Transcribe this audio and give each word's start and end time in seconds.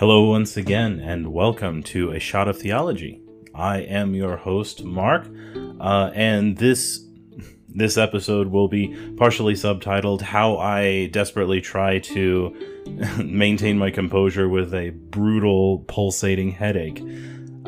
Hello, 0.00 0.30
once 0.30 0.56
again, 0.56 0.98
and 0.98 1.30
welcome 1.30 1.82
to 1.82 2.12
A 2.12 2.18
Shot 2.18 2.48
of 2.48 2.56
Theology. 2.56 3.20
I 3.54 3.80
am 3.80 4.14
your 4.14 4.38
host, 4.38 4.82
Mark, 4.82 5.28
uh, 5.78 6.10
and 6.14 6.56
this 6.56 7.04
this 7.68 7.98
episode 7.98 8.46
will 8.46 8.66
be 8.66 8.96
partially 9.18 9.52
subtitled 9.52 10.22
"How 10.22 10.56
I 10.56 11.08
Desperately 11.08 11.60
Try 11.60 11.98
to 11.98 12.56
Maintain 13.22 13.76
My 13.76 13.90
Composure 13.90 14.48
with 14.48 14.72
a 14.72 14.88
Brutal 14.88 15.80
Pulsating 15.80 16.52
Headache." 16.52 17.02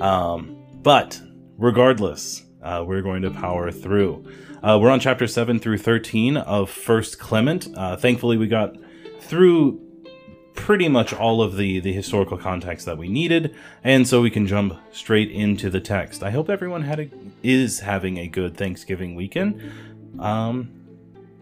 Um, 0.01 0.56
but 0.83 1.20
regardless, 1.59 2.46
uh, 2.62 2.83
we're 2.87 3.02
going 3.02 3.20
to 3.20 3.30
power 3.30 3.70
through. 3.70 4.24
Uh, 4.62 4.78
we're 4.80 4.88
on 4.88 5.01
chapter 5.01 5.27
seven 5.27 5.59
through 5.59 5.77
thirteen 5.77 6.38
of 6.38 6.70
First 6.70 7.19
Clement. 7.19 7.69
Uh, 7.77 7.95
thankfully, 7.98 8.38
we 8.38 8.46
got 8.46 8.74
through 9.20 9.91
pretty 10.55 10.88
much 10.88 11.12
all 11.12 11.42
of 11.42 11.56
the 11.56 11.80
the 11.80 11.92
historical 11.92 12.37
context 12.37 12.87
that 12.87 12.98
we 12.98 13.09
needed 13.09 13.55
and 13.83 14.06
so 14.06 14.20
we 14.20 14.30
can 14.30 14.47
jump 14.47 14.79
straight 14.93 15.30
into 15.30 15.70
the 15.70 15.80
text. 15.80 16.23
I 16.23 16.30
hope 16.30 16.51
everyone 16.51 16.83
had 16.83 17.01
a 17.01 17.10
is 17.43 17.80
having 17.80 18.19
a 18.19 18.27
good 18.27 18.57
thanksgiving 18.57 19.15
weekend 19.15 19.60
um 20.20 20.70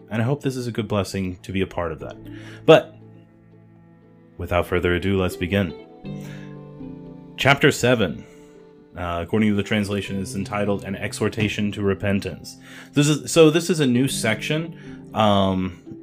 and 0.09 0.21
i 0.21 0.25
hope 0.25 0.41
this 0.41 0.55
is 0.55 0.65
a 0.65 0.71
good 0.71 0.87
blessing 0.87 1.37
to 1.37 1.51
be 1.51 1.61
a 1.61 1.67
part 1.67 1.91
of 1.91 1.99
that. 1.99 2.15
But 2.65 2.95
without 4.37 4.65
further 4.65 4.93
ado 4.95 5.19
let's 5.19 5.35
begin. 5.35 5.73
Chapter 7.37 7.71
7 7.71 8.25
uh, 8.95 9.19
according 9.23 9.49
to 9.49 9.55
the 9.55 9.63
translation 9.63 10.17
is 10.17 10.35
entitled 10.35 10.83
an 10.83 10.95
exhortation 10.95 11.71
to 11.71 11.81
repentance. 11.81 12.57
This 12.93 13.07
is 13.07 13.31
so 13.31 13.49
this 13.49 13.69
is 13.69 13.81
a 13.81 13.85
new 13.85 14.07
section 14.07 15.11
um 15.13 16.00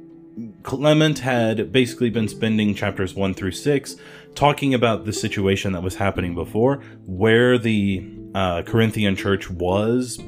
Clement 0.69 1.17
had 1.17 1.71
basically 1.71 2.11
been 2.11 2.27
spending 2.27 2.75
chapters 2.75 3.15
1 3.15 3.33
through 3.33 3.53
6 3.53 3.95
talking 4.35 4.75
about 4.75 5.03
the 5.03 5.11
situation 5.11 5.73
that 5.73 5.81
was 5.81 5.95
happening 5.95 6.35
before, 6.35 6.83
where 7.07 7.57
the 7.57 8.07
uh, 8.35 8.61
Corinthian 8.61 9.15
church 9.15 9.49
was 9.49 10.19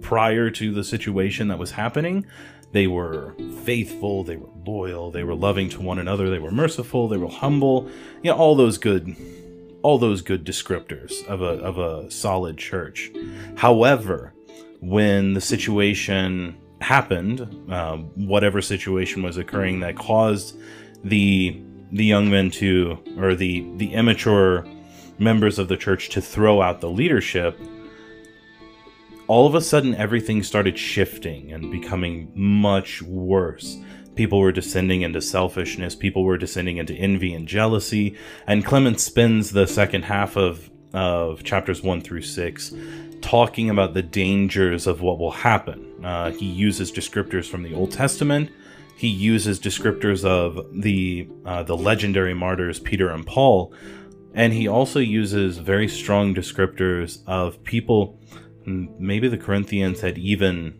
prior 0.00 0.50
to 0.50 0.72
the 0.72 0.82
situation 0.82 1.46
that 1.46 1.60
was 1.60 1.70
happening. 1.70 2.26
They 2.72 2.88
were 2.88 3.36
faithful, 3.62 4.24
they 4.24 4.36
were 4.36 4.50
loyal, 4.66 5.12
they 5.12 5.22
were 5.22 5.36
loving 5.36 5.68
to 5.68 5.80
one 5.80 6.00
another, 6.00 6.30
they 6.30 6.40
were 6.40 6.50
merciful, 6.50 7.06
they 7.06 7.16
were 7.16 7.28
humble, 7.28 7.88
you 8.24 8.32
know, 8.32 8.36
all 8.36 8.56
those 8.56 8.78
good 8.78 9.14
all 9.82 9.98
those 9.98 10.20
good 10.20 10.44
descriptors 10.44 11.24
of 11.26 11.42
a 11.42 11.62
of 11.62 11.78
a 11.78 12.10
solid 12.10 12.58
church. 12.58 13.12
However, 13.54 14.34
when 14.80 15.34
the 15.34 15.40
situation 15.40 16.56
happened, 16.80 17.70
uh, 17.70 17.96
whatever 17.96 18.60
situation 18.60 19.22
was 19.22 19.36
occurring 19.36 19.80
that 19.80 19.96
caused 19.96 20.58
the 21.04 21.60
the 21.92 22.04
young 22.04 22.28
men 22.30 22.50
to 22.50 22.98
or 23.18 23.34
the 23.34 23.64
the 23.76 23.94
immature 23.94 24.66
members 25.18 25.58
of 25.58 25.68
the 25.68 25.76
church 25.76 26.08
to 26.10 26.20
throw 26.20 26.60
out 26.60 26.80
the 26.80 26.90
leadership 26.90 27.58
all 29.28 29.46
of 29.46 29.54
a 29.54 29.60
sudden 29.60 29.94
everything 29.94 30.42
started 30.42 30.78
shifting 30.78 31.52
and 31.52 31.70
becoming 31.70 32.30
much 32.34 33.02
worse. 33.02 33.76
People 34.14 34.38
were 34.38 34.52
descending 34.52 35.02
into 35.02 35.20
selfishness 35.20 35.94
people 35.94 36.24
were 36.24 36.38
descending 36.38 36.78
into 36.78 36.94
envy 36.94 37.34
and 37.34 37.46
jealousy 37.46 38.16
and 38.46 38.64
clement 38.64 39.00
spends 39.00 39.50
the 39.50 39.66
second 39.66 40.04
half 40.04 40.36
of 40.36 40.70
of 40.94 41.42
chapters 41.42 41.82
1 41.82 42.00
through 42.00 42.22
6 42.22 42.72
talking 43.20 43.68
about 43.68 43.92
the 43.92 44.02
dangers 44.02 44.86
of 44.86 45.02
what 45.02 45.18
will 45.18 45.32
happen 45.32 45.85
uh, 46.02 46.30
he 46.32 46.46
uses 46.46 46.92
descriptors 46.92 47.48
from 47.48 47.62
the 47.62 47.74
Old 47.74 47.92
Testament. 47.92 48.50
He 48.96 49.08
uses 49.08 49.60
descriptors 49.60 50.24
of 50.24 50.66
the 50.72 51.28
uh, 51.44 51.62
the 51.62 51.76
legendary 51.76 52.34
martyrs 52.34 52.80
Peter 52.80 53.10
and 53.10 53.26
Paul, 53.26 53.74
and 54.34 54.52
he 54.52 54.68
also 54.68 55.00
uses 55.00 55.58
very 55.58 55.88
strong 55.88 56.34
descriptors 56.34 57.22
of 57.26 57.62
people. 57.64 58.18
Maybe 58.64 59.28
the 59.28 59.38
Corinthians 59.38 60.00
had 60.00 60.18
even 60.18 60.78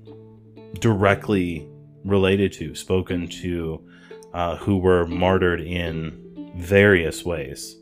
directly 0.80 1.68
related 2.04 2.52
to, 2.54 2.74
spoken 2.74 3.28
to, 3.28 3.82
uh, 4.32 4.56
who 4.56 4.78
were 4.78 5.06
martyred 5.06 5.60
in 5.60 6.52
various 6.56 7.24
ways. 7.24 7.76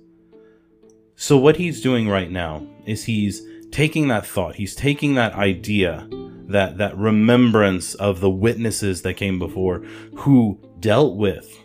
So, 1.16 1.36
what 1.38 1.56
he's 1.56 1.80
doing 1.80 2.08
right 2.08 2.30
now 2.30 2.66
is 2.86 3.04
he's 3.04 3.46
taking 3.74 4.06
that 4.06 4.24
thought, 4.24 4.54
he's 4.54 4.76
taking 4.76 5.16
that 5.16 5.34
idea 5.34 6.06
that 6.46 6.78
that 6.78 6.96
remembrance 6.96 7.96
of 7.96 8.20
the 8.20 8.30
witnesses 8.30 9.02
that 9.02 9.14
came 9.14 9.36
before 9.36 9.78
who 10.18 10.60
dealt 10.78 11.16
with 11.16 11.58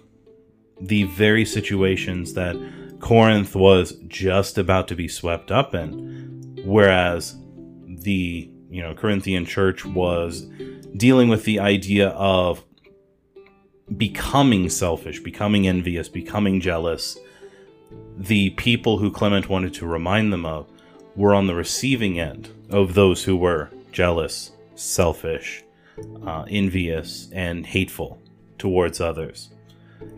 the 0.82 1.04
very 1.04 1.46
situations 1.46 2.34
that 2.34 2.56
Corinth 3.00 3.56
was 3.56 3.92
just 4.08 4.58
about 4.58 4.88
to 4.88 4.96
be 4.96 5.08
swept 5.08 5.52
up 5.52 5.76
in 5.76 6.60
whereas 6.66 7.38
the 7.86 8.50
you 8.72 8.82
know 8.82 8.96
Corinthian 8.96 9.46
church 9.46 9.86
was 9.86 10.50
dealing 10.98 11.30
with 11.30 11.44
the 11.44 11.60
idea 11.60 12.10
of 12.10 12.64
becoming 13.98 14.68
selfish, 14.70 15.20
becoming 15.20 15.68
envious, 15.68 16.10
becoming 16.10 16.60
jealous. 16.60 17.20
The 18.18 18.50
people 18.52 18.98
who 18.98 19.12
Clement 19.12 19.48
wanted 19.48 19.76
to 19.76 19.86
remind 19.86 20.34
them 20.34 20.46
of 20.46 20.68
were 21.20 21.36
on 21.36 21.48
the 21.48 21.54
receiving 21.54 22.18
end 22.18 22.48
of 22.70 22.94
those 22.94 23.26
who 23.26 23.36
were 23.36 23.70
jealous, 23.92 24.54
selfish, 24.76 25.66
uh, 26.26 26.46
envious, 26.50 27.30
and 27.34 27.66
hateful 27.66 28.18
towards 28.58 29.02
others. 29.02 29.50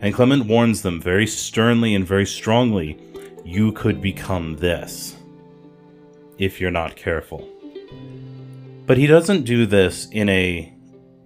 And 0.00 0.14
Clement 0.14 0.46
warns 0.46 0.82
them 0.82 1.00
very 1.00 1.26
sternly 1.26 1.96
and 1.96 2.06
very 2.06 2.24
strongly 2.24 3.00
you 3.44 3.72
could 3.72 4.00
become 4.00 4.54
this 4.58 5.16
if 6.38 6.60
you're 6.60 6.70
not 6.70 6.94
careful. 6.94 7.48
But 8.86 8.96
he 8.96 9.08
doesn't 9.08 9.42
do 9.42 9.66
this 9.66 10.06
in 10.12 10.28
a 10.28 10.72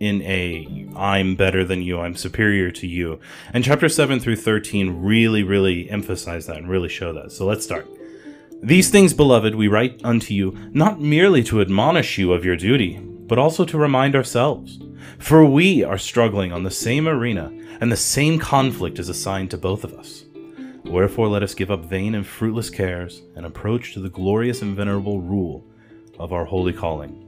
in 0.01 0.23
a 0.23 0.89
I'm 0.97 1.37
better 1.37 1.67
than 1.67 1.83
you, 1.83 2.01
I'm 2.01 2.17
superior 2.17 2.71
to 2.71 2.87
you. 2.87 3.21
And 3.53 3.63
chapter 3.63 3.91
7 3.91 4.21
through 4.21 4.37
13 4.37 5.03
really 5.03 5.43
really 5.43 5.91
emphasize 5.91 6.47
that 6.47 6.57
and 6.57 6.71
really 6.71 6.89
show 6.89 7.13
that. 7.13 7.31
So 7.31 7.45
let's 7.45 7.65
start. 7.65 7.87
These 8.63 8.91
things, 8.91 9.13
beloved, 9.15 9.55
we 9.55 9.69
write 9.69 10.01
unto 10.03 10.35
you, 10.35 10.57
not 10.73 11.01
merely 11.01 11.45
to 11.45 11.61
admonish 11.61 12.19
you 12.19 12.33
of 12.33 12.45
your 12.45 12.57
duty, 12.57 12.99
but 12.99 13.39
also 13.39 13.65
to 13.65 13.79
remind 13.79 14.17
ourselves. 14.17 14.79
For 15.19 15.45
we 15.45 15.85
are 15.85 15.99
struggling 15.99 16.53
on 16.53 16.63
the 16.63 16.71
same 16.71 17.07
arena, 17.07 17.53
and 17.81 17.93
the 17.93 17.97
same 17.97 18.39
conflict 18.39 18.99
is 18.99 19.09
assigned 19.09 19.51
to 19.51 19.59
both 19.59 19.85
of 19.85 19.95
us. 19.95 20.25
Wherefore 20.85 21.29
let 21.29 21.43
us 21.43 21.55
give 21.55 21.71
up 21.71 21.85
vain 21.85 22.15
and 22.15 22.27
fruitless 22.27 22.71
cares, 22.71 23.23
and 23.37 23.45
approach 23.45 23.93
to 23.93 24.01
the 24.01 24.09
glorious 24.09 24.63
and 24.63 24.75
venerable 24.75 25.21
rule 25.21 25.65
of 26.19 26.33
our 26.33 26.45
holy 26.45 26.73
calling. 26.73 27.23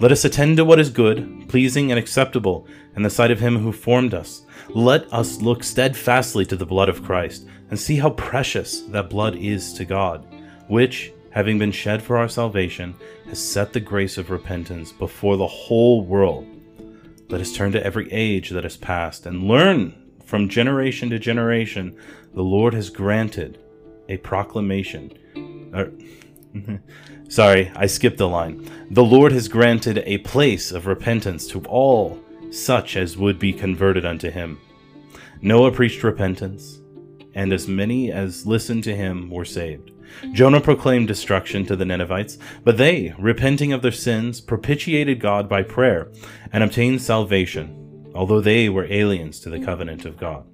Let 0.00 0.12
us 0.12 0.24
attend 0.24 0.56
to 0.56 0.64
what 0.64 0.80
is 0.80 0.90
good, 0.90 1.48
pleasing, 1.48 1.90
and 1.90 1.98
acceptable 1.98 2.66
in 2.96 3.02
the 3.02 3.10
sight 3.10 3.30
of 3.30 3.40
him 3.40 3.58
who 3.58 3.72
formed 3.72 4.14
us. 4.14 4.42
Let 4.70 5.12
us 5.12 5.40
look 5.40 5.62
steadfastly 5.62 6.46
to 6.46 6.56
the 6.56 6.66
blood 6.66 6.88
of 6.88 7.02
Christ, 7.02 7.46
and 7.68 7.78
see 7.78 7.96
how 7.96 8.10
precious 8.10 8.80
that 8.88 9.10
blood 9.10 9.36
is 9.36 9.72
to 9.74 9.84
God, 9.84 10.26
which, 10.70 11.12
having 11.30 11.58
been 11.58 11.72
shed 11.72 12.02
for 12.02 12.16
our 12.16 12.28
salvation, 12.28 12.94
has 13.26 13.44
set 13.44 13.72
the 13.72 13.80
grace 13.80 14.16
of 14.16 14.30
repentance 14.30 14.92
before 14.92 15.36
the 15.36 15.46
whole 15.46 16.02
world. 16.02 16.46
Let 17.28 17.40
us 17.40 17.52
turn 17.52 17.72
to 17.72 17.84
every 17.84 18.10
age 18.12 18.50
that 18.50 18.64
has 18.64 18.76
passed 18.76 19.26
and 19.26 19.48
learn 19.48 19.94
from 20.24 20.48
generation 20.48 21.10
to 21.10 21.18
generation 21.18 21.96
the 22.34 22.42
Lord 22.42 22.74
has 22.74 22.90
granted 22.90 23.58
a 24.08 24.16
proclamation. 24.18 25.12
Er, 25.74 25.92
sorry, 27.28 27.72
I 27.74 27.86
skipped 27.86 28.18
the 28.18 28.28
line. 28.28 28.68
The 28.90 29.04
Lord 29.04 29.32
has 29.32 29.48
granted 29.48 30.02
a 30.06 30.18
place 30.18 30.70
of 30.70 30.86
repentance 30.86 31.46
to 31.48 31.60
all 31.62 32.20
such 32.50 32.96
as 32.96 33.16
would 33.16 33.38
be 33.38 33.52
converted 33.52 34.04
unto 34.04 34.30
him. 34.30 34.60
Noah 35.40 35.72
preached 35.72 36.02
repentance, 36.02 36.80
and 37.34 37.52
as 37.52 37.66
many 37.66 38.12
as 38.12 38.46
listened 38.46 38.84
to 38.84 38.96
him 38.96 39.30
were 39.30 39.44
saved. 39.44 39.92
Jonah 40.32 40.60
proclaimed 40.60 41.08
destruction 41.08 41.64
to 41.66 41.76
the 41.76 41.84
Ninevites, 41.84 42.38
but 42.64 42.76
they, 42.76 43.14
repenting 43.18 43.72
of 43.72 43.82
their 43.82 43.92
sins, 43.92 44.40
propitiated 44.40 45.20
God 45.20 45.48
by 45.48 45.62
prayer 45.62 46.10
and 46.52 46.62
obtained 46.62 47.02
salvation, 47.02 48.10
although 48.14 48.40
they 48.40 48.68
were 48.68 48.92
aliens 48.92 49.40
to 49.40 49.50
the 49.50 49.64
covenant 49.64 50.04
of 50.04 50.16
God. 50.16 50.46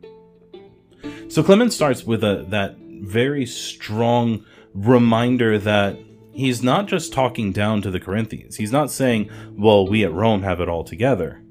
So 1.29 1.43
Clement 1.43 1.73
starts 1.73 2.05
with 2.05 2.23
a, 2.23 2.47
that 2.49 2.77
very 2.79 3.47
strong 3.47 4.45
reminder 4.75 5.59
that 5.59 5.99
he's 6.33 6.63
not 6.63 6.87
just 6.87 7.13
talking 7.13 7.53
down 7.53 7.83
to 7.83 7.91
the 7.91 8.01
Corinthians. 8.01 8.57
He's 8.57 8.73
not 8.73 8.91
saying, 8.91 9.31
well, 9.53 9.87
we 9.87 10.05
at 10.05 10.13
Rome 10.13 10.43
have 10.43 10.61
it 10.61 10.69
all 10.69 10.85
together. 10.85 11.43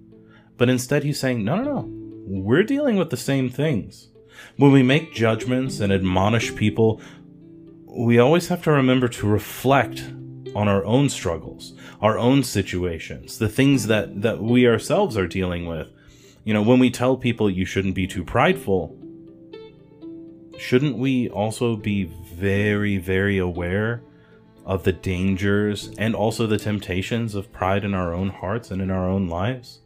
But 0.57 0.69
instead, 0.69 1.03
he's 1.03 1.19
saying, 1.19 1.43
no, 1.43 1.57
no, 1.57 1.63
no. 1.63 1.85
We're 2.27 2.63
dealing 2.63 2.95
with 2.95 3.09
the 3.09 3.17
same 3.17 3.49
things. 3.49 4.09
When 4.57 4.71
we 4.71 4.83
make 4.83 5.13
judgments 5.13 5.79
and 5.79 5.91
admonish 5.91 6.55
people, 6.55 7.01
we 7.95 8.19
always 8.19 8.49
have 8.49 8.61
to 8.63 8.71
remember 8.71 9.07
to 9.07 9.27
reflect 9.27 10.03
on 10.53 10.67
our 10.67 10.83
own 10.85 11.09
struggles, 11.09 11.73
our 12.01 12.17
own 12.17 12.43
situations, 12.43 13.39
the 13.39 13.49
things 13.49 13.87
that, 13.87 14.21
that 14.21 14.41
we 14.41 14.67
ourselves 14.67 15.17
are 15.17 15.27
dealing 15.27 15.65
with. 15.65 15.89
You 16.43 16.53
know, 16.53 16.61
when 16.61 16.79
we 16.79 16.91
tell 16.91 17.17
people 17.17 17.49
you 17.49 17.65
shouldn't 17.65 17.95
be 17.95 18.07
too 18.07 18.23
prideful, 18.23 18.97
shouldn't 20.57 20.97
we 20.97 21.29
also 21.29 21.75
be 21.75 22.03
very, 22.03 22.97
very 22.97 23.37
aware 23.37 24.01
of 24.65 24.83
the 24.83 24.91
dangers 24.91 25.91
and 25.97 26.15
also 26.15 26.47
the 26.47 26.57
temptations 26.57 27.35
of 27.35 27.51
pride 27.53 27.85
in 27.85 27.93
our 27.93 28.13
own 28.13 28.29
hearts 28.29 28.71
and 28.71 28.81
in 28.81 28.89
our 28.89 29.07
own 29.07 29.27
lives. 29.27 29.79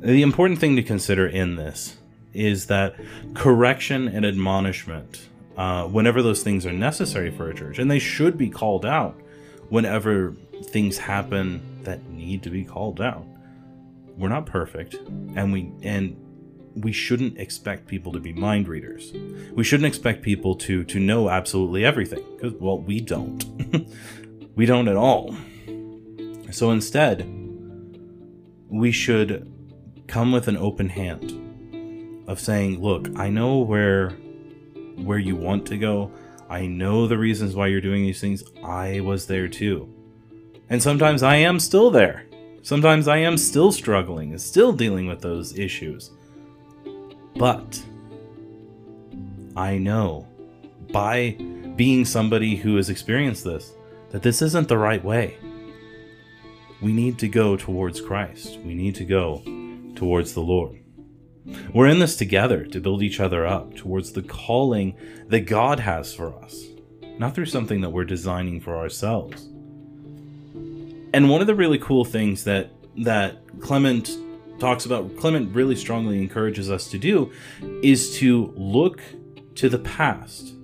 The 0.00 0.22
important 0.22 0.60
thing 0.60 0.76
to 0.76 0.82
consider 0.82 1.26
in 1.26 1.56
this 1.56 1.96
is 2.32 2.66
that 2.66 2.94
correction 3.34 4.06
and 4.08 4.24
admonishment, 4.24 5.28
uh, 5.56 5.86
whenever 5.86 6.22
those 6.22 6.42
things 6.42 6.66
are 6.66 6.72
necessary 6.72 7.30
for 7.30 7.48
a 7.48 7.54
church, 7.54 7.78
and 7.78 7.90
they 7.90 7.98
should 7.98 8.36
be 8.36 8.48
called 8.48 8.84
out 8.84 9.20
whenever 9.68 10.34
things 10.64 10.98
happen 10.98 11.82
that 11.84 12.08
need 12.10 12.42
to 12.42 12.50
be 12.50 12.64
called 12.64 13.00
out. 13.00 13.24
We're 14.16 14.28
not 14.28 14.46
perfect, 14.46 14.94
and 14.94 15.52
we 15.52 15.72
and 15.82 16.16
we 16.74 16.92
shouldn't 16.92 17.38
expect 17.38 17.86
people 17.86 18.12
to 18.12 18.20
be 18.20 18.32
mind 18.32 18.66
readers. 18.68 19.12
We 19.52 19.64
shouldn't 19.64 19.86
expect 19.86 20.22
people 20.22 20.54
to 20.56 20.84
to 20.84 21.00
know 21.00 21.28
absolutely 21.28 21.84
everything 21.84 22.24
because 22.36 22.52
well, 22.54 22.78
we 22.78 23.00
don't. 23.00 23.44
we 24.56 24.66
don't 24.66 24.88
at 24.88 24.96
all. 24.96 25.34
So 26.50 26.70
instead, 26.70 27.28
we 28.68 28.92
should 28.92 29.50
come 30.06 30.32
with 30.32 30.48
an 30.48 30.56
open 30.56 30.88
hand 30.88 32.24
of 32.28 32.40
saying, 32.40 32.80
"Look, 32.80 33.08
I 33.16 33.30
know 33.30 33.58
where 33.58 34.16
where 34.96 35.18
you 35.18 35.36
want 35.36 35.66
to 35.66 35.76
go. 35.76 36.10
I 36.48 36.66
know 36.66 37.06
the 37.06 37.18
reasons 37.18 37.54
why 37.54 37.68
you're 37.68 37.80
doing 37.80 38.02
these 38.02 38.20
things. 38.20 38.44
I 38.62 39.00
was 39.00 39.26
there 39.26 39.48
too. 39.48 39.92
And 40.68 40.82
sometimes 40.82 41.22
I 41.22 41.36
am 41.36 41.58
still 41.60 41.90
there. 41.90 42.26
Sometimes 42.62 43.08
I 43.08 43.18
am 43.18 43.36
still 43.36 43.72
struggling 43.72 44.30
and 44.30 44.40
still 44.40 44.72
dealing 44.72 45.06
with 45.06 45.20
those 45.20 45.58
issues. 45.58 46.10
But 47.36 47.82
I 49.56 49.78
know 49.78 50.26
by 50.92 51.36
being 51.76 52.04
somebody 52.04 52.56
who 52.56 52.76
has 52.76 52.88
experienced 52.88 53.44
this 53.44 53.72
that 54.10 54.22
this 54.22 54.42
isn't 54.42 54.68
the 54.68 54.78
right 54.78 55.04
way. 55.04 55.36
We 56.80 56.92
need 56.92 57.18
to 57.18 57.28
go 57.28 57.56
towards 57.56 58.00
Christ. 58.00 58.58
We 58.60 58.74
need 58.74 58.94
to 58.96 59.04
go 59.04 59.42
towards 59.96 60.34
the 60.34 60.40
Lord. 60.40 60.83
We're 61.72 61.88
in 61.88 61.98
this 61.98 62.16
together 62.16 62.64
to 62.66 62.80
build 62.80 63.02
each 63.02 63.20
other 63.20 63.46
up 63.46 63.74
towards 63.74 64.12
the 64.12 64.22
calling 64.22 64.96
that 65.28 65.40
God 65.40 65.80
has 65.80 66.14
for 66.14 66.34
us, 66.42 66.64
not 67.18 67.34
through 67.34 67.46
something 67.46 67.82
that 67.82 67.90
we're 67.90 68.04
designing 68.04 68.60
for 68.60 68.76
ourselves. 68.76 69.46
And 71.12 71.28
one 71.28 71.40
of 71.40 71.46
the 71.46 71.54
really 71.54 71.78
cool 71.78 72.04
things 72.04 72.44
that 72.44 72.70
that 72.96 73.38
Clement 73.60 74.16
talks 74.58 74.86
about, 74.86 75.16
Clement 75.16 75.54
really 75.54 75.76
strongly 75.76 76.18
encourages 76.18 76.70
us 76.70 76.88
to 76.90 76.98
do, 76.98 77.32
is 77.82 78.16
to 78.18 78.52
look 78.56 79.00
to 79.56 79.68
the 79.68 79.78
past. 79.78 80.54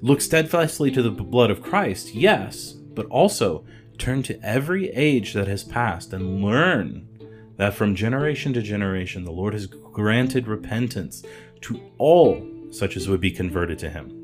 Look 0.00 0.20
steadfastly 0.20 0.90
to 0.90 1.02
the 1.02 1.10
blood 1.10 1.50
of 1.50 1.62
Christ, 1.62 2.14
yes, 2.14 2.72
but 2.72 3.06
also 3.06 3.64
turn 3.98 4.22
to 4.24 4.40
every 4.42 4.90
age 4.90 5.32
that 5.34 5.48
has 5.48 5.64
passed 5.64 6.12
and 6.12 6.42
learn 6.42 7.08
that 7.56 7.74
from 7.74 7.94
generation 7.94 8.52
to 8.52 8.62
generation 8.62 9.24
the 9.24 9.32
Lord 9.32 9.54
has 9.54 9.66
granted 9.66 10.48
repentance 10.48 11.22
to 11.62 11.80
all 11.98 12.46
such 12.70 12.96
as 12.96 13.08
would 13.08 13.20
be 13.20 13.30
converted 13.30 13.78
to 13.78 13.90
him. 13.90 14.20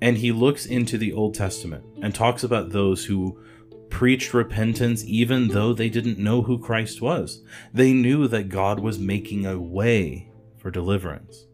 And 0.00 0.18
he 0.18 0.30
looks 0.30 0.66
into 0.66 0.98
the 0.98 1.12
Old 1.12 1.34
Testament 1.34 1.84
and 2.02 2.14
talks 2.14 2.44
about 2.44 2.70
those 2.70 3.06
who 3.06 3.40
preached 3.88 4.34
repentance 4.34 5.04
even 5.06 5.48
though 5.48 5.72
they 5.72 5.88
didn't 5.88 6.18
know 6.18 6.42
who 6.42 6.58
Christ 6.58 7.00
was. 7.00 7.42
They 7.72 7.92
knew 7.92 8.28
that 8.28 8.50
God 8.50 8.80
was 8.80 8.98
making 8.98 9.46
a 9.46 9.58
way 9.58 10.30
for 10.58 10.70
deliverance. 10.70 11.46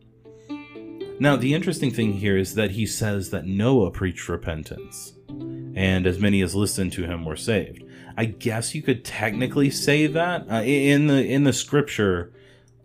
Now, 1.20 1.36
the 1.36 1.54
interesting 1.54 1.92
thing 1.92 2.14
here 2.14 2.36
is 2.36 2.54
that 2.56 2.72
he 2.72 2.84
says 2.84 3.30
that 3.30 3.46
Noah 3.46 3.92
preached 3.92 4.28
repentance, 4.28 5.12
and 5.28 6.04
as 6.04 6.18
many 6.18 6.42
as 6.42 6.56
listened 6.56 6.92
to 6.94 7.04
him 7.04 7.24
were 7.24 7.36
saved. 7.36 7.84
I 8.16 8.26
guess 8.26 8.74
you 8.74 8.82
could 8.82 9.04
technically 9.04 9.70
say 9.70 10.06
that 10.06 10.50
uh, 10.50 10.62
in 10.62 11.06
the 11.06 11.24
in 11.24 11.44
the 11.44 11.52
scripture 11.52 12.32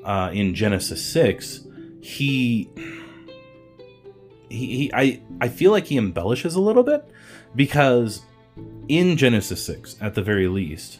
uh, 0.04 0.32
in 0.34 0.56
Genesis 0.56 1.06
six, 1.06 1.68
he, 2.02 2.70
he 4.50 4.66
he 4.78 4.92
I 4.94 5.22
I 5.42 5.50
feel 5.50 5.72
like 5.72 5.88
he 5.88 5.98
embellishes 5.98 6.56
a 6.56 6.62
little 6.62 6.84
bit 6.84 7.10
because 7.56 8.22
in 8.88 9.18
Genesis 9.18 9.64
six, 9.64 9.98
at 10.02 10.16
the 10.16 10.22
very 10.22 10.48
least, 10.48 11.00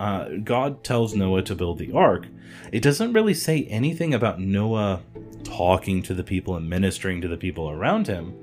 uh, 0.00 0.28
God 0.44 0.82
tells 0.82 1.14
Noah 1.14 1.42
to 1.42 1.54
build 1.54 1.78
the 1.78 1.92
ark. 1.92 2.26
It 2.72 2.82
doesn't 2.82 3.12
really 3.12 3.34
say 3.34 3.64
anything 3.64 4.14
about 4.14 4.40
Noah 4.40 5.02
talking 5.44 6.02
to 6.02 6.14
the 6.14 6.24
people 6.24 6.56
and 6.56 6.68
ministering 6.68 7.20
to 7.20 7.28
the 7.28 7.36
people 7.36 7.70
around 7.70 8.06
him. 8.06 8.34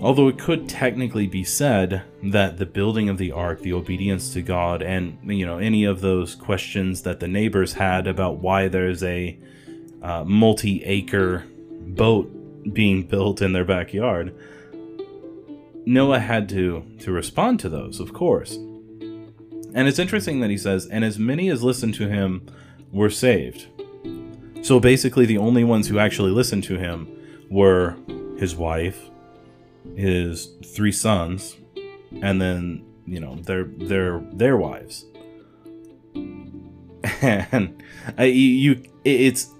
Although 0.00 0.28
it 0.28 0.38
could 0.38 0.68
technically 0.68 1.26
be 1.26 1.44
said 1.44 2.02
that 2.22 2.58
the 2.58 2.66
building 2.66 3.08
of 3.08 3.18
the 3.18 3.32
ark, 3.32 3.60
the 3.60 3.72
obedience 3.72 4.32
to 4.32 4.42
God, 4.42 4.82
and 4.82 5.18
you 5.24 5.46
know 5.46 5.58
any 5.58 5.84
of 5.84 6.00
those 6.00 6.34
questions 6.34 7.02
that 7.02 7.20
the 7.20 7.28
neighbors 7.28 7.74
had 7.74 8.06
about 8.06 8.38
why 8.38 8.68
there's 8.68 9.02
a 9.02 9.38
uh, 10.02 10.24
multi-acre 10.24 11.44
boat 11.80 12.30
being 12.72 13.02
built 13.02 13.42
in 13.42 13.52
their 13.52 13.64
backyard, 13.64 14.34
Noah 15.86 16.20
had 16.20 16.48
to 16.50 16.84
to 17.00 17.12
respond 17.12 17.60
to 17.60 17.68
those, 17.68 18.00
of 18.00 18.12
course. 18.12 18.56
And 19.74 19.88
it's 19.88 19.98
interesting 19.98 20.40
that 20.40 20.50
he 20.50 20.58
says, 20.58 20.86
"And 20.86 21.04
as 21.04 21.18
many 21.18 21.50
as 21.50 21.62
listened 21.62 21.94
to 21.94 22.08
him 22.08 22.42
were 22.92 23.10
saved." 23.10 23.66
So 24.62 24.80
basically, 24.80 25.26
the 25.26 25.38
only 25.38 25.64
ones 25.64 25.88
who 25.88 25.98
actually 25.98 26.30
listened 26.30 26.64
to 26.64 26.78
him 26.78 27.06
were 27.50 27.96
his 28.38 28.56
wife, 28.56 29.10
his 29.96 30.54
three 30.64 30.92
sons, 30.92 31.56
and 32.22 32.40
then 32.40 32.84
you 33.06 33.20
know 33.20 33.36
their 33.36 33.64
their 33.64 34.20
their 34.32 34.56
wives. 34.56 35.06
And 37.20 37.82
I, 38.16 38.24
you, 38.24 38.82
it's 39.04 39.54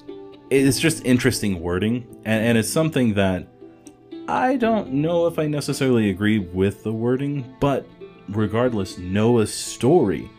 it's 0.50 0.80
just 0.80 1.04
interesting 1.04 1.60
wording, 1.60 2.06
and, 2.24 2.46
and 2.46 2.58
it's 2.58 2.70
something 2.70 3.14
that 3.14 3.48
I 4.28 4.56
don't 4.56 4.92
know 4.92 5.26
if 5.26 5.38
I 5.38 5.46
necessarily 5.46 6.08
agree 6.08 6.38
with 6.38 6.82
the 6.84 6.92
wording, 6.92 7.54
but 7.60 7.86
regardless, 8.28 8.96
Noah's 8.96 9.52
story 9.52 10.30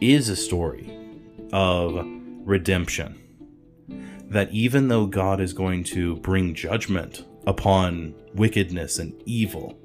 is 0.00 0.30
a 0.30 0.36
story 0.36 0.98
of 1.52 2.06
redemption. 2.44 3.20
That 4.24 4.50
even 4.50 4.88
though 4.88 5.06
God 5.06 5.40
is 5.40 5.52
going 5.52 5.84
to 5.84 6.16
bring 6.16 6.54
judgment 6.54 7.24
upon 7.46 8.14
wickedness 8.34 8.98
and 8.98 9.20
evil. 9.26 9.78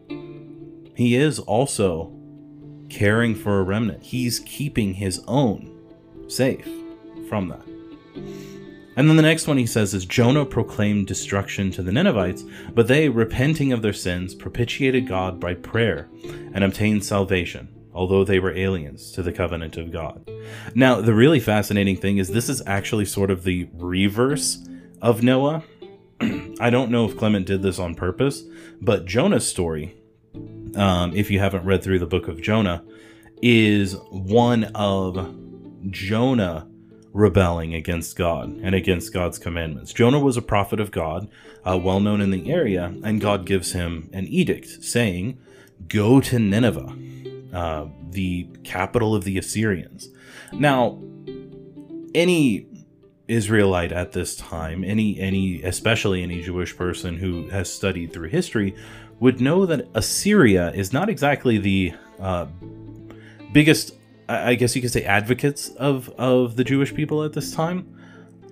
He 0.96 1.16
is 1.16 1.40
also 1.40 2.14
caring 2.90 3.36
for 3.36 3.60
a 3.60 3.64
remnant. 3.64 4.04
He's 4.04 4.40
keeping 4.40 4.94
his 4.94 5.22
own 5.28 5.80
safe 6.28 6.68
from 7.28 7.50
that. 7.50 7.66
And 8.96 9.08
then 9.08 9.16
the 9.16 9.22
next 9.22 9.48
one 9.48 9.58
he 9.58 9.66
says 9.66 9.94
is 9.94 10.04
Jonah 10.06 10.46
proclaimed 10.46 11.08
destruction 11.08 11.72
to 11.72 11.82
the 11.82 11.92
Ninevites, 11.92 12.44
but 12.74 12.88
they, 12.88 13.08
repenting 13.08 13.72
of 13.72 13.82
their 13.82 13.94
sins, 13.94 14.36
propitiated 14.36 15.08
God 15.08 15.40
by 15.40 15.54
prayer 15.54 16.10
and 16.54 16.66
obtained 16.66 17.06
salvation, 17.06 17.70
although 17.94 18.26
they 18.26 18.40
were 18.40 18.54
aliens 18.54 19.14
to 19.14 19.24
the 19.24 19.32
covenant 19.32 19.78
of 19.78 19.92
God. 19.92 20.30
Now, 20.76 21.00
the 21.00 21.14
really 21.14 21.40
fascinating 21.40 21.96
thing 21.96 22.18
is 22.18 22.28
this 22.28 22.50
is 22.50 22.62
actually 22.66 23.06
sort 23.06 23.32
of 23.32 23.44
the 23.44 23.70
reverse 23.74 24.68
of 25.02 25.24
Noah. 25.24 25.64
I 26.60 26.70
don't 26.70 26.92
know 26.92 27.06
if 27.06 27.18
Clement 27.18 27.46
did 27.46 27.62
this 27.62 27.80
on 27.80 27.96
purpose, 27.96 28.44
but 28.82 29.06
Jonah's 29.06 29.48
story, 29.48 29.96
um, 30.76 31.16
if 31.16 31.32
you 31.32 31.40
haven't 31.40 31.66
read 31.66 31.82
through 31.82 32.00
the 32.00 32.06
book 32.06 32.28
of 32.28 32.42
Jonah, 32.42 32.84
is 33.42 33.96
one 34.12 34.66
of 34.76 35.36
Jonah 35.90 36.68
rebelling 37.14 37.74
against 37.74 38.16
God 38.16 38.60
and 38.62 38.76
against 38.76 39.14
God's 39.14 39.40
commandments. 39.40 39.94
Jonah 39.94 40.20
was 40.20 40.38
a 40.38 40.42
prophet 40.42 40.80
of 40.80 40.92
God, 40.92 41.30
uh, 41.66 41.78
well 41.78 42.00
known 42.00 42.22
in 42.22 42.32
the 42.32 42.52
area, 42.52 42.94
and 43.04 43.22
God 43.22 43.46
gives 43.46 43.72
him 43.72 44.10
an 44.14 44.28
edict 44.28 44.84
saying, 44.84 45.40
Go 45.88 46.20
to 46.20 46.38
Nineveh, 46.38 46.96
uh, 47.54 47.88
the 48.10 48.50
capital 48.64 49.16
of 49.16 49.24
the 49.24 49.38
Assyrians. 49.38 50.10
Now, 50.52 51.02
any 52.14 52.68
Israelite 53.30 53.92
at 53.92 54.12
this 54.12 54.36
time, 54.36 54.84
any 54.84 55.20
any 55.20 55.62
especially 55.62 56.24
any 56.24 56.42
Jewish 56.42 56.76
person 56.76 57.18
who 57.18 57.48
has 57.50 57.72
studied 57.72 58.12
through 58.12 58.30
history, 58.30 58.76
would 59.20 59.40
know 59.40 59.66
that 59.66 59.88
Assyria 59.94 60.72
is 60.72 60.92
not 60.92 61.10
exactly 61.10 61.58
the 61.58 61.94
uh, 62.20 62.48
biggest, 63.54 63.94
I 64.28 64.56
guess 64.56 64.76
you 64.76 64.82
could 64.82 64.92
say, 64.92 65.04
advocates 65.04 65.70
of 65.70 66.10
of 66.18 66.56
the 66.56 66.64
Jewish 66.64 66.94
people 66.94 67.24
at 67.24 67.34
this 67.34 67.54
time. 67.54 67.96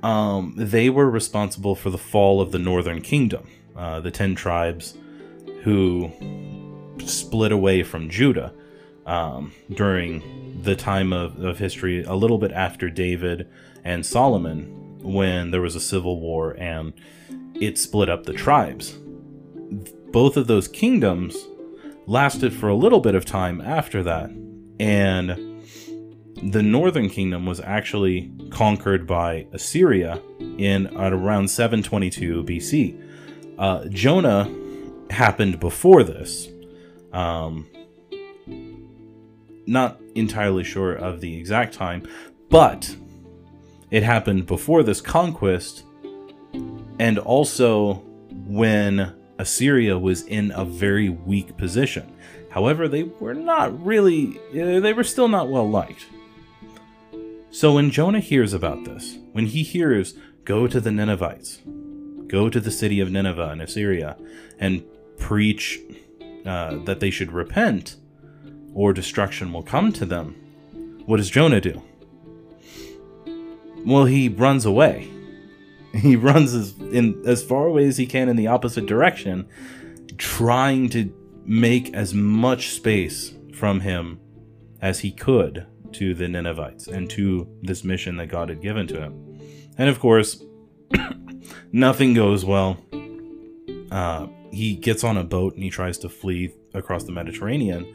Um, 0.03 0.53
they 0.55 0.91
were 0.91 1.10
responsible 1.10 1.75
for 1.75 1.89
the 1.89 1.98
fall 1.98 2.39
of 2.39 2.51
the 2.51 2.60
Northern 2.60 3.01
Kingdom, 3.01 3.50
uh, 3.75 4.00
the 4.00 4.12
ten 4.12 4.36
tribes 4.36 4.96
who 5.63 6.12
split 7.03 7.51
away 7.51 7.84
from 7.84 8.10
Judah 8.10 8.53
um, 9.07 9.53
during 9.74 10.62
the 10.62 10.75
time 10.75 11.13
of, 11.13 11.43
of 11.43 11.57
history, 11.57 12.03
a 12.03 12.13
little 12.13 12.38
bit 12.38 12.51
after 12.51 12.89
David 12.89 13.48
and 13.88 14.06
Solomon 14.06 15.00
when 15.01 15.51
there 15.51 15.62
was 15.62 15.75
a 15.75 15.79
civil 15.79 16.20
war 16.20 16.51
and 16.60 16.94
it 17.56 17.77
split 17.77 18.10
up 18.10 18.25
the 18.25 18.34
tribes. 18.34 18.98
both 20.12 20.38
of 20.38 20.48
those 20.48 20.67
kingdoms 20.67 21.36
lasted 22.06 22.53
for 22.53 22.70
a 22.70 22.75
little 22.75 23.01
bit 23.01 23.13
of 23.13 23.25
time 23.25 23.60
after 23.62 24.01
that. 24.03 24.29
And 24.79 25.62
the 26.41 26.63
northern 26.63 27.10
kingdom 27.10 27.46
was 27.46 27.60
actually 27.60 28.32
conquered 28.50 29.06
by 29.06 29.48
Assyria 29.51 30.22
in 30.58 30.88
around 30.96 31.50
722 31.50 32.44
BC. 32.44 33.01
Uh, 33.58 33.86
Jonah 33.89 34.50
happened 35.10 35.60
before 35.60 36.03
this. 36.03 36.48
Um, 37.12 37.67
not 39.65 40.00
entirely 40.15 40.63
sure 40.63 40.94
of 40.94 41.20
the 41.20 41.38
exact 41.38 41.74
time, 41.74 42.08
but 42.50 42.96
it 43.91 44.03
happened 44.03 44.46
before 44.46 44.84
this 44.84 45.01
conquest 45.01 45.84
and 47.00 47.20
also 47.20 47.96
when 48.46 49.13
Assyria 49.39 49.98
was 49.98 50.24
in 50.24 50.51
a 50.51 50.65
very 50.65 51.10
weak 51.10 51.58
position. 51.58 52.13
However, 52.50 52.88
they 52.88 53.03
were 53.03 53.34
not 53.34 53.86
really, 53.86 54.39
they 54.51 54.94
were 54.94 55.03
still 55.03 55.27
not 55.27 55.50
well 55.50 55.70
liked. 55.70 56.08
So 57.51 57.75
when 57.75 57.91
Jonah 57.91 58.20
hears 58.20 58.53
about 58.53 58.84
this, 58.84 59.17
when 59.32 59.48
he 59.48 59.63
hears, 59.63 60.15
go 60.44 60.67
to 60.67 60.79
the 60.79 60.91
Ninevites, 60.91 61.62
go 62.27 62.50
to 62.50 62.60
the 62.60 62.72
city 62.72 63.00
of 63.00 63.12
Nineveh 63.12 63.51
in 63.51 63.62
Assyria, 63.62 64.17
and 64.60 64.84
preach 65.17 65.79
uh, 66.46 66.77
that 66.86 67.00
they 67.00 67.10
should 67.10 67.32
repent, 67.32 67.98
or 68.74 68.94
destruction 68.94 69.53
will 69.53 69.63
come 69.63 69.91
to 69.94 70.06
them, 70.06 70.36
what 71.06 71.17
does 71.17 71.29
Jonah 71.29 71.62
do? 71.62 71.82
Well, 73.88 74.03
he 74.03 74.27
runs 74.27 74.65
away. 74.65 75.10
He 75.94 76.15
runs 76.15 76.53
as 76.53 76.77
in 76.77 77.24
as 77.25 77.44
far 77.44 77.65
away 77.65 77.88
as 77.88 77.98
he 77.98 78.06
can 78.06 78.29
in 78.29 78.36
the 78.36 78.48
opposite 78.48 78.86
direction, 78.86 79.48
trying 80.17 80.89
to 80.89 81.12
make 81.44 81.91
as 81.94 82.13
much 82.13 82.70
space 82.70 83.34
from 83.53 83.79
him 83.79 84.20
as 84.79 85.00
he 85.00 85.12
could 85.12 85.65
to 85.94 86.13
the 86.13 86.27
Ninevites 86.27 86.88
and 86.88 87.10
to 87.12 87.48
this 87.63 87.84
mission 87.84 88.17
that 88.17 88.27
God 88.27 88.50
had 88.50 88.62
given 88.62 88.86
to 88.88 89.01
him. 89.01 89.39
And 89.77 89.89
of 89.89 90.00
course, 90.00 90.44
nothing 91.72 92.13
goes 92.13 92.46
well. 92.46 92.77
Uh, 93.89 94.27
he 94.51 94.75
gets 94.75 95.03
on 95.03 95.17
a 95.17 95.24
boat 95.24 95.56
and 95.56 95.63
he 95.63 95.72
tries 95.72 95.98
to 96.00 96.10
flee 96.10 96.53
across 96.75 97.06
the 97.06 97.13
Mediterranean. 97.13 97.91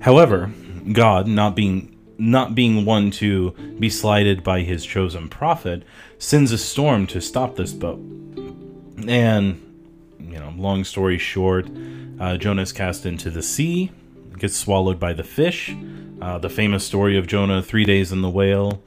However, 0.00 0.52
God, 0.92 1.26
not 1.26 1.56
being 1.56 1.92
not 2.22 2.54
being 2.54 2.84
one 2.84 3.10
to 3.10 3.50
be 3.80 3.90
slighted 3.90 4.44
by 4.44 4.60
his 4.60 4.86
chosen 4.86 5.28
prophet, 5.28 5.82
sends 6.18 6.52
a 6.52 6.58
storm 6.58 7.04
to 7.08 7.20
stop 7.20 7.56
this 7.56 7.72
boat. 7.72 7.98
And, 9.08 9.60
you 10.20 10.38
know, 10.38 10.54
long 10.56 10.84
story 10.84 11.18
short, 11.18 11.68
uh, 12.20 12.36
Jonah 12.36 12.62
is 12.62 12.72
cast 12.72 13.06
into 13.06 13.28
the 13.28 13.42
sea, 13.42 13.90
gets 14.38 14.56
swallowed 14.56 15.00
by 15.00 15.12
the 15.12 15.24
fish. 15.24 15.74
Uh, 16.20 16.38
the 16.38 16.48
famous 16.48 16.86
story 16.86 17.18
of 17.18 17.26
Jonah, 17.26 17.60
three 17.60 17.84
days 17.84 18.12
in 18.12 18.22
the 18.22 18.30
whale. 18.30 18.80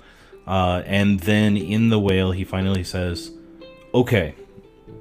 Uh, 0.47 0.81
and 0.85 1.19
then 1.19 1.57
in 1.57 1.89
the 1.89 1.99
whale, 1.99 2.31
he 2.31 2.45
finally 2.45 2.83
says, 2.83 3.31
"Okay, 3.93 4.35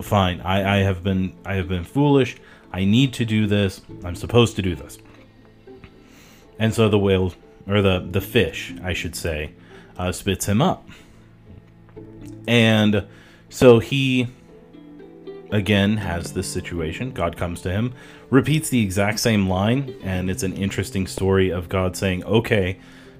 fine. 0.03 0.41
I, 0.41 0.79
I 0.79 0.83
have 0.83 1.05
been 1.05 1.35
I 1.45 1.55
have 1.55 1.69
been 1.69 1.85
foolish. 1.85 2.37
I 2.73 2.85
need 2.85 3.12
to 3.14 3.25
do 3.25 3.47
this. 3.47 3.83
I'm 4.03 4.17
supposed 4.17 4.57
to 4.57 4.62
do 4.62 4.75
this." 4.75 4.99
And 6.59 6.75
so 6.75 6.88
the 6.88 6.99
whale, 6.99 7.33
or 7.66 7.83
the 7.83 8.06
the 8.11 8.21
fish, 8.21 8.75
I 8.83 8.92
should 8.92 9.14
say, 9.14 9.52
uh, 9.99 10.12
spits 10.12 10.47
him 10.47 10.61
up. 10.61 10.88
And 12.47 13.06
so 13.49 13.78
he 13.78 14.28
again 15.50 15.99
has 15.99 16.33
this 16.33 16.49
situation. 16.49 17.12
God 17.12 17.37
comes 17.37 17.61
to 17.62 17.71
him, 17.71 17.94
repeats 18.30 18.68
the 18.68 18.83
exact 18.83 19.21
same 19.21 19.49
line, 19.49 19.94
and 20.02 20.30
it's 20.30 20.42
an 20.42 20.54
interesting 20.54 21.06
story 21.06 21.50
of 21.50 21.68
God 21.68 21.97
saying, 21.97 22.25
"Okay, 22.25 22.78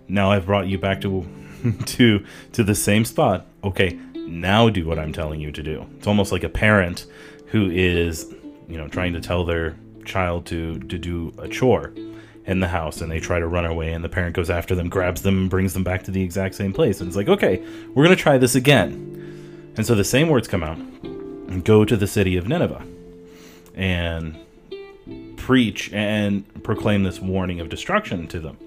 now 0.09 0.31
I've 0.31 0.47
brought 0.47 0.67
you 0.67 0.79
back 0.79 1.01
to 1.03 1.27
to 1.87 2.25
to 2.53 2.65
the 2.65 2.75
same 2.75 3.05
spot. 3.05 3.47
Okay, 3.63 3.99
now 4.15 4.69
do 4.69 4.87
what 4.87 4.99
I'm 4.99 5.13
telling 5.13 5.41
you 5.41 5.53
to 5.53 5.63
do." 5.63 5.87
It's 5.97 6.07
almost 6.07 6.33
like 6.33 6.45
a 6.45 6.49
parent 6.49 7.07
who 7.47 7.71
is, 7.71 8.35
you 8.69 8.77
know, 8.77 8.89
trying 8.89 9.13
to 9.15 9.21
tell 9.21 9.45
their 9.45 9.77
child 10.05 10.45
to 10.47 10.79
to 10.81 10.99
do 10.99 11.33
a 11.39 11.49
chore 11.49 11.93
in 12.47 12.61
the 12.61 12.69
house 12.69 13.01
and 13.01 13.11
they 13.11 13.21
try 13.21 13.39
to 13.39 13.47
run 13.47 13.65
away 13.65 13.93
and 13.93 14.05
the 14.05 14.09
parent 14.09 14.37
goes 14.37 14.51
after 14.51 14.75
them 14.75 14.89
grabs 14.89 15.23
them 15.23 15.39
and 15.39 15.51
brings 15.51 15.73
them 15.73 15.83
back 15.83 16.03
to 16.03 16.11
the 16.11 16.23
exact 16.23 16.55
same 16.55 16.73
place 16.73 17.01
and 17.01 17.09
it's 17.09 17.17
like 17.17 17.29
okay 17.29 17.65
we're 17.95 18.05
going 18.05 18.17
to 18.17 18.23
try 18.23 18.37
this 18.37 18.55
again 18.55 18.93
and 19.77 19.87
so 19.87 19.95
the 19.95 20.05
same 20.05 20.29
words 20.29 20.47
come 20.47 20.63
out 20.63 20.79
go 21.63 21.85
to 21.85 21.97
the 21.97 22.07
city 22.07 22.37
of 22.37 22.49
Nineveh 22.49 22.85
and 23.75 24.39
preach 25.37 25.93
and 25.93 26.45
proclaim 26.65 27.03
this 27.03 27.21
warning 27.21 27.61
of 27.61 27.69
destruction 27.69 28.27
to 28.29 28.41
them. 28.41 28.59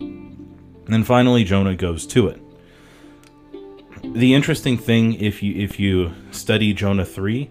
And 0.00 0.88
then 0.88 1.04
finally 1.04 1.44
Jonah 1.44 1.76
goes 1.76 2.06
to 2.08 2.28
it. 2.28 2.40
The 4.02 4.34
interesting 4.34 4.76
thing 4.76 5.14
if 5.14 5.42
you 5.42 5.54
if 5.54 5.80
you 5.80 6.12
study 6.30 6.74
Jonah 6.74 7.06
3 7.06 7.50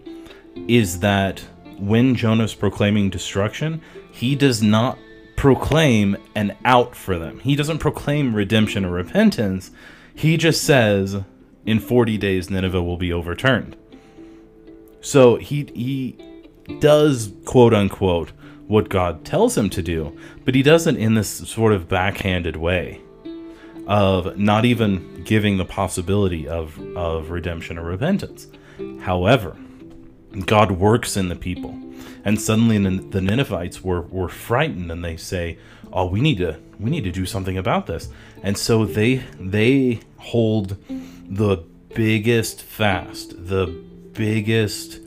is 0.67 0.99
that 0.99 1.39
when 1.79 2.13
Jonah's 2.13 2.53
proclaiming 2.53 3.09
destruction, 3.09 3.81
he 4.11 4.35
does 4.35 4.61
not 4.61 4.99
proclaim 5.35 6.17
an 6.35 6.55
out 6.63 6.95
for 6.95 7.17
them. 7.17 7.39
He 7.39 7.55
doesn't 7.55 7.79
proclaim 7.79 8.35
redemption 8.35 8.85
or 8.85 8.91
repentance. 8.91 9.71
He 10.15 10.37
just 10.37 10.63
says 10.63 11.21
in 11.65 11.79
40 11.79 12.17
days 12.17 12.49
Nineveh 12.49 12.83
will 12.83 12.97
be 12.97 13.11
overturned. 13.11 13.75
So 15.01 15.35
he 15.35 15.69
he 15.75 16.17
does 16.79 17.33
quote 17.45 17.73
unquote 17.73 18.31
what 18.67 18.89
God 18.89 19.25
tells 19.25 19.57
him 19.57 19.69
to 19.71 19.81
do, 19.81 20.17
but 20.45 20.55
he 20.55 20.63
does 20.63 20.87
it 20.87 20.95
in 20.95 21.15
this 21.15 21.29
sort 21.29 21.73
of 21.73 21.89
backhanded 21.89 22.55
way 22.55 23.01
of 23.85 24.37
not 24.37 24.63
even 24.63 25.23
giving 25.25 25.57
the 25.57 25.65
possibility 25.65 26.47
of 26.47 26.79
of 26.95 27.31
redemption 27.31 27.77
or 27.77 27.83
repentance. 27.83 28.47
However, 29.01 29.57
God 30.45 30.71
works 30.71 31.17
in 31.17 31.27
the 31.27 31.35
people, 31.35 31.77
and 32.25 32.39
suddenly 32.39 32.77
the 32.77 33.21
Ninevites 33.21 33.83
were 33.83 34.01
were 34.01 34.29
frightened, 34.29 34.91
and 34.91 35.03
they 35.03 35.17
say, 35.17 35.57
"Oh, 35.91 36.05
we 36.05 36.21
need 36.21 36.37
to 36.37 36.57
we 36.79 36.89
need 36.89 37.03
to 37.03 37.11
do 37.11 37.25
something 37.25 37.57
about 37.57 37.87
this." 37.87 38.09
And 38.41 38.57
so 38.57 38.85
they 38.85 39.23
they 39.39 39.99
hold 40.17 40.77
the 41.29 41.63
biggest 41.93 42.61
fast, 42.61 43.47
the 43.47 43.67
biggest 44.13 44.99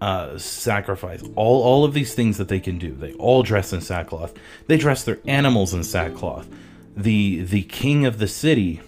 uh, 0.00 0.38
sacrifice. 0.38 1.22
All 1.36 1.62
all 1.62 1.84
of 1.84 1.94
these 1.94 2.14
things 2.14 2.38
that 2.38 2.48
they 2.48 2.60
can 2.60 2.78
do. 2.78 2.94
They 2.94 3.12
all 3.14 3.42
dress 3.42 3.72
in 3.72 3.80
sackcloth. 3.80 4.34
They 4.66 4.76
dress 4.76 5.04
their 5.04 5.18
animals 5.26 5.74
in 5.74 5.84
sackcloth. 5.84 6.48
The 6.96 7.42
the 7.42 7.62
king 7.62 8.06
of 8.06 8.18
the 8.18 8.28
city 8.28 8.80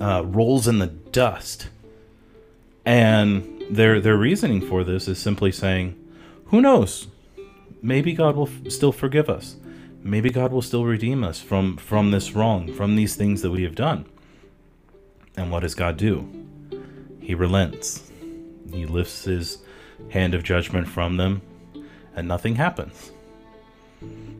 uh, 0.00 0.24
rolls 0.24 0.66
in 0.66 0.78
the 0.78 0.86
dust, 0.86 1.68
and 2.84 3.62
their 3.70 4.00
their 4.00 4.16
reasoning 4.16 4.60
for 4.60 4.84
this 4.84 5.08
is 5.08 5.18
simply 5.18 5.52
saying, 5.52 5.98
"Who 6.46 6.60
knows? 6.60 7.08
Maybe 7.82 8.12
God 8.12 8.36
will 8.36 8.48
f- 8.48 8.70
still 8.70 8.92
forgive 8.92 9.28
us. 9.28 9.56
Maybe 10.02 10.30
God 10.30 10.52
will 10.52 10.62
still 10.62 10.84
redeem 10.84 11.24
us 11.24 11.40
from 11.40 11.76
from 11.76 12.10
this 12.10 12.32
wrong, 12.32 12.72
from 12.72 12.96
these 12.96 13.16
things 13.16 13.42
that 13.42 13.50
we 13.50 13.62
have 13.62 13.74
done." 13.74 14.06
And 15.36 15.50
what 15.50 15.60
does 15.60 15.74
God 15.74 15.96
do? 15.96 16.28
He 17.20 17.34
relents 17.34 18.10
he 18.74 18.86
lifts 18.86 19.24
his 19.24 19.58
hand 20.10 20.34
of 20.34 20.42
judgment 20.42 20.88
from 20.88 21.16
them, 21.16 21.42
and 22.14 22.26
nothing 22.26 22.56
happens. 22.56 23.12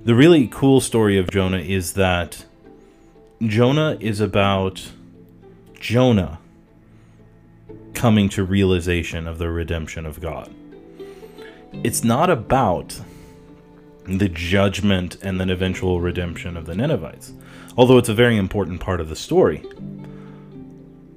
The 0.04 0.14
really 0.14 0.48
cool 0.48 0.80
story 0.80 1.16
of 1.16 1.30
Jonah 1.30 1.58
is 1.58 1.94
that 1.94 2.44
Jonah 3.40 3.96
is 4.00 4.20
about 4.20 4.90
Jonah 5.80 6.40
coming 7.94 8.28
to 8.30 8.44
realization 8.44 9.26
of 9.26 9.38
the 9.38 9.48
redemption 9.48 10.04
of 10.04 10.20
God. 10.20 10.52
It's 11.82 12.04
not 12.04 12.30
about 12.30 13.00
the 14.06 14.28
judgment 14.28 15.16
and 15.22 15.40
then 15.40 15.50
eventual 15.50 16.00
redemption 16.00 16.56
of 16.56 16.66
the 16.66 16.74
Ninevites, 16.74 17.32
although 17.76 17.98
it's 17.98 18.08
a 18.08 18.14
very 18.14 18.36
important 18.36 18.80
part 18.80 19.00
of 19.00 19.08
the 19.08 19.16
story. 19.16 19.64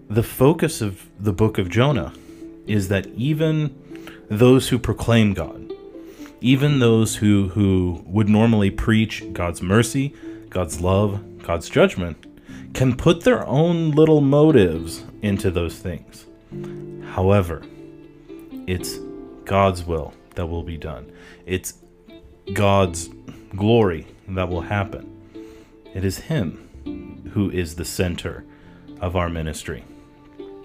The 0.09 0.23
focus 0.23 0.81
of 0.81 1.05
the 1.19 1.33
book 1.33 1.57
of 1.57 1.69
Jonah 1.69 2.13
is 2.65 2.87
that 2.87 3.07
even 3.07 3.75
those 4.29 4.69
who 4.69 4.79
proclaim 4.79 5.33
God, 5.33 5.71
even 6.39 6.79
those 6.79 7.17
who, 7.17 7.49
who 7.49 8.03
would 8.05 8.29
normally 8.29 8.71
preach 8.71 9.23
God's 9.33 9.61
mercy, 9.61 10.13
God's 10.49 10.81
love, 10.81 11.43
God's 11.43 11.69
judgment, 11.69 12.25
can 12.73 12.95
put 12.95 13.23
their 13.23 13.45
own 13.45 13.91
little 13.91 14.21
motives 14.21 15.03
into 15.21 15.49
those 15.51 15.77
things. 15.79 16.25
However, 17.13 17.63
it's 18.67 18.99
God's 19.45 19.83
will 19.83 20.13
that 20.37 20.47
will 20.47 20.63
be 20.63 20.77
done. 20.77 21.11
It's 21.45 21.73
God's 22.53 23.09
glory 23.55 24.07
that 24.29 24.49
will 24.49 24.61
happen. 24.61 25.13
It 25.93 26.03
is 26.05 26.17
Him 26.17 27.29
who 27.33 27.51
is 27.51 27.75
the 27.75 27.85
center 27.85 28.45
of 29.01 29.15
our 29.15 29.29
ministry. 29.29 29.83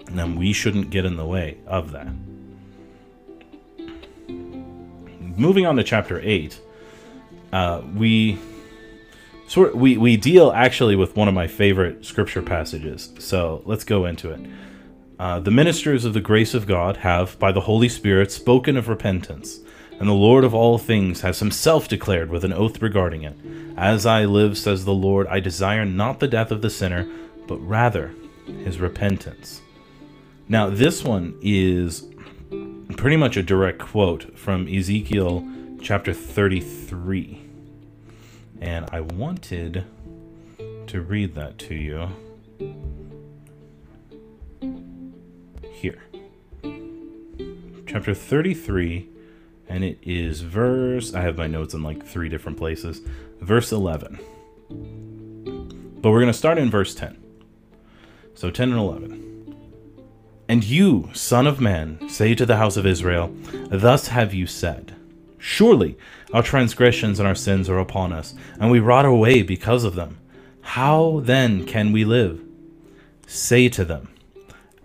And 0.07 0.37
we 0.37 0.53
shouldn't 0.53 0.89
get 0.89 1.05
in 1.05 1.17
the 1.17 1.25
way 1.25 1.57
of 1.67 1.91
that. 1.91 2.07
moving 5.37 5.65
on 5.65 5.75
to 5.77 5.83
chapter 5.83 6.19
8, 6.21 6.59
uh, 7.51 7.81
we 7.95 8.37
sort 9.47 9.75
we, 9.75 9.97
we 9.97 10.17
deal 10.17 10.51
actually 10.51 10.95
with 10.95 11.15
one 11.15 11.27
of 11.27 11.33
my 11.33 11.47
favorite 11.47 12.05
scripture 12.05 12.41
passages. 12.41 13.11
So 13.19 13.61
let's 13.65 13.83
go 13.83 14.05
into 14.05 14.31
it. 14.31 14.39
Uh, 15.19 15.39
the 15.39 15.51
ministers 15.51 16.05
of 16.05 16.13
the 16.13 16.21
grace 16.21 16.53
of 16.53 16.65
God 16.65 16.97
have, 16.97 17.37
by 17.37 17.51
the 17.51 17.61
Holy 17.61 17.87
Spirit, 17.87 18.31
spoken 18.31 18.75
of 18.75 18.87
repentance, 18.87 19.59
and 19.99 20.09
the 20.09 20.13
Lord 20.13 20.43
of 20.43 20.53
all 20.53 20.77
things 20.77 21.21
has 21.21 21.39
himself 21.39 21.87
declared 21.87 22.29
with 22.29 22.43
an 22.43 22.51
oath 22.51 22.81
regarding 22.81 23.23
it 23.23 23.37
As 23.77 24.05
I 24.05 24.25
live, 24.25 24.57
says 24.57 24.85
the 24.85 24.93
Lord, 24.93 25.27
I 25.27 25.39
desire 25.39 25.85
not 25.85 26.19
the 26.19 26.27
death 26.27 26.51
of 26.51 26.61
the 26.61 26.69
sinner, 26.69 27.07
but 27.47 27.57
rather 27.57 28.13
his 28.45 28.79
repentance. 28.79 29.61
Now, 30.49 30.69
this 30.69 31.03
one 31.03 31.37
is 31.41 32.05
pretty 32.97 33.17
much 33.17 33.37
a 33.37 33.43
direct 33.43 33.79
quote 33.79 34.37
from 34.37 34.67
Ezekiel 34.67 35.47
chapter 35.81 36.13
33. 36.13 37.41
And 38.61 38.89
I 38.91 39.01
wanted 39.01 39.85
to 40.87 41.01
read 41.01 41.35
that 41.35 41.57
to 41.59 41.75
you 41.75 42.09
here. 45.83 46.01
Chapter 47.85 48.13
33, 48.13 49.09
and 49.67 49.83
it 49.83 49.99
is 50.01 50.39
verse. 50.39 51.13
I 51.13 51.21
have 51.21 51.37
my 51.37 51.47
notes 51.47 51.73
in 51.73 51.83
like 51.83 52.05
three 52.05 52.29
different 52.29 52.57
places. 52.57 53.01
Verse 53.41 53.71
11. 53.73 54.17
But 56.01 56.09
we're 56.09 56.21
going 56.21 56.31
to 56.31 56.37
start 56.37 56.57
in 56.57 56.71
verse 56.71 56.95
10. 56.95 57.21
So 58.33 58.49
10 58.49 58.71
and 58.71 58.79
11. 58.79 59.55
And 60.47 60.63
you, 60.63 61.09
Son 61.13 61.45
of 61.45 61.59
Man, 61.59 62.07
say 62.07 62.33
to 62.33 62.45
the 62.45 62.57
house 62.57 62.77
of 62.77 62.85
Israel, 62.85 63.35
Thus 63.69 64.07
have 64.07 64.33
you 64.33 64.47
said 64.47 64.95
Surely 65.37 65.97
our 66.31 66.41
transgressions 66.41 67.19
and 67.19 67.27
our 67.27 67.35
sins 67.35 67.69
are 67.69 67.79
upon 67.79 68.13
us, 68.13 68.33
and 68.57 68.71
we 68.71 68.79
rot 68.79 69.05
away 69.05 69.41
because 69.41 69.83
of 69.83 69.95
them. 69.95 70.17
How 70.61 71.19
then 71.25 71.65
can 71.65 71.91
we 71.91 72.05
live? 72.05 72.41
Say 73.27 73.67
to 73.67 73.83
them, 73.83 74.12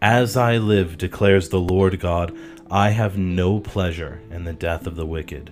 As 0.01 0.37
I 0.37 0.59
live, 0.59 0.97
declares 0.97 1.49
the 1.49 1.59
Lord 1.59 1.99
God, 1.99 2.37
I 2.71 2.91
have 2.91 3.19
no 3.19 3.59
pleasure 3.59 4.21
in 4.31 4.45
the 4.45 4.53
death 4.53 4.87
of 4.87 4.95
the 4.95 5.07
wicked, 5.07 5.51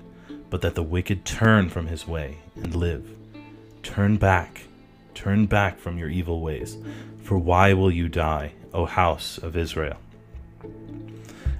but 0.50 0.60
that 0.60 0.76
the 0.76 0.84
wicked 0.84 1.24
turn 1.24 1.68
from 1.68 1.88
his 1.88 2.06
way 2.06 2.38
and 2.54 2.72
live. 2.76 3.10
Turn 3.82 4.18
back, 4.18 4.62
turn 5.14 5.46
back 5.46 5.80
from 5.80 5.98
your 5.98 6.08
evil 6.08 6.40
ways, 6.40 6.78
for 7.24 7.36
why 7.36 7.72
will 7.72 7.90
you 7.90 8.08
die, 8.08 8.52
O 8.72 8.84
house 8.84 9.36
of 9.36 9.56
Israel? 9.56 9.96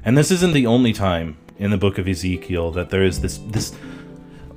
And 0.05 0.17
this 0.17 0.31
isn't 0.31 0.53
the 0.53 0.69
only 0.69 0.93
time 0.93 1.39
in 1.59 1.73
the 1.73 1.77
book 1.77 1.99
of 1.99 2.07
Ezekiel 2.07 2.71
that 2.71 2.91
there 2.91 3.03
is 3.03 3.21
this 3.21 3.39
this 3.49 3.75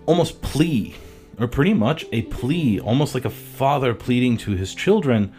almost 0.06 0.44
plea, 0.44 0.94
or 1.40 1.48
pretty 1.48 1.74
much 1.74 2.06
a 2.12 2.22
plea, 2.24 2.80
almost 2.80 3.16
like 3.16 3.26
a 3.26 3.32
father 3.32 3.96
pleading 3.96 4.38
to 4.38 4.52
his 4.52 4.76
children, 4.76 5.34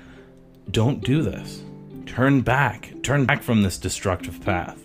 don't 0.69 1.05
do 1.05 1.23
this. 1.23 1.63
Turn 2.07 2.41
back. 2.41 2.93
Turn 3.03 3.27
back 3.27 3.43
from 3.43 3.63
this 3.63 3.79
destructive 3.79 4.41
path. 4.41 4.79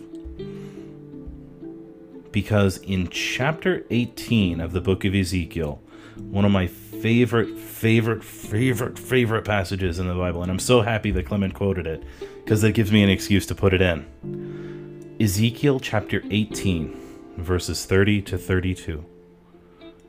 Because 2.32 2.78
in 2.78 3.08
chapter 3.08 3.84
18 3.90 4.60
of 4.60 4.72
the 4.72 4.80
book 4.80 5.04
of 5.04 5.14
Ezekiel, 5.14 5.82
one 6.16 6.44
of 6.44 6.50
my 6.50 6.66
favorite, 6.66 7.56
favorite, 7.58 8.24
favorite, 8.24 8.98
favorite 8.98 9.44
passages 9.44 9.98
in 9.98 10.08
the 10.08 10.14
Bible, 10.14 10.42
and 10.42 10.50
I'm 10.50 10.58
so 10.58 10.80
happy 10.80 11.10
that 11.12 11.26
Clement 11.26 11.54
quoted 11.54 11.86
it 11.86 12.02
because 12.44 12.62
that 12.62 12.72
gives 12.72 12.92
me 12.92 13.02
an 13.02 13.10
excuse 13.10 13.46
to 13.46 13.54
put 13.54 13.74
it 13.74 13.80
in. 13.80 15.16
Ezekiel 15.20 15.80
chapter 15.80 16.22
18, 16.30 17.34
verses 17.38 17.84
30 17.84 18.22
to 18.22 18.38
32. 18.38 19.04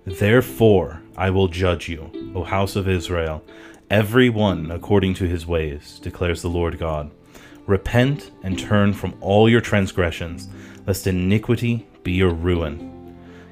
Therefore 0.05 1.01
I 1.17 1.29
will 1.29 1.47
judge 1.47 1.89
you, 1.89 2.11
O 2.35 2.43
house 2.43 2.75
of 2.75 2.87
Israel, 2.87 3.43
every 3.89 4.29
one 4.29 4.71
according 4.71 5.13
to 5.15 5.27
his 5.27 5.45
ways, 5.45 5.99
declares 5.99 6.41
the 6.41 6.49
Lord 6.49 6.77
God. 6.77 7.11
Repent 7.65 8.31
and 8.43 8.57
turn 8.57 8.93
from 8.93 9.15
all 9.21 9.49
your 9.49 9.61
transgressions, 9.61 10.47
lest 10.85 11.07
iniquity 11.07 11.87
be 12.03 12.13
your 12.13 12.33
ruin 12.33 12.97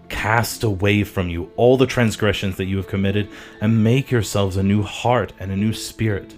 Cast 0.10 0.64
away 0.64 1.04
from 1.04 1.30
you 1.30 1.52
all 1.56 1.78
the 1.78 1.88
transgressions 1.88 2.58
that 2.58 2.66
you 2.66 2.78
have 2.78 2.88
committed, 2.88 3.30
and 3.62 3.84
make 3.84 4.12
yourselves 4.12 4.58
a 4.58 4.64
new 4.64 4.84
heart 4.84 5.34
and 5.40 5.52
a 5.52 5.58
new 5.58 5.74
spirit. 5.74 6.36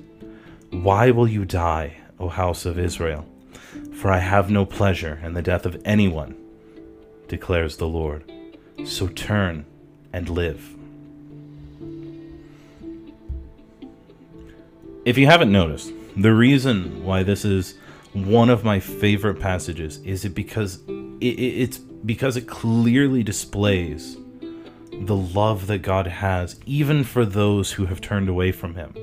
Why 0.71 1.11
will 1.11 1.27
you 1.27 1.45
die, 1.45 1.97
O 2.19 2.29
house 2.29 2.65
of 2.65 2.79
Israel? 2.79 3.25
For 3.93 4.11
I 4.11 4.19
have 4.19 4.49
no 4.49 4.65
pleasure 4.65 5.19
in 5.23 5.33
the 5.33 5.41
death 5.41 5.65
of 5.65 5.81
anyone, 5.83 6.35
declares 7.27 7.77
the 7.77 7.87
Lord. 7.87 8.31
So 8.85 9.07
turn 9.07 9.65
and 10.13 10.29
live. 10.29 10.76
If 15.07 15.17
you 15.17 15.25
haven't 15.25 15.53
noticed, 15.53 15.93
the 16.17 16.33
reason 16.33 17.01
why 17.05 17.23
this 17.23 17.45
is 17.45 17.75
one 18.11 18.49
of 18.49 18.65
my 18.65 18.81
favorite 18.81 19.39
passages 19.39 19.99
is 19.99 20.25
it 20.25 20.35
because 20.35 20.81
it, 21.21 21.39
it's 21.39 21.77
because 21.77 22.35
it 22.35 22.45
clearly 22.49 23.23
displays 23.23 24.17
the 24.91 25.15
love 25.15 25.67
that 25.67 25.77
God 25.77 26.07
has, 26.07 26.59
even 26.65 27.05
for 27.05 27.23
those 27.23 27.71
who 27.71 27.85
have 27.85 28.01
turned 28.01 28.27
away 28.27 28.51
from 28.51 28.75
Him, 28.75 28.93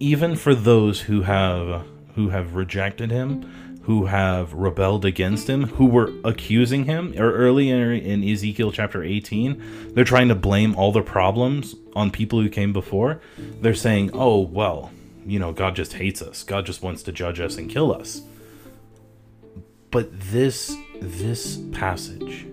even 0.00 0.34
for 0.34 0.56
those 0.56 1.02
who 1.02 1.22
have 1.22 1.86
who 2.16 2.30
have 2.30 2.56
rejected 2.56 3.12
Him, 3.12 3.78
who 3.82 4.06
have 4.06 4.52
rebelled 4.54 5.04
against 5.04 5.48
Him, 5.48 5.68
who 5.68 5.86
were 5.86 6.12
accusing 6.24 6.86
Him. 6.86 7.14
Or 7.16 7.30
earlier 7.30 7.92
in 7.92 8.28
Ezekiel 8.28 8.72
chapter 8.72 9.04
18, 9.04 9.92
they're 9.94 10.02
trying 10.02 10.26
to 10.30 10.34
blame 10.34 10.74
all 10.74 10.90
the 10.90 11.02
problems 11.02 11.76
on 11.94 12.10
people 12.10 12.42
who 12.42 12.48
came 12.48 12.72
before. 12.72 13.20
They're 13.60 13.72
saying, 13.72 14.10
"Oh 14.14 14.40
well, 14.40 14.90
you 15.28 15.38
know, 15.38 15.52
God 15.52 15.76
just 15.76 15.94
hates 15.94 16.22
us. 16.22 16.42
God 16.42 16.66
just 16.66 16.82
wants 16.82 17.02
to 17.04 17.12
judge 17.12 17.40
us 17.40 17.56
and 17.56 17.70
kill 17.70 17.92
us." 17.92 18.22
But 19.90 20.20
this 20.20 20.76
this 21.00 21.58
passage 21.72 22.46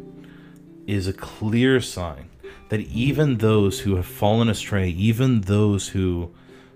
is 0.88 1.07
a 1.07 1.13
clear 1.13 1.81
sign 1.81 2.29
that 2.69 2.81
even 2.81 3.38
those 3.38 3.79
who 3.81 3.95
have 3.95 4.05
fallen 4.05 4.49
astray, 4.49 4.89
even 4.89 5.41
those 5.41 5.89
who 5.89 6.31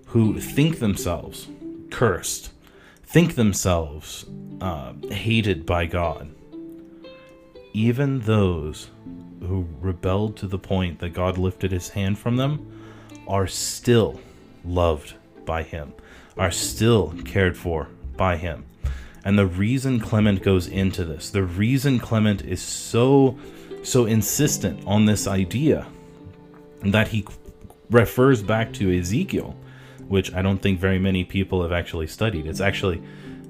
who 0.06 0.40
think 0.40 0.78
themselves 0.78 1.48
cursed, 1.90 2.52
think 3.02 3.34
themselves 3.34 4.26
uh, 4.60 4.92
hated 5.10 5.64
by 5.64 5.86
God, 5.86 6.34
even 7.72 8.20
those 8.20 8.90
who 9.40 9.66
rebelled 9.80 10.36
to 10.36 10.46
the 10.46 10.58
point 10.58 10.98
that 10.98 11.10
God 11.10 11.38
lifted 11.38 11.72
his 11.72 11.90
hand 11.90 12.18
from 12.18 12.36
them 12.36 12.82
are 13.26 13.46
still 13.46 14.20
loved 14.64 15.14
by 15.50 15.64
him, 15.64 15.92
are 16.38 16.52
still 16.52 17.12
cared 17.24 17.56
for 17.58 17.88
by 18.16 18.36
him. 18.36 18.64
And 19.24 19.36
the 19.36 19.46
reason 19.46 19.98
Clement 19.98 20.44
goes 20.44 20.68
into 20.68 21.04
this, 21.04 21.30
the 21.30 21.42
reason 21.42 21.98
Clement 21.98 22.42
is 22.42 22.62
so 22.62 23.36
so 23.82 24.06
insistent 24.06 24.80
on 24.86 25.06
this 25.06 25.26
idea 25.26 25.88
that 26.82 27.08
he 27.08 27.26
refers 27.90 28.44
back 28.44 28.72
to 28.74 28.96
Ezekiel, 28.96 29.56
which 30.06 30.32
I 30.32 30.40
don't 30.40 30.62
think 30.62 30.78
very 30.78 31.00
many 31.00 31.24
people 31.24 31.62
have 31.62 31.72
actually 31.72 32.06
studied. 32.06 32.46
It's 32.46 32.60
actually 32.60 33.02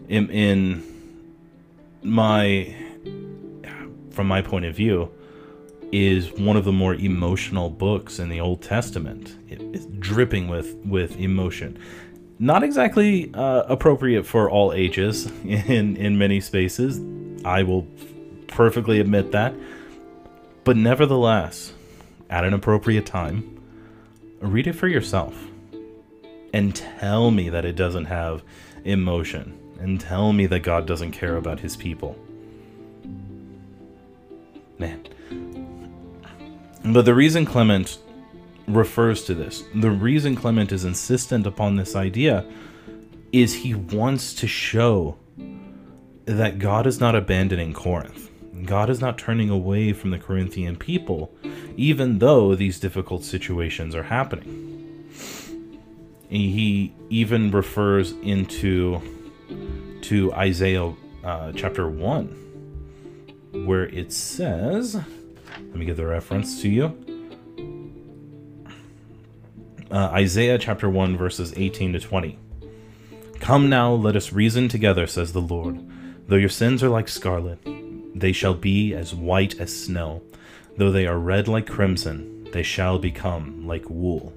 in, 0.09 0.31
in 0.31 0.83
my 2.03 2.75
from 4.11 4.27
my 4.27 4.41
point 4.41 4.65
of 4.65 4.75
view 4.75 5.11
is 5.93 6.33
one 6.33 6.57
of 6.57 6.65
the 6.65 6.73
more 6.73 6.95
emotional 6.95 7.71
books 7.71 8.19
in 8.19 8.29
the 8.29 8.41
Old 8.41 8.63
Testament. 8.63 9.37
It 9.49 9.61
is 9.75 9.87
dripping 9.99 10.49
with 10.49 10.75
with 10.85 11.19
emotion 11.19 11.79
not 12.41 12.63
exactly 12.63 13.31
uh, 13.35 13.65
appropriate 13.69 14.25
for 14.25 14.51
all 14.51 14.73
ages 14.73 15.27
in 15.45 15.97
in 15.97 16.19
many 16.19 16.41
spaces. 16.41 17.01
I 17.45 17.63
will 17.63 17.87
perfectly 18.49 18.99
admit 18.99 19.31
that, 19.33 19.55
but 20.65 20.77
nevertheless, 20.77 21.75
at 22.29 22.45
an 22.45 22.55
appropriate 22.55 23.07
time, 23.07 23.63
read 24.41 24.67
it 24.67 24.73
for 24.73 24.89
yourself 24.89 25.47
and 26.53 26.75
tell 26.75 27.31
me 27.31 27.49
that 27.51 27.65
it 27.65 27.77
doesn't 27.77 28.07
have 28.07 28.43
emotion 28.85 29.57
and 29.79 30.01
tell 30.01 30.33
me 30.33 30.47
that 30.47 30.61
God 30.61 30.87
doesn't 30.87 31.13
care 31.13 31.37
about 31.37 31.61
his 31.61 31.77
people. 31.77 32.19
Man. 34.79 35.07
But 36.85 37.05
the 37.05 37.15
reason 37.15 37.45
Clement 37.45 37.99
refers 38.67 39.25
to 39.25 39.35
this. 39.35 39.65
The 39.75 39.91
reason 39.91 40.37
Clement 40.37 40.73
is 40.73 40.85
insistent 40.85 41.47
upon 41.47 41.77
this 41.77 41.95
idea 41.95 42.47
is 43.33 43.55
he 43.55 43.75
wants 43.75 44.35
to 44.35 44.47
show 44.47 45.17
that 46.25 46.59
God 46.59 46.87
is 46.87 47.01
not 47.01 47.15
abandoning 47.15 47.73
Corinth. 47.73 48.31
God 48.65 48.91
is 48.91 49.01
not 49.01 49.19
turning 49.19 49.51
away 49.51 49.93
from 49.93 50.11
the 50.11 50.19
Corinthian 50.19 50.77
people, 50.77 51.35
even 51.77 52.19
though 52.19 52.55
these 52.55 52.81
difficult 52.81 53.25
situations 53.25 53.95
are 53.95 54.03
happening. 54.05 55.09
He 56.29 56.95
even 57.09 57.51
refers 57.51 58.13
into 58.23 59.01
to 60.03 60.33
Isaiah 60.33 60.95
uh, 61.25 61.53
chapter 61.53 61.89
1, 61.89 63.65
where 63.67 63.87
it 63.87 64.13
says, 64.13 65.01
Let 65.71 65.79
me 65.79 65.87
give 65.87 65.97
the 65.97 66.07
reference 66.07 66.61
to 66.63 66.69
you. 66.69 66.97
Uh, 69.91 70.11
Isaiah 70.13 70.59
chapter 70.59 70.91
1, 70.91 71.17
verses 71.17 71.55
18 71.57 71.93
to 71.93 72.01
20. 72.01 72.39
Come 73.39 73.69
now, 73.69 73.93
let 73.93 74.17
us 74.17 74.33
reason 74.33 74.69
together, 74.69 75.07
says 75.07 75.33
the 75.33 75.41
Lord. 75.41 75.81
Though 76.27 76.37
your 76.37 76.49
sins 76.49 76.83
are 76.83 76.89
like 76.89 77.09
scarlet, 77.09 77.59
they 78.15 78.33
shall 78.33 78.55
be 78.55 78.95
as 78.95 79.15
white 79.15 79.59
as 79.61 79.75
snow. 79.85 80.23
Though 80.77 80.91
they 80.91 81.07
are 81.07 81.19
red 81.19 81.49
like 81.49 81.69
crimson, 81.69 82.45
they 82.53 82.63
shall 82.65 82.99
become 82.99 83.67
like 83.67 83.89
wool. 83.89 84.33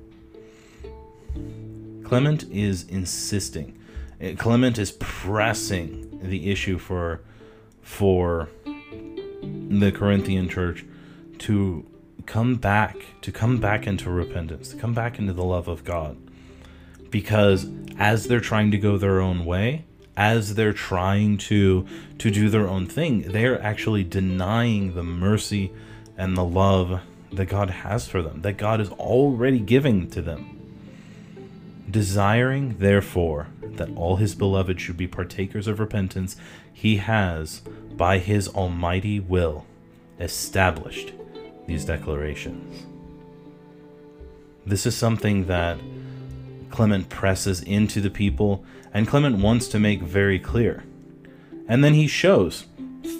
Clement 2.04 2.44
is 2.52 2.88
insisting. 2.88 3.80
Eh, 4.22 4.36
Clement 4.36 4.78
is 4.78 4.92
pressing 5.00 6.20
the 6.22 6.52
issue 6.52 6.78
for 6.78 7.22
for 7.82 8.50
the 9.44 9.92
Corinthian 9.92 10.48
church 10.48 10.86
to 11.44 11.86
come 12.26 12.56
back, 12.56 12.96
to 13.22 13.30
come 13.30 13.60
back 13.60 13.86
into 13.86 14.10
repentance, 14.10 14.70
to 14.70 14.78
come 14.78 14.94
back 14.94 15.20
into 15.20 15.34
the 15.34 15.44
love 15.44 15.68
of 15.68 15.84
God. 15.84 16.16
Because 17.10 17.68
as 18.00 18.28
they're 18.28 18.40
trying 18.40 18.72
to 18.72 18.78
go 18.78 18.98
their 18.98 19.20
own 19.20 19.44
way, 19.44 19.84
as 20.16 20.56
they're 20.56 20.72
trying 20.72 21.38
to 21.38 21.86
to 22.20 22.32
do 22.32 22.50
their 22.50 22.68
own 22.68 22.88
thing, 22.88 23.24
they're 23.34 23.62
actually 23.62 24.06
denying 24.06 24.96
the 24.96 25.04
mercy 25.04 25.74
and 26.18 26.38
the 26.38 26.46
love 26.46 27.02
that 27.34 27.48
God 27.48 27.70
has 27.70 28.08
for 28.08 28.22
them, 28.22 28.42
that 28.44 28.56
God 28.56 28.80
is 28.80 28.90
already 28.92 29.60
giving 29.60 30.10
to 30.12 30.22
them. 30.22 30.62
Desiring, 31.92 32.78
therefore, 32.78 33.48
that 33.62 33.90
all 33.98 34.16
his 34.16 34.34
beloved 34.34 34.80
should 34.80 34.98
be 34.98 35.08
partakers 35.08 35.68
of 35.68 35.82
repentance, 35.82 36.38
he 36.72 36.98
has, 36.98 37.60
by 37.98 38.20
his 38.20 38.48
almighty 38.48 39.20
will, 39.20 39.66
established 40.20 41.12
these 41.68 41.86
declarations. 41.86 42.86
This 44.66 44.86
is 44.86 44.96
something 44.96 45.46
that 45.48 45.78
Clement 46.70 47.10
presses 47.10 47.62
into 47.62 48.02
the 48.02 48.10
people, 48.10 48.64
and 48.94 49.08
Clement 49.08 49.38
wants 49.38 49.68
to 49.70 49.80
make 49.80 50.02
very 50.02 50.40
clear. 50.40 50.84
And 51.68 51.84
then 51.84 51.94
he 51.94 52.08
shows 52.08 52.66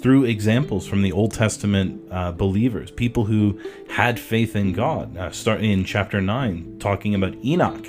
through 0.02 0.24
examples 0.24 0.86
from 0.86 1.02
the 1.02 1.12
Old 1.12 1.32
Testament 1.32 2.02
uh, 2.10 2.32
believers, 2.32 2.90
people 2.90 3.26
who 3.26 3.60
had 3.90 4.18
faith 4.18 4.56
in 4.56 4.72
God. 4.72 5.16
Uh, 5.16 5.30
start 5.30 5.62
in 5.62 5.84
chapter 5.84 6.20
9, 6.20 6.78
talking 6.78 7.14
about 7.14 7.36
Enoch, 7.44 7.86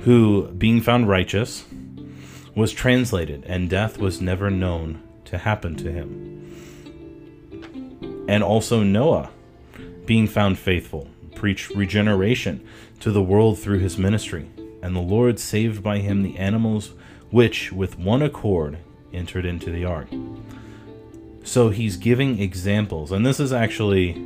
who, 0.00 0.48
being 0.52 0.80
found 0.80 1.08
righteous, 1.08 1.64
was 2.54 2.72
translated, 2.72 3.44
and 3.46 3.70
death 3.70 3.98
was 3.98 4.20
never 4.20 4.50
known 4.50 5.02
to 5.26 5.38
happen 5.38 5.76
to 5.76 5.92
him. 5.92 6.28
And 8.28 8.42
also 8.42 8.82
Noah, 8.82 9.30
being 10.04 10.26
found 10.26 10.58
faithful, 10.58 11.08
preached 11.34 11.70
regeneration 11.70 12.66
to 13.00 13.10
the 13.10 13.22
world 13.22 13.58
through 13.58 13.78
his 13.78 13.98
ministry 13.98 14.48
and 14.82 14.96
the 14.96 15.00
Lord 15.00 15.38
saved 15.38 15.82
by 15.82 15.98
him 15.98 16.22
the 16.22 16.36
animals 16.36 16.92
which 17.30 17.72
with 17.72 17.98
one 17.98 18.20
accord 18.20 18.78
entered 19.12 19.46
into 19.46 19.70
the 19.70 19.84
ark. 19.84 20.08
So 21.44 21.70
he's 21.70 21.96
giving 21.96 22.40
examples, 22.40 23.12
and 23.12 23.24
this 23.24 23.40
is 23.40 23.52
actually 23.52 24.22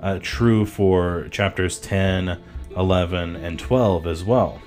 uh, 0.00 0.20
true 0.22 0.64
for 0.64 1.28
chapters 1.30 1.78
10, 1.80 2.40
11, 2.76 3.36
and 3.36 3.58
12 3.58 4.06
as 4.06 4.24
well. 4.24 4.62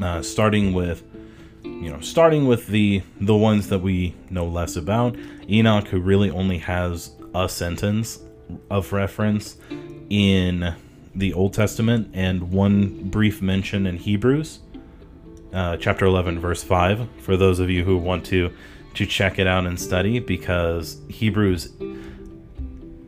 Uh, 0.00 0.22
starting 0.22 0.72
with, 0.72 1.04
you 1.62 1.90
know, 1.90 2.00
starting 2.00 2.46
with 2.46 2.66
the 2.66 3.02
the 3.20 3.36
ones 3.36 3.68
that 3.68 3.78
we 3.78 4.14
know 4.28 4.46
less 4.46 4.76
about. 4.76 5.16
Enoch, 5.48 5.86
who 5.88 6.00
really 6.00 6.30
only 6.30 6.58
has 6.58 7.12
a 7.34 7.48
sentence 7.48 8.18
of 8.70 8.92
reference 8.92 9.56
in 10.10 10.74
the 11.14 11.32
Old 11.32 11.54
Testament 11.54 12.10
and 12.12 12.50
one 12.50 13.08
brief 13.08 13.40
mention 13.40 13.86
in 13.86 13.96
Hebrews, 13.96 14.60
uh, 15.52 15.76
chapter 15.76 16.04
11, 16.04 16.40
verse 16.40 16.62
5, 16.62 17.08
for 17.20 17.36
those 17.36 17.60
of 17.60 17.70
you 17.70 17.84
who 17.84 17.96
want 17.96 18.24
to 18.26 18.52
to 18.94 19.04
check 19.06 19.40
it 19.40 19.46
out 19.48 19.66
and 19.66 19.78
study, 19.78 20.20
because 20.20 21.00
Hebrews 21.08 21.72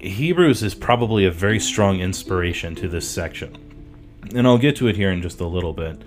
Hebrews 0.00 0.62
is 0.62 0.74
probably 0.74 1.26
a 1.26 1.30
very 1.30 1.58
strong 1.58 2.00
inspiration 2.00 2.74
to 2.76 2.88
this 2.88 3.08
section, 3.08 3.56
and 4.34 4.46
I'll 4.46 4.58
get 4.58 4.76
to 4.76 4.88
it 4.88 4.96
here 4.96 5.10
in 5.10 5.22
just 5.22 5.40
a 5.40 5.46
little 5.46 5.72
bit. 5.72 6.02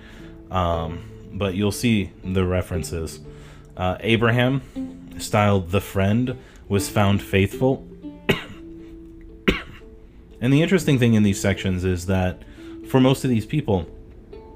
Um, 0.51 1.03
but 1.33 1.55
you'll 1.55 1.71
see 1.71 2.11
the 2.23 2.45
references. 2.45 3.19
Uh, 3.77 3.97
Abraham, 4.01 4.61
styled 5.19 5.69
the 5.71 5.81
friend, 5.81 6.37
was 6.67 6.89
found 6.89 7.21
faithful 7.21 7.87
and 10.41 10.53
the 10.53 10.61
interesting 10.61 10.99
thing 10.99 11.13
in 11.13 11.23
these 11.23 11.39
sections 11.39 11.83
is 11.83 12.05
that 12.05 12.41
for 12.87 12.99
most 12.99 13.23
of 13.23 13.29
these 13.29 13.45
people, 13.45 13.87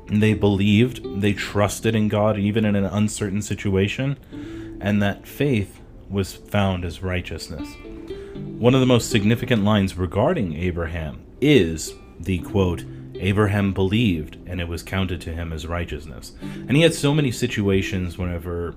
they 0.08 0.34
believed, 0.34 1.22
they 1.22 1.34
trusted 1.34 1.96
in 1.96 2.08
God 2.08 2.38
even 2.38 2.66
in 2.66 2.76
an 2.76 2.86
uncertain 2.86 3.42
situation, 3.42 4.18
and 4.82 5.02
that 5.02 5.28
faith 5.28 5.80
was 6.10 6.34
found 6.34 6.86
as 6.86 7.02
righteousness. 7.02 7.68
One 8.36 8.74
of 8.74 8.80
the 8.80 8.86
most 8.86 9.10
significant 9.10 9.64
lines 9.64 9.98
regarding 9.98 10.56
Abraham 10.56 11.24
is 11.42 11.94
the 12.20 12.40
quote, 12.40 12.84
Abraham 13.16 13.74
believed, 13.74 14.38
and 14.46 14.60
it 14.60 14.68
was 14.68 14.84
counted 14.84 15.22
to 15.22 15.34
him 15.34 15.54
as 15.54 15.66
righteousness. 15.66 16.34
And 16.42 16.76
he 16.76 16.84
had 16.84 16.94
so 16.94 17.14
many 17.14 17.32
situations 17.32 18.18
whenever 18.18 18.76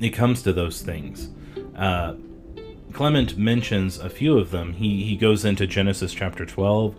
it 0.00 0.10
comes 0.10 0.42
to 0.42 0.52
those 0.52 0.82
things. 0.82 1.30
Uh, 1.76 2.14
Clement 2.92 3.36
mentions 3.36 3.98
a 3.98 4.10
few 4.10 4.38
of 4.38 4.50
them. 4.50 4.74
He 4.74 5.04
he 5.04 5.16
goes 5.16 5.44
into 5.44 5.66
Genesis 5.66 6.14
chapter 6.14 6.44
12 6.44 6.94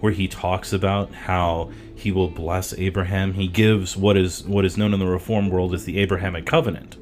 where 0.00 0.12
he 0.12 0.28
talks 0.28 0.72
about 0.72 1.14
how 1.14 1.70
he 1.94 2.12
will 2.12 2.28
bless 2.28 2.74
Abraham. 2.74 3.32
He 3.32 3.48
gives 3.48 3.96
what 3.96 4.16
is 4.16 4.44
what 4.44 4.64
is 4.64 4.76
known 4.76 4.92
in 4.92 5.00
the 5.00 5.06
reform 5.06 5.48
world 5.48 5.72
as 5.72 5.84
the 5.84 5.98
Abrahamic 5.98 6.44
covenant. 6.44 6.96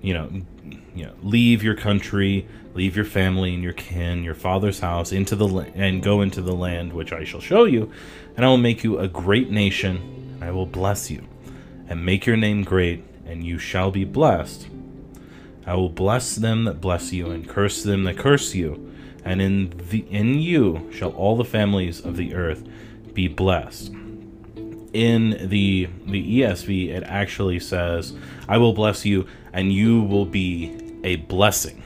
You 0.00 0.14
know, 0.14 0.42
you 0.94 1.06
know, 1.06 1.12
leave 1.22 1.62
your 1.62 1.76
country, 1.76 2.48
leave 2.74 2.96
your 2.96 3.04
family 3.04 3.54
and 3.54 3.62
your 3.62 3.74
kin, 3.74 4.24
your 4.24 4.34
father's 4.34 4.80
house 4.80 5.12
into 5.12 5.36
the 5.36 5.46
and 5.74 6.02
go 6.02 6.20
into 6.20 6.42
the 6.42 6.54
land 6.54 6.92
which 6.92 7.12
I 7.12 7.24
shall 7.24 7.40
show 7.40 7.64
you, 7.64 7.92
and 8.36 8.44
I 8.44 8.48
will 8.48 8.58
make 8.58 8.82
you 8.82 8.98
a 8.98 9.06
great 9.06 9.50
nation, 9.50 10.32
and 10.34 10.44
I 10.44 10.50
will 10.50 10.66
bless 10.66 11.10
you 11.10 11.24
and 11.88 12.04
make 12.04 12.26
your 12.26 12.36
name 12.36 12.64
great, 12.64 13.04
and 13.24 13.44
you 13.44 13.58
shall 13.58 13.90
be 13.90 14.04
blessed 14.04 14.66
I 15.66 15.74
will 15.74 15.88
bless 15.88 16.36
them 16.36 16.64
that 16.64 16.80
bless 16.80 17.12
you, 17.12 17.30
and 17.30 17.48
curse 17.48 17.82
them 17.82 18.04
that 18.04 18.18
curse 18.18 18.54
you. 18.54 18.92
And 19.24 19.40
in 19.40 19.72
the 19.90 20.04
in 20.10 20.38
you 20.40 20.88
shall 20.92 21.10
all 21.10 21.36
the 21.36 21.44
families 21.44 22.00
of 22.00 22.16
the 22.16 22.34
earth 22.34 22.66
be 23.14 23.28
blessed. 23.28 23.92
In 24.92 25.48
the 25.48 25.88
the 26.06 26.40
ESV, 26.40 26.90
it 26.90 27.04
actually 27.06 27.60
says, 27.60 28.14
"I 28.48 28.58
will 28.58 28.72
bless 28.72 29.06
you, 29.06 29.26
and 29.52 29.72
you 29.72 30.02
will 30.02 30.26
be 30.26 30.72
a 31.04 31.16
blessing." 31.16 31.82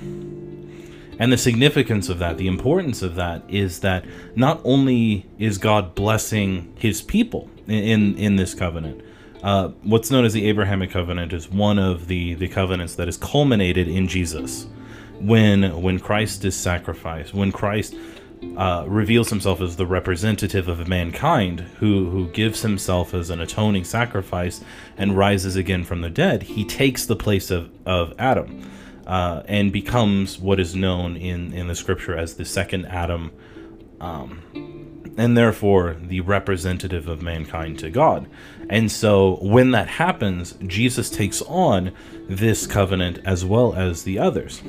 And 1.19 1.33
the 1.33 1.39
significance 1.39 2.09
of 2.09 2.19
that, 2.19 2.37
the 2.37 2.47
importance 2.47 3.03
of 3.03 3.15
that, 3.15 3.43
is 3.49 3.81
that 3.81 4.05
not 4.35 4.61
only 4.65 5.25
is 5.39 5.57
God 5.59 5.95
blessing 5.95 6.69
His 6.77 7.01
people 7.03 7.49
in 7.69 8.17
in 8.17 8.37
this 8.37 8.55
covenant, 8.55 9.03
uh, 9.47 9.69
what's 9.85 10.11
known 10.11 10.25
as 10.25 10.33
the 10.33 10.49
Abrahamic 10.49 10.91
covenant 10.91 11.33
is 11.33 11.49
one 11.49 11.79
of 11.79 12.09
the, 12.09 12.35
the 12.35 12.49
covenants 12.49 12.97
that 12.97 13.07
is 13.07 13.17
culminated 13.17 13.87
in 13.87 14.09
Jesus. 14.09 14.67
When 15.21 15.81
when 15.81 16.01
Christ 16.01 16.45
is 16.45 16.57
sacrificed, 16.57 17.33
when 17.33 17.53
Christ 17.53 17.95
uh, 18.57 18.85
reveals 18.89 19.31
himself 19.31 19.61
as 19.61 19.77
the 19.77 19.87
representative 19.87 20.67
of 20.67 20.89
mankind, 20.89 21.61
who 21.79 22.11
who 22.11 22.29
gives 22.31 22.63
himself 22.63 23.15
as 23.15 23.31
an 23.31 23.41
atoning 23.41 23.85
sacrifice 23.85 24.65
and 24.99 25.17
rises 25.17 25.55
again 25.55 25.85
from 25.85 26.01
the 26.01 26.11
dead, 26.11 26.43
he 26.43 26.65
takes 26.65 27.07
the 27.07 27.17
place 27.17 27.53
of 27.53 27.71
of 27.87 28.15
Adam, 28.19 28.69
uh, 29.07 29.43
and 29.47 29.73
becomes 29.73 30.41
what 30.41 30.59
is 30.59 30.75
known 30.75 31.17
in 31.17 31.53
in 31.53 31.69
the 31.69 31.77
scripture 31.77 32.19
as 32.19 32.35
the 32.35 32.45
second 32.45 32.85
Adam. 32.87 33.31
Um, 34.01 34.43
and 35.17 35.37
therefore 35.37 35.97
the 35.99 36.21
representative 36.21 37.09
of 37.09 37.23
mankind 37.23 37.79
to 37.79 37.91
God. 37.91 38.29
And 38.69 38.91
so 38.91 39.37
when 39.43 39.71
that 39.73 39.89
happens, 39.89 40.55
Jesus 40.67 41.09
takes 41.09 41.43
on 41.43 41.93
this 42.29 42.67
covenant 42.67 43.21
as 43.25 43.45
well 43.45 43.75
as 43.75 44.03
the 44.03 44.19
others. 44.19 44.63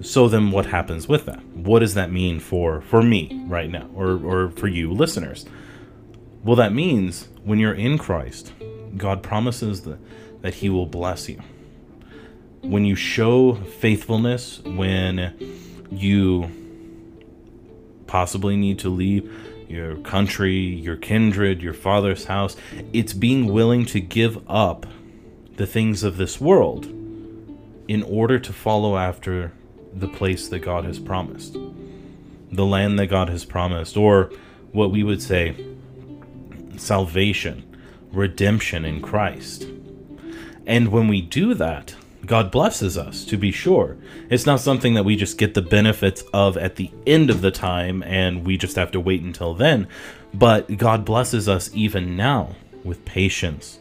So 0.00 0.28
then 0.28 0.50
what 0.50 0.66
happens 0.66 1.08
with 1.08 1.26
that? 1.26 1.44
What 1.54 1.80
does 1.80 1.94
that 1.94 2.12
mean 2.12 2.38
for 2.38 2.80
for 2.82 3.02
me 3.02 3.44
right 3.46 3.70
now 3.70 3.88
or 3.94 4.22
or 4.24 4.50
for 4.50 4.68
you 4.68 4.92
listeners? 4.92 5.46
Well, 6.44 6.56
that 6.56 6.74
means 6.74 7.28
when 7.42 7.58
you're 7.58 7.74
in 7.74 7.96
Christ, 7.96 8.52
God 8.96 9.22
promises 9.22 9.82
that, 9.82 9.98
that 10.42 10.54
he 10.54 10.68
will 10.68 10.86
bless 10.86 11.28
you. 11.28 11.40
When 12.60 12.84
you 12.84 12.94
show 12.96 13.54
faithfulness, 13.54 14.60
when 14.60 15.34
you 15.90 16.50
possibly 18.06 18.56
need 18.56 18.78
to 18.80 18.90
leave 18.90 19.32
your 19.68 19.96
country, 19.96 20.56
your 20.56 20.96
kindred, 20.96 21.62
your 21.62 21.74
father's 21.74 22.26
house. 22.26 22.56
It's 22.92 23.12
being 23.12 23.52
willing 23.52 23.86
to 23.86 24.00
give 24.00 24.38
up 24.48 24.86
the 25.56 25.66
things 25.66 26.02
of 26.02 26.16
this 26.16 26.40
world 26.40 26.86
in 27.86 28.02
order 28.02 28.38
to 28.38 28.52
follow 28.52 28.96
after 28.96 29.52
the 29.92 30.08
place 30.08 30.48
that 30.48 30.60
God 30.60 30.84
has 30.84 30.98
promised. 30.98 31.56
the 32.56 32.64
land 32.64 32.98
that 32.98 33.06
God 33.08 33.28
has 33.28 33.44
promised, 33.44 33.96
or 33.96 34.30
what 34.72 34.90
we 34.90 35.02
would 35.02 35.22
say 35.22 35.56
salvation, 36.76 37.64
redemption 38.12 38.84
in 38.84 39.00
Christ. 39.00 39.66
And 40.66 40.88
when 40.88 41.08
we 41.08 41.20
do 41.20 41.54
that, 41.54 41.94
God 42.26 42.50
blesses 42.50 42.96
us, 42.96 43.24
to 43.26 43.36
be 43.36 43.50
sure. 43.50 43.96
It's 44.30 44.46
not 44.46 44.60
something 44.60 44.94
that 44.94 45.04
we 45.04 45.16
just 45.16 45.38
get 45.38 45.54
the 45.54 45.62
benefits 45.62 46.22
of 46.32 46.56
at 46.56 46.76
the 46.76 46.90
end 47.06 47.30
of 47.30 47.40
the 47.40 47.50
time 47.50 48.02
and 48.02 48.46
we 48.46 48.56
just 48.56 48.76
have 48.76 48.92
to 48.92 49.00
wait 49.00 49.22
until 49.22 49.54
then. 49.54 49.88
But 50.32 50.76
God 50.76 51.04
blesses 51.04 51.48
us 51.48 51.70
even 51.74 52.16
now 52.16 52.56
with 52.82 53.04
patience, 53.04 53.78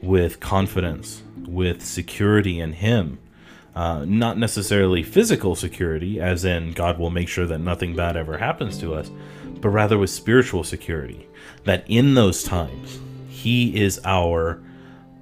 with 0.00 0.40
confidence, 0.40 1.22
with 1.46 1.84
security 1.84 2.60
in 2.60 2.72
Him. 2.74 3.18
Uh, 3.74 4.06
not 4.06 4.38
necessarily 4.38 5.02
physical 5.02 5.54
security, 5.54 6.18
as 6.18 6.46
in 6.46 6.72
God 6.72 6.98
will 6.98 7.10
make 7.10 7.28
sure 7.28 7.46
that 7.46 7.58
nothing 7.58 7.94
bad 7.94 8.16
ever 8.16 8.38
happens 8.38 8.78
to 8.78 8.94
us, 8.94 9.10
but 9.60 9.68
rather 9.68 9.98
with 9.98 10.08
spiritual 10.08 10.64
security. 10.64 11.28
That 11.64 11.84
in 11.86 12.14
those 12.14 12.42
times, 12.42 12.98
He 13.28 13.78
is 13.78 14.00
our 14.04 14.62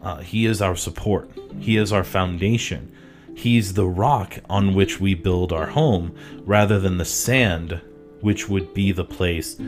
uh, 0.02 0.18
He 0.18 0.46
is 0.46 0.62
our 0.62 0.76
support. 0.76 1.33
He 1.58 1.76
is 1.76 1.92
our 1.92 2.04
foundation. 2.04 2.92
He's 3.36 3.74
the 3.74 3.86
rock 3.86 4.38
on 4.48 4.74
which 4.74 5.00
we 5.00 5.14
build 5.14 5.52
our 5.52 5.66
home, 5.66 6.14
rather 6.44 6.78
than 6.78 6.98
the 6.98 7.04
sand, 7.04 7.80
which 8.20 8.48
would 8.48 8.72
be 8.72 8.92
the 8.92 9.04
place, 9.04 9.58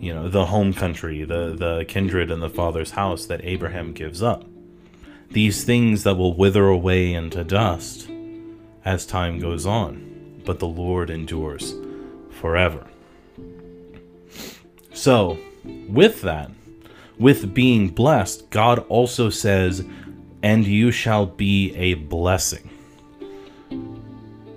you 0.00 0.14
know, 0.14 0.28
the 0.28 0.46
home 0.46 0.72
country, 0.72 1.24
the 1.24 1.54
the 1.58 1.84
kindred 1.88 2.30
and 2.30 2.42
the 2.42 2.48
father's 2.48 2.92
house 2.92 3.26
that 3.26 3.44
Abraham 3.44 3.92
gives 3.92 4.22
up. 4.22 4.44
These 5.30 5.64
things 5.64 6.04
that 6.04 6.16
will 6.16 6.34
wither 6.34 6.68
away 6.68 7.12
into 7.12 7.42
dust 7.42 8.08
as 8.84 9.04
time 9.04 9.40
goes 9.40 9.66
on, 9.66 10.40
but 10.44 10.60
the 10.60 10.68
Lord 10.68 11.10
endures 11.10 11.74
forever. 12.30 12.86
So, 14.92 15.38
with 15.88 16.22
that, 16.22 16.50
with 17.18 17.52
being 17.52 17.88
blessed, 17.88 18.48
God 18.50 18.78
also 18.88 19.30
says, 19.30 19.84
and 20.46 20.64
you 20.64 20.92
shall 20.92 21.26
be 21.26 21.74
a 21.74 21.94
blessing. 21.94 22.70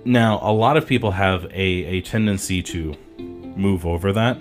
Now, 0.04 0.38
a 0.40 0.52
lot 0.52 0.76
of 0.76 0.86
people 0.86 1.10
have 1.10 1.46
a, 1.46 1.50
a 1.50 2.00
tendency 2.02 2.62
to 2.62 2.94
move 3.18 3.84
over 3.84 4.12
that, 4.12 4.38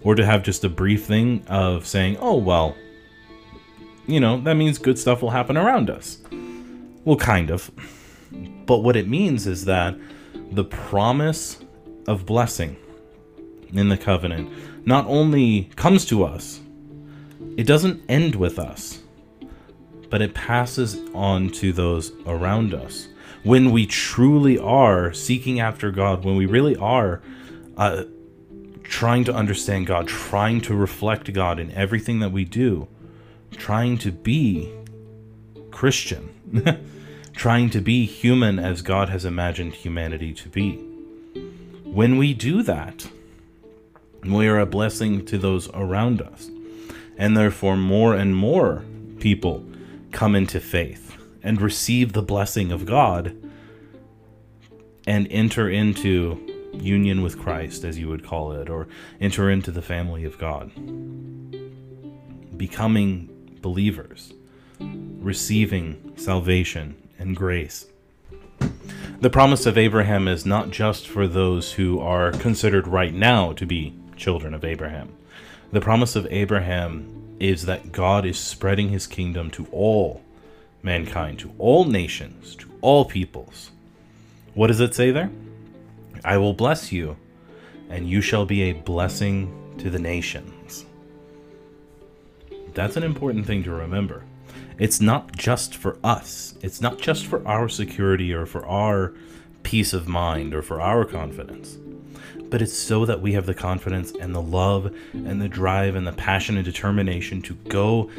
or 0.00 0.14
to 0.14 0.24
have 0.24 0.42
just 0.42 0.64
a 0.64 0.70
brief 0.70 1.04
thing 1.04 1.44
of 1.48 1.86
saying, 1.86 2.16
oh, 2.18 2.38
well, 2.38 2.74
you 4.06 4.20
know, 4.20 4.40
that 4.40 4.54
means 4.54 4.78
good 4.78 4.98
stuff 4.98 5.20
will 5.20 5.32
happen 5.32 5.58
around 5.58 5.90
us. 5.90 6.16
Well, 7.04 7.16
kind 7.16 7.50
of. 7.50 7.70
But 8.64 8.78
what 8.78 8.96
it 8.96 9.06
means 9.06 9.46
is 9.46 9.66
that 9.66 9.94
the 10.50 10.64
promise 10.64 11.58
of 12.08 12.24
blessing 12.24 12.74
in 13.70 13.90
the 13.90 13.98
covenant 13.98 14.50
not 14.86 15.04
only 15.08 15.64
comes 15.76 16.06
to 16.06 16.24
us, 16.24 16.60
it 17.58 17.66
doesn't 17.66 18.02
end 18.08 18.34
with 18.34 18.58
us, 18.58 19.02
but 20.10 20.22
it 20.22 20.34
passes 20.34 20.98
on 21.14 21.50
to 21.50 21.72
those 21.72 22.12
around 22.26 22.74
us. 22.74 23.08
When 23.42 23.70
we 23.70 23.86
truly 23.86 24.58
are 24.58 25.12
seeking 25.12 25.60
after 25.60 25.90
God, 25.90 26.24
when 26.24 26.36
we 26.36 26.46
really 26.46 26.76
are 26.76 27.22
uh, 27.76 28.04
trying 28.82 29.24
to 29.24 29.34
understand 29.34 29.86
God, 29.86 30.08
trying 30.08 30.60
to 30.62 30.74
reflect 30.74 31.32
God 31.32 31.58
in 31.58 31.70
everything 31.72 32.20
that 32.20 32.32
we 32.32 32.44
do, 32.44 32.88
trying 33.52 33.98
to 33.98 34.12
be 34.12 34.72
Christian, 35.70 36.30
trying 37.34 37.70
to 37.70 37.80
be 37.80 38.06
human 38.06 38.58
as 38.58 38.82
God 38.82 39.08
has 39.08 39.24
imagined 39.24 39.74
humanity 39.74 40.32
to 40.34 40.48
be. 40.48 40.76
When 41.84 42.16
we 42.18 42.34
do 42.34 42.62
that, 42.62 43.08
we 44.24 44.48
are 44.48 44.58
a 44.58 44.66
blessing 44.66 45.24
to 45.26 45.38
those 45.38 45.68
around 45.70 46.20
us. 46.20 46.50
And 47.16 47.36
therefore, 47.36 47.76
more 47.76 48.14
and 48.14 48.34
more 48.34 48.84
people 49.18 49.64
come 50.16 50.34
into 50.34 50.58
faith 50.58 51.14
and 51.42 51.60
receive 51.60 52.14
the 52.14 52.22
blessing 52.22 52.72
of 52.72 52.86
God 52.86 53.36
and 55.06 55.28
enter 55.30 55.68
into 55.68 56.40
union 56.72 57.20
with 57.20 57.38
Christ, 57.38 57.84
as 57.84 57.98
you 57.98 58.08
would 58.08 58.24
call 58.24 58.52
it, 58.52 58.70
or 58.70 58.88
enter 59.20 59.50
into 59.50 59.70
the 59.70 59.82
family 59.82 60.24
of 60.24 60.38
God. 60.38 60.72
Becoming 62.56 63.58
believers, 63.60 64.32
receiving 64.80 66.14
salvation 66.16 66.96
and 67.18 67.36
grace. 67.36 67.84
The 69.20 69.28
promise 69.28 69.66
of 69.66 69.76
Abraham 69.76 70.28
is 70.28 70.46
not 70.46 70.70
just 70.70 71.06
for 71.06 71.28
those 71.28 71.72
who 71.72 72.00
are 72.00 72.32
considered 72.32 72.88
right 72.88 73.12
now 73.12 73.52
to 73.52 73.66
be 73.66 73.94
children 74.16 74.54
of 74.54 74.64
Abraham. 74.64 75.14
The 75.72 75.82
promise 75.82 76.16
of 76.16 76.26
Abraham 76.30 77.16
is 77.38 77.66
that 77.66 77.92
God 77.92 78.24
is 78.24 78.38
spreading 78.38 78.88
his 78.88 79.06
kingdom 79.06 79.50
to 79.52 79.66
all 79.72 80.22
mankind, 80.82 81.38
to 81.40 81.52
all 81.58 81.84
nations, 81.84 82.56
to 82.56 82.70
all 82.80 83.04
peoples. 83.04 83.70
What 84.54 84.68
does 84.68 84.80
it 84.80 84.94
say 84.94 85.10
there? 85.10 85.30
I 86.24 86.38
will 86.38 86.54
bless 86.54 86.92
you, 86.92 87.16
and 87.90 88.08
you 88.08 88.20
shall 88.20 88.46
be 88.46 88.62
a 88.62 88.72
blessing 88.72 89.52
to 89.78 89.90
the 89.90 89.98
nations. 89.98 90.86
That's 92.72 92.96
an 92.96 93.02
important 93.02 93.46
thing 93.46 93.62
to 93.64 93.70
remember. 93.70 94.24
It's 94.78 95.00
not 95.00 95.36
just 95.36 95.74
for 95.74 95.98
us, 96.04 96.54
it's 96.62 96.80
not 96.80 96.98
just 96.98 97.26
for 97.26 97.46
our 97.46 97.68
security 97.68 98.32
or 98.32 98.46
for 98.46 98.66
our 98.66 99.14
peace 99.62 99.92
of 99.92 100.06
mind 100.06 100.54
or 100.54 100.62
for 100.62 100.80
our 100.80 101.04
confidence 101.04 101.78
but 102.50 102.62
it's 102.62 102.76
so 102.76 103.04
that 103.04 103.20
we 103.20 103.32
have 103.32 103.46
the 103.46 103.54
confidence 103.54 104.12
and 104.12 104.34
the 104.34 104.42
love 104.42 104.94
and 105.12 105.40
the 105.40 105.48
drive 105.48 105.94
and 105.94 106.06
the 106.06 106.12
passion 106.12 106.56
and 106.56 106.64
determination 106.64 107.42
to 107.42 107.54
go 107.54 108.10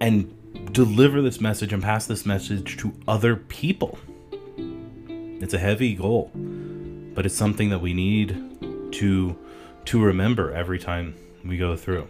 and 0.00 0.34
deliver 0.72 1.22
this 1.22 1.40
message 1.40 1.72
and 1.72 1.82
pass 1.82 2.06
this 2.06 2.24
message 2.24 2.76
to 2.78 2.92
other 3.06 3.36
people. 3.36 3.98
It's 4.56 5.54
a 5.54 5.58
heavy 5.58 5.94
goal, 5.94 6.30
but 6.34 7.26
it's 7.26 7.34
something 7.34 7.70
that 7.70 7.80
we 7.80 7.92
need 7.92 8.92
to 8.92 9.38
to 9.86 10.02
remember 10.02 10.50
every 10.52 10.78
time 10.78 11.14
we 11.44 11.58
go 11.58 11.76
through. 11.76 12.08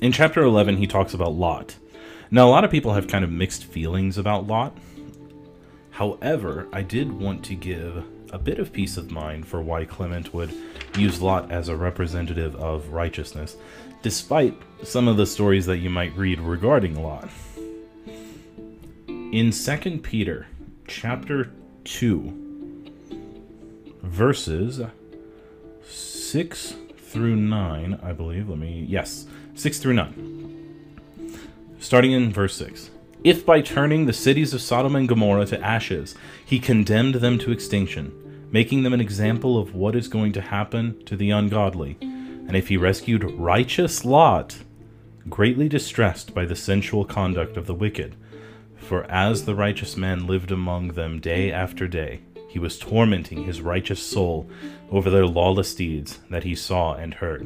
In 0.00 0.12
chapter 0.12 0.42
11 0.42 0.78
he 0.78 0.86
talks 0.86 1.14
about 1.14 1.34
Lot. 1.34 1.76
Now 2.30 2.48
a 2.48 2.50
lot 2.50 2.64
of 2.64 2.70
people 2.70 2.94
have 2.94 3.06
kind 3.06 3.24
of 3.24 3.30
mixed 3.30 3.64
feelings 3.64 4.18
about 4.18 4.46
Lot. 4.46 4.76
However, 5.90 6.66
I 6.72 6.82
did 6.82 7.12
want 7.12 7.44
to 7.44 7.54
give 7.54 8.04
a 8.32 8.38
bit 8.38 8.58
of 8.58 8.72
peace 8.72 8.96
of 8.96 9.10
mind 9.10 9.46
for 9.46 9.60
why 9.60 9.84
Clement 9.84 10.32
would 10.32 10.52
use 10.96 11.20
Lot 11.20 11.50
as 11.50 11.68
a 11.68 11.76
representative 11.76 12.56
of 12.56 12.88
righteousness, 12.88 13.56
despite 14.02 14.56
some 14.82 15.08
of 15.08 15.16
the 15.16 15.26
stories 15.26 15.66
that 15.66 15.78
you 15.78 15.90
might 15.90 16.16
read 16.16 16.40
regarding 16.40 17.02
Lot. 17.02 17.28
In 19.08 19.52
2 19.52 19.98
Peter 19.98 20.46
chapter 20.86 21.50
2, 21.84 22.92
verses 24.02 24.80
6 25.86 26.74
through 26.96 27.36
9, 27.36 28.00
I 28.02 28.12
believe, 28.12 28.48
let 28.48 28.58
me, 28.58 28.84
yes, 28.88 29.26
6 29.54 29.78
through 29.78 29.94
9. 29.94 31.36
Starting 31.78 32.12
in 32.12 32.32
verse 32.32 32.56
6. 32.56 32.90
If 33.22 33.44
by 33.44 33.60
turning 33.60 34.06
the 34.06 34.12
cities 34.12 34.54
of 34.54 34.62
Sodom 34.62 34.96
and 34.96 35.06
Gomorrah 35.06 35.46
to 35.46 35.60
ashes, 35.60 36.14
he 36.44 36.58
condemned 36.58 37.16
them 37.16 37.38
to 37.40 37.52
extinction, 37.52 38.12
making 38.50 38.82
them 38.82 38.92
an 38.92 39.00
example 39.00 39.58
of 39.58 39.74
what 39.74 39.94
is 39.94 40.08
going 40.08 40.32
to 40.32 40.40
happen 40.40 41.04
to 41.04 41.16
the 41.16 41.30
ungodly, 41.30 41.96
and 42.00 42.56
if 42.56 42.68
he 42.68 42.76
rescued 42.76 43.24
righteous 43.32 44.04
Lot, 44.04 44.58
greatly 45.28 45.68
distressed 45.68 46.34
by 46.34 46.44
the 46.44 46.56
sensual 46.56 47.04
conduct 47.04 47.56
of 47.56 47.66
the 47.66 47.74
wicked, 47.74 48.16
for 48.76 49.04
as 49.04 49.44
the 49.44 49.54
righteous 49.54 49.96
man 49.96 50.26
lived 50.26 50.50
among 50.50 50.88
them 50.88 51.20
day 51.20 51.52
after 51.52 51.86
day, 51.86 52.20
he 52.48 52.58
was 52.58 52.78
tormenting 52.78 53.44
his 53.44 53.60
righteous 53.60 54.02
soul 54.02 54.50
over 54.90 55.08
their 55.08 55.26
lawless 55.26 55.72
deeds 55.74 56.18
that 56.30 56.42
he 56.42 56.56
saw 56.56 56.94
and 56.94 57.14
heard. 57.14 57.44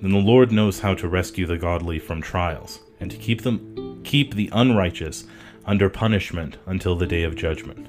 Then 0.00 0.12
the 0.12 0.18
Lord 0.18 0.50
knows 0.50 0.80
how 0.80 0.94
to 0.94 1.08
rescue 1.08 1.44
the 1.44 1.58
godly 1.58 1.98
from 1.98 2.22
trials, 2.22 2.80
and 3.00 3.10
to 3.10 3.16
keep 3.18 3.42
them 3.42 4.02
keep 4.04 4.34
the 4.34 4.48
unrighteous 4.52 5.24
under 5.66 5.90
punishment 5.90 6.56
until 6.64 6.96
the 6.96 7.06
day 7.06 7.24
of 7.24 7.36
judgment. 7.36 7.86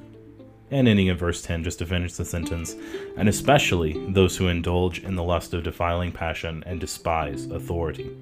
And 0.72 0.88
ending 0.88 1.08
in 1.08 1.18
verse 1.18 1.42
10 1.42 1.64
just 1.64 1.80
to 1.80 1.86
finish 1.86 2.14
the 2.14 2.26
sentence, 2.26 2.76
and 3.18 3.28
especially 3.28 3.94
those 4.10 4.38
who 4.38 4.48
indulge 4.48 5.00
in 5.00 5.16
the 5.16 5.24
lust 5.24 5.54
of 5.54 5.64
defiling 5.64 6.12
passion 6.12 6.64
and 6.66 6.80
despise 6.80 7.46
authority. 7.46 8.16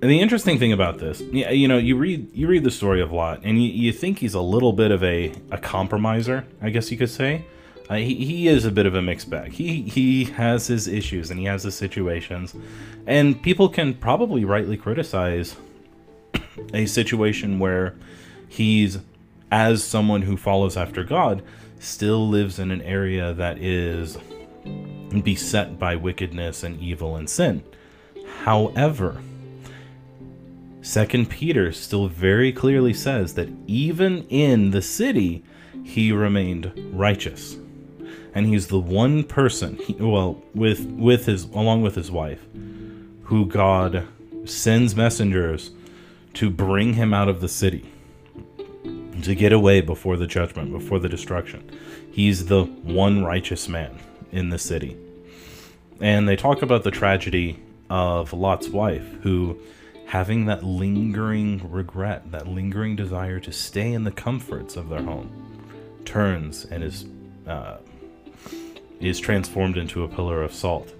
And 0.00 0.10
the 0.10 0.20
interesting 0.20 0.58
thing 0.58 0.72
about 0.72 0.98
this, 0.98 1.20
you 1.20 1.66
know, 1.66 1.78
you 1.78 1.96
read 1.96 2.32
you 2.32 2.46
read 2.46 2.62
the 2.62 2.70
story 2.70 3.00
of 3.00 3.10
Lot, 3.10 3.40
and 3.42 3.60
you, 3.60 3.68
you 3.68 3.92
think 3.92 4.20
he's 4.20 4.34
a 4.34 4.40
little 4.40 4.72
bit 4.72 4.92
of 4.92 5.02
a, 5.02 5.32
a 5.50 5.58
compromiser, 5.58 6.46
I 6.62 6.70
guess 6.70 6.92
you 6.92 6.96
could 6.96 7.10
say. 7.10 7.44
Uh, 7.90 7.96
he, 7.96 8.14
he 8.14 8.48
is 8.48 8.64
a 8.64 8.70
bit 8.70 8.84
of 8.86 8.94
a 8.94 9.02
mixed 9.02 9.28
bag. 9.28 9.52
He 9.52 9.82
he 9.82 10.24
has 10.24 10.68
his 10.68 10.86
issues 10.86 11.30
and 11.30 11.40
he 11.40 11.46
has 11.46 11.64
his 11.64 11.74
situations, 11.74 12.54
and 13.06 13.42
people 13.42 13.68
can 13.68 13.94
probably 13.94 14.44
rightly 14.44 14.76
criticize 14.76 15.56
a 16.74 16.86
situation 16.86 17.58
where 17.58 17.96
he's 18.48 18.98
as 19.50 19.82
someone 19.82 20.22
who 20.22 20.36
follows 20.36 20.76
after 20.76 21.04
God 21.04 21.42
still 21.78 22.28
lives 22.28 22.58
in 22.58 22.70
an 22.70 22.82
area 22.82 23.32
that 23.34 23.58
is 23.58 24.18
beset 25.22 25.78
by 25.78 25.96
wickedness 25.96 26.62
and 26.62 26.80
evil 26.80 27.16
and 27.16 27.28
sin. 27.28 27.62
However, 28.44 29.20
Second 30.82 31.28
Peter 31.28 31.72
still 31.72 32.08
very 32.08 32.52
clearly 32.52 32.94
says 32.94 33.34
that 33.34 33.48
even 33.66 34.26
in 34.28 34.70
the 34.70 34.82
city, 34.82 35.44
he 35.84 36.12
remained 36.12 36.72
righteous, 36.92 37.56
and 38.34 38.46
he's 38.46 38.68
the 38.68 38.78
one 38.78 39.24
person, 39.24 39.76
he, 39.76 39.94
well, 39.94 40.42
with 40.54 40.86
with 40.86 41.26
his 41.26 41.44
along 41.44 41.82
with 41.82 41.94
his 41.94 42.10
wife, 42.10 42.46
who 43.24 43.46
God 43.46 44.06
sends 44.44 44.94
messengers 44.96 45.70
to 46.34 46.48
bring 46.48 46.94
him 46.94 47.12
out 47.12 47.28
of 47.28 47.40
the 47.40 47.48
city 47.48 47.90
to 49.24 49.34
get 49.34 49.52
away 49.52 49.80
before 49.80 50.16
the 50.16 50.26
judgment, 50.26 50.72
before 50.72 50.98
the 50.98 51.08
destruction. 51.08 51.70
He's 52.10 52.46
the 52.46 52.64
one 52.64 53.24
righteous 53.24 53.68
man 53.68 53.98
in 54.32 54.50
the 54.50 54.58
city. 54.58 54.96
And 56.00 56.28
they 56.28 56.36
talk 56.36 56.62
about 56.62 56.84
the 56.84 56.90
tragedy 56.90 57.58
of 57.90 58.32
Lot's 58.32 58.68
wife, 58.68 59.06
who, 59.22 59.58
having 60.06 60.46
that 60.46 60.62
lingering 60.62 61.70
regret, 61.70 62.30
that 62.30 62.46
lingering 62.46 62.96
desire 62.96 63.40
to 63.40 63.52
stay 63.52 63.92
in 63.92 64.04
the 64.04 64.10
comforts 64.10 64.76
of 64.76 64.88
their 64.88 65.02
home, 65.02 65.30
turns 66.04 66.64
and 66.64 66.84
is 66.84 67.06
uh, 67.46 67.78
is 69.00 69.18
transformed 69.18 69.76
into 69.76 70.02
a 70.02 70.08
pillar 70.08 70.42
of 70.42 70.52
salt. 70.52 70.92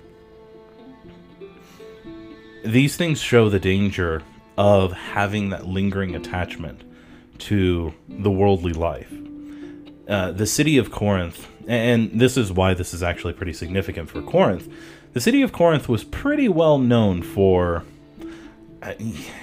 These 2.65 2.97
things 2.97 3.21
show 3.21 3.49
the 3.49 3.61
danger 3.61 4.23
of 4.57 4.93
having 4.93 5.51
that 5.51 5.67
lingering 5.67 6.15
attachment 6.17 6.83
to 7.39 7.95
the 8.09 8.31
worldly 8.31 8.73
life. 8.73 9.13
Uh, 10.09 10.33
the 10.33 10.47
city 10.47 10.79
of 10.79 10.91
Corinth, 10.91 11.47
and 11.67 12.19
this 12.19 12.37
is 12.37 12.51
why 12.51 12.75
this 12.75 12.95
is 12.95 13.03
actually 13.03 13.35
pretty 13.35 13.53
significant 13.53 14.09
for 14.09 14.23
Corinth. 14.23 14.73
The 15.13 15.21
city 15.21 15.43
of 15.43 15.53
Corinth 15.53 15.89
was 15.89 16.05
pretty 16.05 16.49
well 16.49 16.79
known 16.79 17.23
for, 17.23 17.85
uh, 18.83 18.95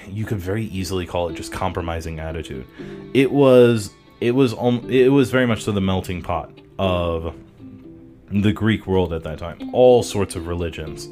you 0.08 0.24
could 0.24 0.38
very 0.38 0.64
easily 0.64 1.06
call 1.06 1.28
it 1.28 1.34
just 1.34 1.52
compromising 1.52 2.18
attitude. 2.18 2.66
It 3.14 3.30
was, 3.30 3.90
it 4.20 4.32
was, 4.32 4.54
it 4.88 5.12
was 5.12 5.30
very 5.30 5.46
much 5.46 5.64
so 5.64 5.72
the 5.72 5.80
melting 5.80 6.22
pot 6.22 6.50
of 6.78 7.34
the 8.30 8.52
Greek 8.52 8.86
world 8.86 9.12
at 9.12 9.22
that 9.22 9.38
time. 9.38 9.70
All 9.72 10.02
sorts 10.02 10.34
of 10.34 10.46
religions 10.46 11.08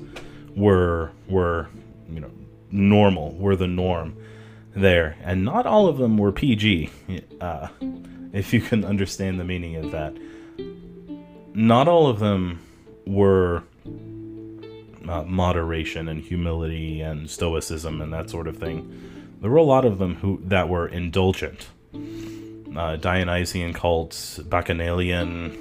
were 0.56 1.10
were 1.28 1.68
you 2.10 2.20
know 2.20 2.30
normal, 2.70 3.34
were 3.34 3.56
the 3.56 3.66
norm 3.66 4.16
there, 4.74 5.16
and 5.22 5.44
not 5.44 5.66
all 5.66 5.86
of 5.86 5.98
them 5.98 6.18
were 6.18 6.32
PG. 6.32 6.90
Uh, 7.40 7.68
if 8.32 8.52
you 8.52 8.60
can 8.60 8.84
understand 8.84 9.38
the 9.38 9.44
meaning 9.44 9.76
of 9.76 9.90
that, 9.92 10.16
not 11.54 11.86
all 11.86 12.08
of 12.08 12.18
them 12.18 12.60
were 13.06 13.62
uh, 15.08 15.22
moderation 15.22 16.08
and 16.08 16.20
humility 16.20 17.00
and 17.00 17.30
stoicism 17.30 18.00
and 18.00 18.12
that 18.12 18.30
sort 18.30 18.48
of 18.48 18.56
thing. 18.56 18.90
There 19.40 19.50
were 19.50 19.58
a 19.58 19.62
lot 19.62 19.84
of 19.84 19.98
them 19.98 20.16
who 20.16 20.40
that 20.44 20.68
were 20.68 20.88
indulgent. 20.88 21.68
Uh, 22.74 22.96
Dionysian 22.96 23.72
cults, 23.72 24.38
Bacchanalian 24.38 25.60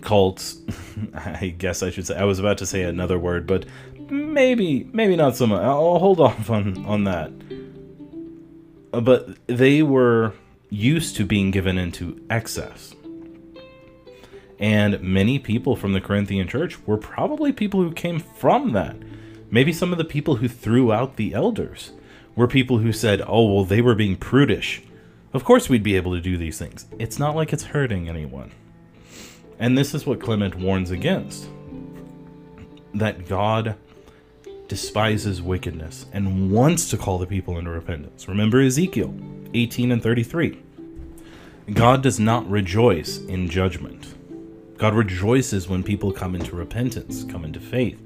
cults. 0.00 0.56
I 1.14 1.54
guess 1.56 1.82
I 1.82 1.90
should 1.90 2.06
say. 2.06 2.16
I 2.16 2.24
was 2.24 2.38
about 2.38 2.58
to 2.58 2.66
say 2.66 2.82
another 2.82 3.18
word, 3.18 3.46
but 3.46 3.66
maybe 4.10 4.88
maybe 4.92 5.16
not 5.16 5.36
so 5.36 5.46
much. 5.46 5.62
I'll 5.62 5.98
hold 5.98 6.20
off 6.20 6.50
on 6.50 6.84
on 6.86 7.04
that. 7.04 7.30
Uh, 8.92 9.00
but 9.00 9.36
they 9.46 9.82
were 9.82 10.32
used 10.70 11.16
to 11.16 11.24
being 11.24 11.50
given 11.50 11.78
into 11.78 12.20
excess. 12.30 12.94
And 14.58 15.00
many 15.02 15.38
people 15.38 15.76
from 15.76 15.92
the 15.92 16.00
Corinthian 16.00 16.48
church 16.48 16.84
were 16.86 16.96
probably 16.96 17.52
people 17.52 17.82
who 17.82 17.92
came 17.92 18.18
from 18.18 18.72
that. 18.72 18.96
Maybe 19.50 19.72
some 19.72 19.92
of 19.92 19.98
the 19.98 20.04
people 20.04 20.36
who 20.36 20.48
threw 20.48 20.92
out 20.92 21.16
the 21.16 21.34
elders 21.34 21.92
were 22.34 22.48
people 22.48 22.78
who 22.78 22.92
said, 22.92 23.22
oh, 23.26 23.52
well, 23.52 23.64
they 23.64 23.80
were 23.82 23.94
being 23.94 24.16
prudish. 24.16 24.82
Of 25.32 25.44
course, 25.44 25.68
we'd 25.68 25.82
be 25.82 25.96
able 25.96 26.14
to 26.14 26.20
do 26.20 26.38
these 26.38 26.58
things. 26.58 26.86
It's 26.98 27.18
not 27.18 27.36
like 27.36 27.52
it's 27.52 27.64
hurting 27.64 28.08
anyone. 28.08 28.50
And 29.58 29.76
this 29.76 29.94
is 29.94 30.06
what 30.06 30.20
Clement 30.20 30.54
warns 30.54 30.90
against 30.90 31.48
that 32.94 33.26
God 33.26 33.76
despises 34.68 35.40
wickedness 35.40 36.06
and 36.12 36.50
wants 36.50 36.90
to 36.90 36.96
call 36.96 37.18
the 37.18 37.26
people 37.26 37.58
into 37.58 37.70
repentance. 37.70 38.28
Remember 38.28 38.60
Ezekiel 38.60 39.14
18 39.54 39.92
and 39.92 40.02
33. 40.02 40.62
God 41.72 42.02
does 42.02 42.20
not 42.20 42.48
rejoice 42.48 43.18
in 43.18 43.48
judgment. 43.48 44.14
God 44.78 44.94
rejoices 44.94 45.68
when 45.68 45.82
people 45.82 46.12
come 46.12 46.34
into 46.34 46.54
repentance, 46.54 47.24
come 47.24 47.44
into 47.44 47.60
faith. 47.60 48.00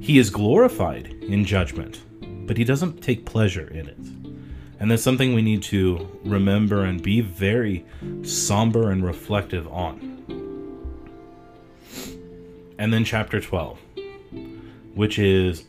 He 0.00 0.18
is 0.18 0.30
glorified 0.30 1.06
in 1.22 1.44
judgment, 1.44 2.02
but 2.46 2.56
he 2.56 2.64
doesn't 2.64 3.02
take 3.02 3.24
pleasure 3.24 3.68
in 3.68 3.88
it. 3.88 3.98
And 4.78 4.90
that's 4.90 5.02
something 5.02 5.34
we 5.34 5.42
need 5.42 5.62
to 5.64 6.06
remember 6.24 6.84
and 6.84 7.02
be 7.02 7.20
very 7.22 7.86
somber 8.22 8.90
and 8.90 9.04
reflective 9.04 9.66
on. 9.68 10.12
And 12.78 12.92
then 12.92 13.04
chapter 13.04 13.40
12 13.40 13.78
which 14.96 15.20
is 15.20 15.64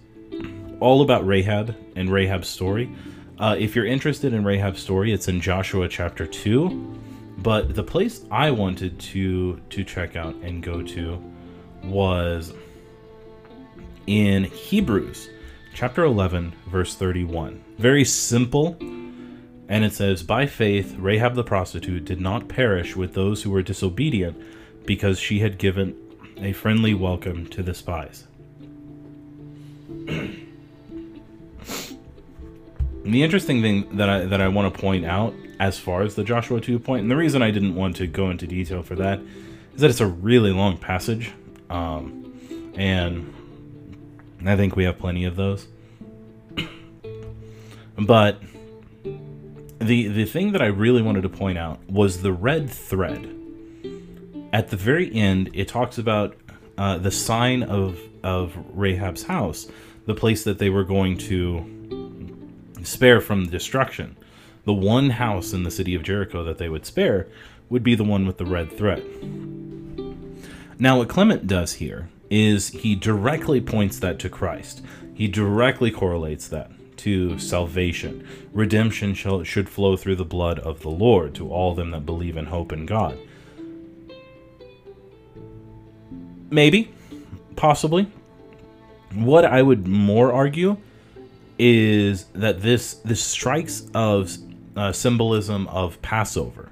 all 0.79 1.01
about 1.01 1.27
Rahab 1.27 1.75
and 1.95 2.09
Rahab's 2.09 2.47
story. 2.47 2.89
Uh, 3.37 3.55
if 3.59 3.75
you're 3.75 3.85
interested 3.85 4.33
in 4.33 4.43
Rahab's 4.43 4.81
story, 4.81 5.13
it's 5.13 5.27
in 5.27 5.41
Joshua 5.41 5.87
chapter 5.87 6.25
2. 6.25 6.97
But 7.37 7.75
the 7.75 7.83
place 7.83 8.25
I 8.31 8.49
wanted 8.49 8.99
to 8.99 9.61
to 9.69 9.83
check 9.83 10.15
out 10.15 10.33
and 10.35 10.63
go 10.63 10.81
to 10.81 11.21
was 11.83 12.51
in 14.07 14.45
Hebrews 14.45 15.29
chapter 15.75 16.03
11 16.03 16.53
verse 16.67 16.95
31. 16.95 17.63
Very 17.77 18.03
simple 18.03 18.75
and 19.69 19.85
it 19.85 19.93
says 19.93 20.23
by 20.23 20.47
faith 20.47 20.95
Rahab 20.97 21.35
the 21.35 21.43
prostitute 21.43 22.05
did 22.05 22.19
not 22.19 22.47
perish 22.47 22.95
with 22.95 23.13
those 23.13 23.43
who 23.43 23.51
were 23.51 23.61
disobedient 23.61 24.35
because 24.87 25.19
she 25.19 25.39
had 25.39 25.59
given 25.59 25.95
a 26.37 26.53
friendly 26.53 26.95
welcome 26.95 27.45
to 27.47 27.61
the 27.61 27.75
spies. 27.75 28.27
The 33.03 33.23
interesting 33.23 33.61
thing 33.61 33.97
that 33.97 34.09
I 34.09 34.25
that 34.25 34.41
I 34.41 34.47
want 34.47 34.73
to 34.73 34.79
point 34.79 35.05
out 35.05 35.33
as 35.59 35.77
far 35.79 36.01
as 36.03 36.15
the 36.15 36.23
Joshua 36.23 36.61
2 36.61 36.79
point, 36.79 37.01
and 37.01 37.11
the 37.11 37.15
reason 37.15 37.41
I 37.41 37.51
didn't 37.51 37.75
want 37.75 37.95
to 37.97 38.07
go 38.07 38.29
into 38.29 38.45
detail 38.45 38.83
for 38.83 38.95
that 38.95 39.19
is 39.73 39.81
that 39.81 39.89
it's 39.89 40.01
a 40.01 40.07
really 40.07 40.51
long 40.51 40.77
passage. 40.77 41.31
Um, 41.69 42.73
and 42.75 43.33
I 44.45 44.55
think 44.55 44.75
we 44.75 44.83
have 44.83 44.97
plenty 44.97 45.25
of 45.25 45.35
those. 45.35 45.67
but 47.97 48.41
the 49.79 50.07
the 50.07 50.25
thing 50.25 50.51
that 50.51 50.61
I 50.61 50.67
really 50.67 51.01
wanted 51.01 51.21
to 51.23 51.29
point 51.29 51.57
out 51.57 51.79
was 51.89 52.21
the 52.21 52.31
red 52.31 52.69
thread. 52.69 53.33
At 54.53 54.69
the 54.69 54.77
very 54.77 55.13
end, 55.13 55.49
it 55.53 55.67
talks 55.67 55.97
about 55.97 56.35
uh, 56.77 56.97
the 56.97 57.11
sign 57.11 57.63
of 57.63 57.99
of 58.23 58.57
Rahab's 58.73 59.23
house, 59.23 59.67
the 60.07 60.15
place 60.15 60.43
that 60.43 60.57
they 60.57 60.69
were 60.69 60.83
going 60.83 61.17
to 61.17 61.77
spare 62.81 63.21
from 63.21 63.49
destruction. 63.49 64.17
The 64.63 64.73
one 64.73 65.11
house 65.11 65.53
in 65.53 65.63
the 65.63 65.71
city 65.71 65.93
of 65.93 66.03
Jericho 66.03 66.43
that 66.43 66.57
they 66.57 66.69
would 66.69 66.85
spare 66.85 67.27
would 67.69 67.83
be 67.83 67.93
the 67.93 68.03
one 68.03 68.25
with 68.25 68.37
the 68.37 68.45
red 68.45 68.71
thread. 68.71 69.03
Now, 70.79 70.97
what 70.97 71.09
Clement 71.09 71.45
does 71.45 71.73
here 71.73 72.09
is 72.29 72.69
he 72.69 72.95
directly 72.95 73.59
points 73.61 73.99
that 73.99 74.19
to 74.19 74.29
Christ. 74.29 74.81
He 75.13 75.27
directly 75.27 75.91
correlates 75.91 76.47
that 76.47 76.71
to 76.97 77.37
salvation. 77.39 78.25
Redemption 78.53 79.13
shall, 79.13 79.43
should 79.43 79.69
flow 79.69 79.97
through 79.97 80.15
the 80.15 80.25
blood 80.25 80.59
of 80.59 80.81
the 80.81 80.89
Lord 80.89 81.35
to 81.35 81.49
all 81.49 81.73
them 81.73 81.91
that 81.91 82.05
believe 82.05 82.37
and 82.37 82.47
hope 82.47 82.71
in 82.71 82.85
God. 82.85 83.17
Maybe, 86.49 86.93
possibly, 87.55 88.07
what 89.13 89.45
I 89.45 89.61
would 89.61 89.87
more 89.87 90.31
argue 90.31 90.77
is 91.59 92.25
that 92.33 92.61
this 92.61 92.95
this 92.95 93.23
strikes 93.23 93.83
of 93.93 94.31
uh, 94.75 94.91
symbolism 94.91 95.67
of 95.67 96.01
Passover, 96.01 96.69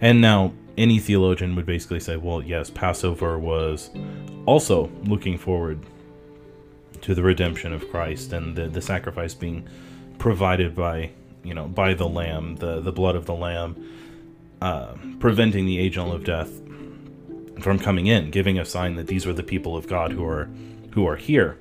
and 0.00 0.20
now 0.20 0.52
any 0.76 0.98
theologian 0.98 1.54
would 1.54 1.66
basically 1.66 2.00
say, 2.00 2.16
well, 2.16 2.42
yes, 2.42 2.70
Passover 2.70 3.38
was 3.38 3.90
also 4.46 4.90
looking 5.04 5.38
forward 5.38 5.80
to 7.02 7.14
the 7.14 7.22
redemption 7.22 7.72
of 7.72 7.88
Christ 7.90 8.32
and 8.32 8.56
the, 8.56 8.68
the 8.68 8.80
sacrifice 8.80 9.34
being 9.34 9.68
provided 10.18 10.74
by 10.74 11.10
you 11.42 11.54
know 11.54 11.66
by 11.66 11.94
the 11.94 12.08
Lamb, 12.08 12.56
the 12.56 12.80
the 12.80 12.92
blood 12.92 13.16
of 13.16 13.26
the 13.26 13.34
Lamb, 13.34 13.76
uh, 14.60 14.94
preventing 15.20 15.66
the 15.66 15.78
angel 15.78 16.12
of 16.12 16.24
death 16.24 16.50
from 17.60 17.78
coming 17.78 18.06
in, 18.06 18.30
giving 18.30 18.58
a 18.58 18.64
sign 18.64 18.96
that 18.96 19.06
these 19.06 19.26
were 19.26 19.32
the 19.32 19.42
people 19.42 19.76
of 19.76 19.86
God 19.86 20.12
who 20.12 20.24
are 20.24 20.48
who 20.94 21.06
are 21.06 21.16
here. 21.16 21.58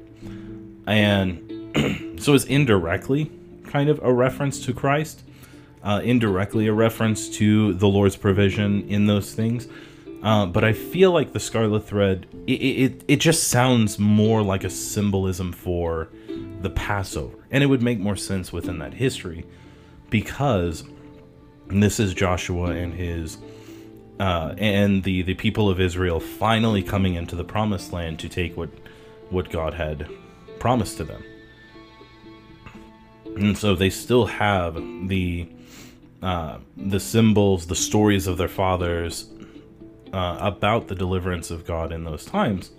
And 0.87 2.17
so 2.21 2.33
it's 2.33 2.45
indirectly 2.45 3.31
kind 3.67 3.89
of 3.89 3.99
a 4.03 4.11
reference 4.13 4.63
to 4.65 4.73
Christ. 4.73 5.23
uh, 5.83 6.01
indirectly 6.03 6.67
a 6.67 6.73
reference 6.73 7.29
to 7.29 7.73
the 7.73 7.87
Lord's 7.87 8.15
provision 8.15 8.87
in 8.87 9.07
those 9.07 9.33
things. 9.33 9.67
Uh, 10.23 10.45
but 10.45 10.63
I 10.63 10.73
feel 10.73 11.11
like 11.11 11.33
the 11.33 11.39
Scarlet 11.39 11.85
Thread, 11.85 12.27
it, 12.45 12.53
it, 12.53 13.03
it 13.07 13.15
just 13.19 13.47
sounds 13.47 13.97
more 13.97 14.43
like 14.43 14.63
a 14.63 14.69
symbolism 14.69 15.51
for 15.51 16.09
the 16.61 16.69
Passover. 16.69 17.37
And 17.49 17.63
it 17.63 17.67
would 17.67 17.81
make 17.81 17.99
more 17.99 18.15
sense 18.15 18.53
within 18.53 18.77
that 18.79 18.93
history 18.93 19.45
because 20.11 20.83
this 21.67 21.99
is 21.99 22.13
Joshua 22.13 22.71
and 22.71 22.93
his 22.93 23.37
uh, 24.19 24.53
and 24.59 25.03
the, 25.03 25.23
the 25.23 25.33
people 25.33 25.67
of 25.67 25.79
Israel 25.79 26.19
finally 26.19 26.83
coming 26.83 27.15
into 27.15 27.35
the 27.35 27.43
promised 27.43 27.91
land 27.91 28.19
to 28.19 28.29
take 28.29 28.55
what 28.55 28.69
what 29.31 29.49
God 29.49 29.73
had 29.73 30.07
promised 30.59 30.97
to 30.97 31.03
them. 31.03 31.23
And 33.35 33.57
so 33.57 33.75
they 33.75 33.89
still 33.89 34.25
have 34.25 34.75
the 35.07 35.47
uh, 36.21 36.59
the 36.77 36.99
symbols, 36.99 37.65
the 37.65 37.75
stories 37.75 38.27
of 38.27 38.37
their 38.37 38.47
fathers 38.47 39.27
uh, 40.13 40.37
about 40.39 40.87
the 40.87 40.93
deliverance 40.93 41.49
of 41.49 41.65
God 41.65 41.91
in 41.91 42.03
those 42.03 42.25
times. 42.25 42.71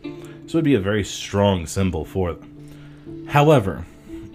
So 0.47 0.47
it 0.47 0.55
would 0.55 0.65
be 0.65 0.75
a 0.75 0.81
very 0.81 1.03
strong 1.03 1.67
symbol 1.67 2.05
for 2.05 2.35
them. 2.35 3.27
However, 3.29 3.85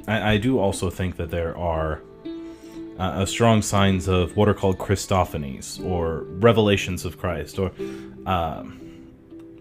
I, 0.08 0.34
I 0.34 0.38
do 0.38 0.60
also 0.60 0.90
think 0.90 1.16
that 1.18 1.30
there 1.30 1.58
are 1.58 2.02
uh, 3.00 3.26
strong 3.26 3.62
signs 3.62 4.08
of 4.08 4.36
what 4.36 4.50
are 4.50 4.54
called 4.54 4.78
Christophanies 4.78 5.84
or 5.86 6.24
revelations 6.24 7.06
of 7.06 7.18
Christ, 7.18 7.60
or 7.60 7.72
uh, 8.26 8.64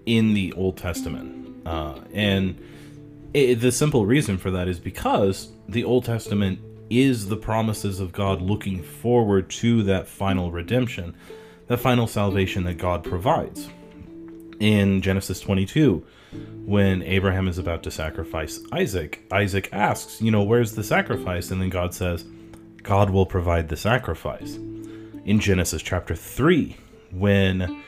in 0.06 0.34
the 0.34 0.52
Old 0.54 0.76
Testament, 0.76 1.45
uh, 1.66 2.00
and 2.12 2.58
it, 3.34 3.56
the 3.56 3.72
simple 3.72 4.06
reason 4.06 4.38
for 4.38 4.50
that 4.52 4.68
is 4.68 4.78
because 4.78 5.48
the 5.68 5.84
Old 5.84 6.04
Testament 6.04 6.60
is 6.88 7.28
the 7.28 7.36
promises 7.36 7.98
of 7.98 8.12
God 8.12 8.40
looking 8.40 8.82
forward 8.82 9.50
to 9.50 9.82
that 9.82 10.06
final 10.06 10.52
redemption, 10.52 11.16
that 11.66 11.78
final 11.78 12.06
salvation 12.06 12.62
that 12.64 12.78
God 12.78 13.02
provides. 13.02 13.68
In 14.60 15.02
Genesis 15.02 15.40
22, 15.40 16.06
when 16.64 17.02
Abraham 17.02 17.48
is 17.48 17.58
about 17.58 17.82
to 17.82 17.90
sacrifice 17.90 18.60
Isaac, 18.72 19.26
Isaac 19.32 19.68
asks, 19.72 20.22
you 20.22 20.30
know, 20.30 20.44
where's 20.44 20.72
the 20.72 20.84
sacrifice? 20.84 21.50
And 21.50 21.60
then 21.60 21.68
God 21.68 21.92
says, 21.92 22.24
God 22.82 23.10
will 23.10 23.26
provide 23.26 23.68
the 23.68 23.76
sacrifice. 23.76 24.54
In 25.24 25.40
Genesis 25.40 25.82
chapter 25.82 26.14
3, 26.14 26.76
when 27.10 27.82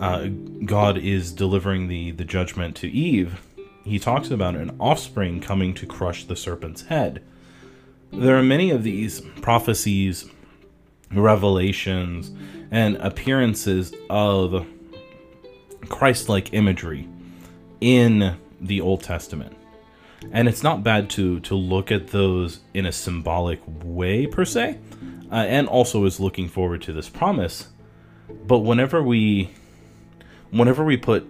uh, 0.00 0.28
God 0.64 0.98
is 0.98 1.32
delivering 1.32 1.88
the, 1.88 2.12
the 2.12 2.24
judgment 2.24 2.76
to 2.76 2.88
Eve, 2.88 3.40
he 3.84 3.98
talks 3.98 4.30
about 4.30 4.54
an 4.54 4.76
offspring 4.78 5.40
coming 5.40 5.74
to 5.74 5.86
crush 5.86 6.24
the 6.24 6.36
serpent's 6.36 6.82
head. 6.82 7.22
There 8.12 8.36
are 8.36 8.42
many 8.42 8.70
of 8.70 8.82
these 8.82 9.20
prophecies, 9.40 10.28
revelations, 11.12 12.30
and 12.70 12.96
appearances 12.96 13.94
of 14.10 14.66
Christ 15.88 16.28
like 16.28 16.52
imagery 16.52 17.08
in 17.80 18.36
the 18.60 18.80
Old 18.80 19.02
Testament 19.02 19.58
and 20.32 20.48
it's 20.48 20.62
not 20.62 20.82
bad 20.82 21.08
to 21.10 21.40
to 21.40 21.54
look 21.54 21.90
at 21.90 22.08
those 22.08 22.60
in 22.74 22.86
a 22.86 22.92
symbolic 22.92 23.60
way 23.66 24.26
per 24.26 24.44
se 24.44 24.78
uh, 25.30 25.34
and 25.34 25.68
also 25.68 26.04
is 26.04 26.18
looking 26.18 26.48
forward 26.48 26.82
to 26.82 26.92
this 26.92 27.08
promise 27.08 27.68
but 28.46 28.58
whenever 28.58 29.02
we 29.02 29.50
whenever 30.50 30.84
we 30.84 30.96
put 30.96 31.26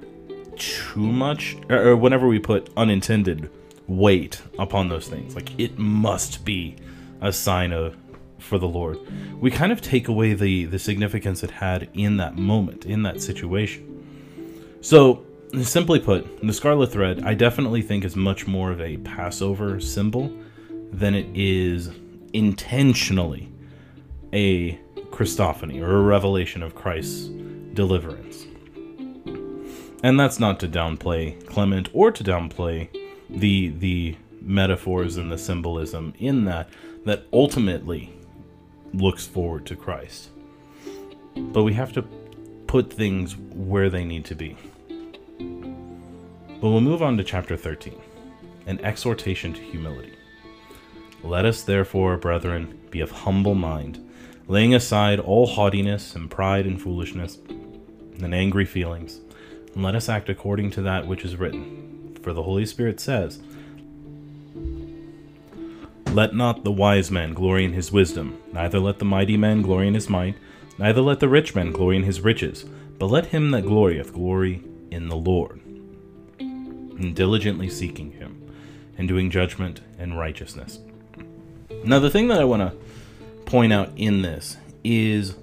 too 0.58 1.00
much 1.00 1.56
or 1.70 1.96
whenever 1.96 2.26
we 2.26 2.38
put 2.38 2.68
unintended 2.76 3.50
weight 3.86 4.42
upon 4.58 4.88
those 4.88 5.08
things 5.08 5.34
like 5.34 5.58
it 5.58 5.78
must 5.78 6.44
be 6.44 6.76
a 7.20 7.32
sign 7.32 7.72
of 7.72 7.96
for 8.38 8.58
the 8.58 8.68
lord 8.68 8.98
we 9.40 9.50
kind 9.50 9.72
of 9.72 9.80
take 9.80 10.08
away 10.08 10.34
the 10.34 10.64
the 10.66 10.78
significance 10.78 11.42
it 11.42 11.50
had 11.50 11.88
in 11.94 12.16
that 12.16 12.36
moment 12.36 12.84
in 12.84 13.02
that 13.02 13.20
situation 13.20 13.84
so 14.80 15.24
simply 15.62 15.98
put, 15.98 16.40
the 16.40 16.52
Scarlet 16.52 16.92
Thread, 16.92 17.22
I 17.24 17.34
definitely 17.34 17.82
think 17.82 18.04
is 18.04 18.16
much 18.16 18.46
more 18.46 18.70
of 18.70 18.80
a 18.80 18.98
Passover 18.98 19.80
symbol 19.80 20.32
than 20.92 21.14
it 21.14 21.26
is 21.34 21.90
intentionally 22.32 23.50
a 24.32 24.74
Christophany 25.10 25.80
or 25.80 25.96
a 25.96 26.02
revelation 26.02 26.62
of 26.62 26.74
Christ's 26.74 27.28
deliverance. 27.74 28.44
And 30.03 30.18
that's 30.18 30.38
not 30.38 30.61
to 30.61 30.68
downplay 30.68 31.44
Clement 31.46 31.88
or 31.92 32.11
to 32.11 32.24
downplay 32.24 32.88
the 33.28 33.68
the 33.70 34.16
metaphors 34.40 35.16
and 35.16 35.30
the 35.30 35.38
symbolism 35.38 36.14
in 36.18 36.44
that 36.44 36.68
that 37.05 37.24
ultimately 37.32 38.12
looks 38.94 39.26
forward 39.26 39.66
to 39.66 39.76
Christ. 39.76 40.30
But 41.36 41.64
we 41.64 41.74
have 41.74 41.92
to 41.94 42.03
put 42.66 42.92
things 42.92 43.36
where 43.36 43.90
they 43.90 44.05
need 44.05 44.24
to 44.26 44.34
be. 44.34 44.57
But 45.38 46.70
we'll 46.70 46.80
move 46.80 47.03
on 47.03 47.16
to 47.16 47.24
chapter 47.24 47.57
13 47.57 48.01
an 48.66 48.78
exhortation 48.84 49.55
to 49.55 49.62
humility. 49.62 50.12
Let 51.22 51.46
us 51.46 51.62
therefore, 51.62 52.18
brethren, 52.18 52.78
be 52.90 53.01
of 53.01 53.11
humble 53.11 53.55
mind, 53.55 54.07
laying 54.46 54.74
aside 54.74 55.18
all 55.18 55.46
haughtiness 55.46 56.14
and 56.14 56.30
pride 56.30 56.66
and 56.66 56.80
foolishness 56.80 57.38
and 58.22 58.34
angry 58.34 58.66
feelings, 58.66 59.20
and 59.79 59.85
let 59.85 59.95
us 59.95 60.09
act 60.09 60.29
according 60.29 60.72
to 60.72 60.83
that 60.83 61.07
which 61.07 61.24
is 61.24 61.37
written. 61.37 62.18
For 62.20 62.33
the 62.33 62.43
Holy 62.43 62.66
Spirit 62.66 62.99
says, 62.99 63.39
Let 66.09 66.35
not 66.35 66.64
the 66.64 66.72
wise 66.72 67.12
man 67.12 67.33
glory 67.33 67.64
in 67.64 67.74
his 67.74 67.93
wisdom, 67.93 68.43
neither 68.53 68.81
let 68.81 68.99
the 68.99 69.05
mighty 69.05 69.37
man 69.37 69.62
glory 69.62 69.87
in 69.87 69.95
his 69.95 70.09
might, 70.09 70.35
neither 70.79 71.01
let 71.01 71.20
the 71.20 71.29
rich 71.29 71.55
man 71.55 71.70
glory 71.70 71.97
in 71.97 72.03
his 72.03 72.20
riches, 72.20 72.64
but 72.99 73.07
let 73.07 73.26
him 73.26 73.53
that 73.53 73.66
glorieth 73.66 74.12
glory 74.12 74.64
in 74.91 75.09
the 75.09 75.16
Lord 75.16 75.61
and 76.99 77.14
diligently 77.14 77.68
seeking 77.68 78.11
Him, 78.11 78.53
and 78.97 79.07
doing 79.07 79.31
judgment 79.31 79.81
and 80.01 80.18
righteousness. 80.18 80.81
Now, 81.85 82.01
the 82.01 82.11
thing 82.11 82.26
that 82.26 82.41
I 82.41 82.45
want 82.45 82.62
to 82.62 82.76
point 83.45 83.72
out 83.72 83.93
in 83.97 84.22
this 84.22 84.57
is 84.83 85.37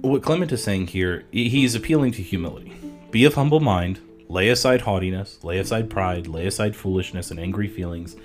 what 0.00 0.22
Clement 0.22 0.50
is 0.50 0.64
saying 0.64 0.86
here. 0.86 1.26
He's 1.30 1.74
appealing 1.74 2.12
to 2.12 2.22
humility. 2.22 2.79
Be 3.10 3.24
of 3.24 3.34
humble 3.34 3.60
mind, 3.60 4.00
lay 4.28 4.48
aside 4.48 4.82
haughtiness, 4.82 5.42
lay 5.42 5.58
aside 5.58 5.90
pride, 5.90 6.26
lay 6.26 6.46
aside 6.46 6.76
foolishness 6.76 7.30
and 7.30 7.40
angry 7.40 7.68
feelings. 7.68 8.16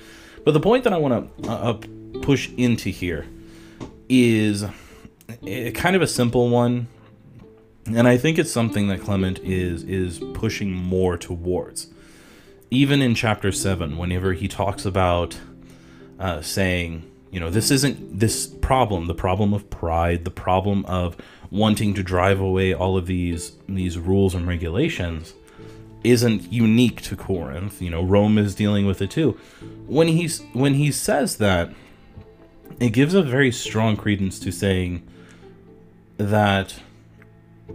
But 0.44 0.52
the 0.52 0.60
point 0.60 0.84
that 0.84 0.94
I 0.94 0.98
want 0.98 1.44
to 1.44 1.50
uh, 1.50 1.78
push 2.22 2.50
into 2.58 2.90
here 2.90 3.26
is 4.08 4.64
a, 5.44 5.72
kind 5.72 5.96
of 5.96 6.02
a 6.02 6.08
simple 6.08 6.50
one, 6.50 6.88
and 7.88 8.08
I 8.08 8.18
think 8.18 8.38
it's 8.38 8.52
something 8.52 8.88
that 8.88 9.02
Clement 9.02 9.40
is 9.40 9.84
is 9.84 10.20
pushing 10.34 10.72
more 10.72 11.18
towards 11.18 11.88
even 12.72 13.02
in 13.02 13.16
chapter 13.16 13.52
7 13.52 13.98
whenever 13.98 14.34
he 14.34 14.48
talks 14.48 14.86
about 14.86 15.40
uh, 16.20 16.42
saying 16.42 17.10
you 17.32 17.40
know 17.40 17.50
this 17.50 17.72
isn't 17.72 18.20
this 18.20 18.48
problem 18.48 19.08
the 19.08 19.14
problem 19.14 19.54
of 19.54 19.70
pride 19.70 20.26
the 20.26 20.32
problem 20.32 20.86
of 20.86 21.16
wanting 21.56 21.94
to 21.94 22.04
drive 22.04 22.40
away 22.40 22.74
all 22.74 22.98
of 22.98 23.06
these 23.08 23.54
these 23.68 23.98
rules 23.98 24.36
and 24.36 24.48
regulations 24.48 25.34
isn't 26.04 26.52
unique 26.52 27.02
to 27.02 27.16
corinth. 27.16 27.82
You 27.82 27.90
know 27.90 28.04
rome 28.04 28.38
is 28.38 28.54
dealing 28.56 28.86
with 28.86 29.02
it 29.02 29.12
too. 29.12 29.40
When 29.88 30.08
he's 30.08 30.42
when 30.54 30.76
he 30.76 30.92
says 30.92 31.38
that 31.38 31.72
it 32.80 32.92
gives 32.92 33.14
a 33.14 33.24
very 33.24 33.52
strong 33.52 33.96
credence 33.96 34.40
to 34.40 34.52
saying 34.52 35.08
that 36.18 36.76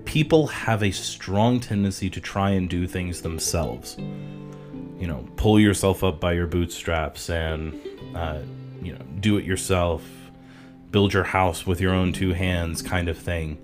people 0.05 0.49
have 0.49 0.83
a 0.83 0.91
strong 0.91 1.61
tendency 1.61 2.11
to 2.11 2.21
try 2.21 2.51
and 2.51 2.69
do 2.69 2.87
things 2.87 3.23
themselves. 3.23 3.97
You 3.99 5.07
know, 5.07 5.27
pull 5.37 5.59
yourself 5.59 6.05
up 6.05 6.21
by 6.21 6.35
your 6.35 6.47
bootstraps 6.47 7.31
and, 7.31 7.81
uh, 8.15 8.41
you 8.83 8.93
know, 8.93 9.03
do 9.21 9.39
it 9.39 9.45
yourself, 9.45 10.03
build 10.91 11.13
your 11.13 11.25
house 11.25 11.67
with 11.67 11.81
your 11.81 11.93
own 11.93 12.13
two 12.13 12.33
hands 12.33 12.83
kind 12.83 13.09
of 13.09 13.17
thing. 13.19 13.59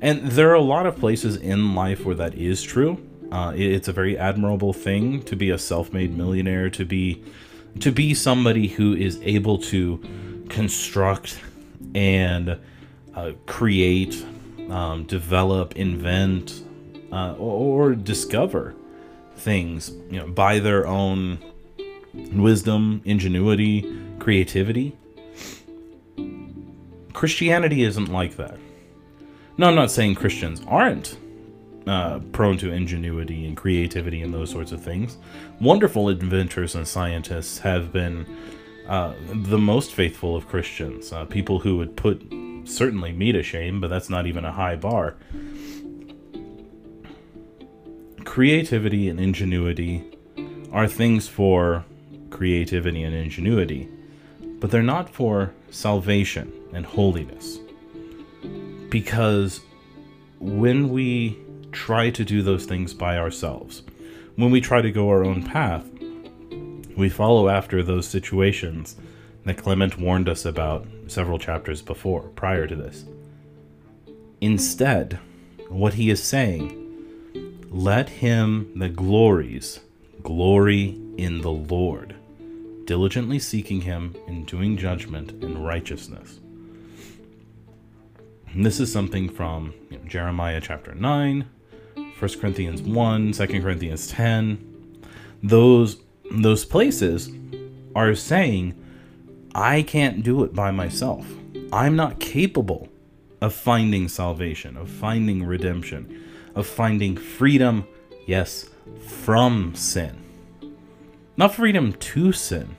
And 0.00 0.32
there 0.32 0.50
are 0.50 0.54
a 0.54 0.62
lot 0.62 0.86
of 0.86 0.96
places 0.96 1.36
in 1.36 1.74
life 1.74 2.04
where 2.04 2.14
that 2.14 2.34
is 2.34 2.62
true. 2.62 3.06
Uh, 3.30 3.52
it's 3.54 3.86
a 3.86 3.92
very 3.92 4.18
admirable 4.18 4.72
thing 4.72 5.22
to 5.24 5.36
be 5.36 5.50
a 5.50 5.58
self-made 5.58 6.16
millionaire, 6.16 6.70
to 6.70 6.84
be 6.84 7.22
to 7.78 7.92
be 7.92 8.14
somebody 8.14 8.66
who 8.66 8.94
is 8.94 9.20
able 9.22 9.56
to 9.56 10.02
construct 10.48 11.40
and 11.94 12.58
uh, 13.14 13.32
create, 13.46 14.26
um, 14.68 15.04
develop, 15.04 15.76
invent, 15.76 16.64
uh, 17.12 17.34
or, 17.34 17.90
or 17.90 17.94
discover 17.94 18.74
things, 19.36 19.90
you 20.10 20.18
know, 20.18 20.26
by 20.26 20.58
their 20.58 20.86
own 20.86 21.38
wisdom, 22.32 23.00
ingenuity, 23.04 23.86
creativity. 24.18 24.96
Christianity 27.12 27.82
isn't 27.82 28.10
like 28.10 28.36
that. 28.36 28.58
No, 29.56 29.68
I'm 29.68 29.74
not 29.74 29.90
saying 29.90 30.14
Christians 30.14 30.62
aren't 30.66 31.18
uh, 31.86 32.20
prone 32.32 32.56
to 32.58 32.70
ingenuity 32.70 33.46
and 33.46 33.56
creativity 33.56 34.22
and 34.22 34.32
those 34.32 34.50
sorts 34.50 34.72
of 34.72 34.82
things. 34.82 35.18
Wonderful 35.60 36.08
inventors 36.08 36.74
and 36.74 36.86
scientists 36.86 37.58
have 37.58 37.92
been 37.92 38.26
uh, 38.88 39.14
the 39.32 39.58
most 39.58 39.92
faithful 39.92 40.36
of 40.36 40.48
Christians. 40.48 41.12
Uh, 41.12 41.24
people 41.24 41.60
who 41.60 41.76
would 41.78 41.96
put 41.96 42.22
certainly 42.64 43.12
me 43.12 43.32
to 43.32 43.42
shame, 43.42 43.80
but 43.80 43.88
that's 43.88 44.10
not 44.10 44.26
even 44.26 44.44
a 44.44 44.52
high 44.52 44.76
bar. 44.76 45.16
Creativity 48.24 49.08
and 49.08 49.18
ingenuity 49.18 50.04
are 50.72 50.86
things 50.86 51.26
for 51.26 51.84
creativity 52.30 53.02
and 53.02 53.14
ingenuity, 53.14 53.88
but 54.60 54.70
they're 54.70 54.82
not 54.82 55.10
for 55.10 55.52
salvation 55.70 56.52
and 56.72 56.84
holiness. 56.84 57.58
Because 58.88 59.60
when 60.38 60.90
we 60.90 61.38
try 61.72 62.10
to 62.10 62.24
do 62.24 62.42
those 62.42 62.66
things 62.66 62.92
by 62.92 63.18
ourselves, 63.18 63.82
when 64.36 64.50
we 64.50 64.60
try 64.60 64.82
to 64.82 64.90
go 64.90 65.08
our 65.08 65.24
own 65.24 65.42
path, 65.42 65.84
we 66.96 67.08
follow 67.08 67.48
after 67.48 67.82
those 67.82 68.06
situations 68.06 68.96
that 69.44 69.56
Clement 69.56 69.98
warned 69.98 70.28
us 70.28 70.44
about 70.44 70.86
several 71.06 71.38
chapters 71.38 71.82
before, 71.82 72.22
prior 72.36 72.66
to 72.66 72.76
this. 72.76 73.04
Instead, 74.40 75.18
what 75.68 75.94
he 75.94 76.10
is 76.10 76.22
saying, 76.22 76.76
let 77.70 78.08
him 78.08 78.72
that 78.76 78.96
glories 78.96 79.80
glory 80.22 80.98
in 81.16 81.40
the 81.40 81.50
Lord, 81.50 82.14
diligently 82.90 83.38
seeking 83.38 83.82
him 83.82 84.16
in 84.26 84.44
doing 84.46 84.76
judgment 84.76 85.30
and 85.44 85.64
righteousness. 85.64 86.40
And 88.52 88.66
this 88.66 88.80
is 88.80 88.92
something 88.92 89.28
from 89.28 89.72
you 89.90 89.98
know, 89.98 90.04
Jeremiah 90.06 90.60
chapter 90.60 90.92
9, 90.92 91.48
1 91.94 92.30
Corinthians 92.40 92.82
1, 92.82 93.30
2 93.30 93.46
Corinthians 93.46 94.08
10. 94.08 95.04
Those 95.40 96.02
those 96.32 96.64
places 96.64 97.30
are 97.94 98.16
saying 98.16 98.74
I 99.54 99.82
can't 99.82 100.24
do 100.24 100.42
it 100.42 100.52
by 100.52 100.72
myself. 100.72 101.24
I'm 101.72 101.94
not 101.94 102.18
capable 102.18 102.88
of 103.40 103.54
finding 103.54 104.08
salvation, 104.08 104.76
of 104.76 104.90
finding 104.90 105.44
redemption, 105.44 106.24
of 106.56 106.66
finding 106.66 107.16
freedom, 107.16 107.86
yes, 108.26 108.68
from 109.06 109.76
sin. 109.76 110.29
Not 111.40 111.54
freedom 111.54 111.94
to 111.94 112.32
sin. 112.32 112.76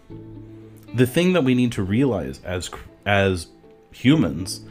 The 0.93 1.07
thing 1.07 1.34
that 1.34 1.43
we 1.43 1.55
need 1.55 1.72
to 1.72 1.82
realize 1.82 2.39
as 2.43 2.70
as 3.07 3.47
humans, 3.89 4.64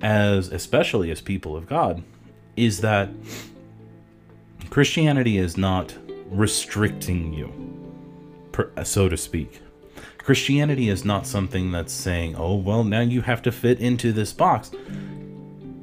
as 0.00 0.48
especially 0.48 1.12
as 1.12 1.20
people 1.20 1.56
of 1.56 1.68
God, 1.68 2.02
is 2.56 2.80
that 2.80 3.10
Christianity 4.70 5.38
is 5.38 5.56
not 5.56 5.96
restricting 6.32 7.32
you, 7.32 7.52
so 8.82 9.08
to 9.08 9.16
speak. 9.16 9.62
Christianity 10.18 10.88
is 10.88 11.04
not 11.04 11.24
something 11.24 11.70
that's 11.70 11.92
saying, 11.92 12.34
oh, 12.34 12.56
well, 12.56 12.82
now 12.82 13.02
you 13.02 13.20
have 13.22 13.40
to 13.42 13.52
fit 13.52 13.78
into 13.78 14.12
this 14.12 14.32
box. 14.32 14.72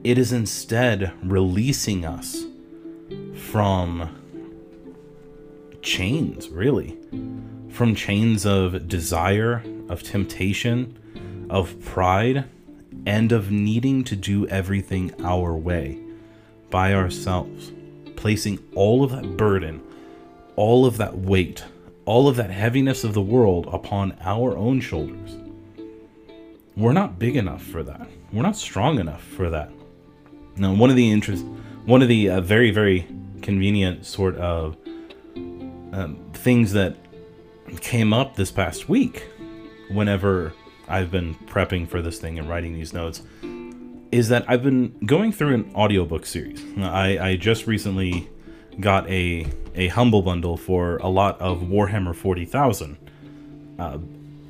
It 0.04 0.18
is 0.18 0.34
instead 0.34 1.14
releasing 1.24 2.04
us 2.04 2.44
from 3.34 4.19
chains, 5.82 6.50
really. 6.50 6.98
From 7.70 7.96
chains 7.96 8.46
of 8.46 8.88
desire, 8.88 9.64
of 9.90 10.04
temptation, 10.04 11.48
of 11.50 11.80
pride, 11.82 12.46
and 13.06 13.32
of 13.32 13.52
needing 13.52 14.04
to 14.06 14.16
do 14.16 14.48
everything 14.48 15.14
our 15.24 15.56
way, 15.56 16.00
by 16.70 16.94
ourselves. 16.94 17.72
Placing 18.16 18.60
all 18.76 19.04
of 19.04 19.12
that 19.12 19.38
burden, 19.38 19.82
all 20.56 20.86
of 20.86 20.98
that 20.98 21.18
weight 21.18 21.64
all 22.10 22.28
of 22.28 22.38
that 22.38 22.50
heaviness 22.50 23.04
of 23.04 23.14
the 23.14 23.22
world 23.22 23.70
upon 23.72 24.18
our 24.22 24.58
own 24.58 24.82
shoulders. 24.82 25.38
We're 26.76 26.92
not 26.92 27.20
big 27.20 27.36
enough 27.36 27.62
for 27.62 27.84
that. 27.84 28.10
We're 28.34 28.42
not 28.42 28.58
strong 28.58 28.98
enough 28.98 29.22
for 29.22 29.52
that. 29.52 29.70
Now, 30.56 30.74
one 30.74 30.90
of 30.90 30.96
the 30.96 31.12
interest, 31.12 31.46
one 31.86 32.02
of 32.02 32.08
the 32.08 32.32
uh, 32.32 32.42
very 32.42 32.72
very 32.72 33.06
convenient 33.44 34.08
sort 34.08 34.38
of 34.38 34.76
um, 35.92 36.18
things 36.34 36.74
that 36.74 36.96
came 37.82 38.14
up 38.14 38.36
this 38.36 38.52
past 38.52 38.90
week, 38.90 39.28
whenever 39.92 40.54
I've 40.88 41.12
been 41.12 41.36
prepping 41.36 41.88
for 41.88 42.02
this 42.02 42.20
thing 42.20 42.40
and 42.40 42.50
writing 42.50 42.74
these 42.74 42.94
notes, 42.94 43.22
is 44.12 44.30
that 44.30 44.46
I've 44.48 44.64
been 44.64 44.98
going 45.06 45.32
through 45.32 45.54
an 45.54 45.72
audiobook 45.76 46.26
series. 46.26 46.64
I, 46.80 47.30
I 47.30 47.36
just 47.36 47.68
recently 47.68 48.30
got 48.80 49.10
a 49.10 49.46
a 49.76 49.88
humble 49.90 50.22
bundle 50.22 50.58
for 50.58 50.98
a 50.98 51.08
lot 51.08 51.40
of 51.40 51.62
Warhammer 51.62 52.16
40,000 52.16 52.98
uh, 53.78 53.98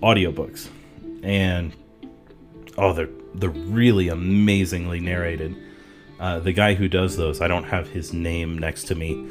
audiobooks, 0.01 0.69
and 1.23 1.75
oh, 2.77 2.93
they're 2.93 3.09
they're 3.35 3.49
really 3.49 4.09
amazingly 4.09 4.99
narrated. 4.99 5.55
Uh, 6.19 6.39
the 6.39 6.51
guy 6.51 6.73
who 6.73 6.87
does 6.87 7.15
those, 7.15 7.39
I 7.41 7.47
don't 7.47 7.65
have 7.65 7.89
his 7.89 8.11
name 8.11 8.57
next 8.57 8.85
to 8.85 8.95
me, 8.95 9.25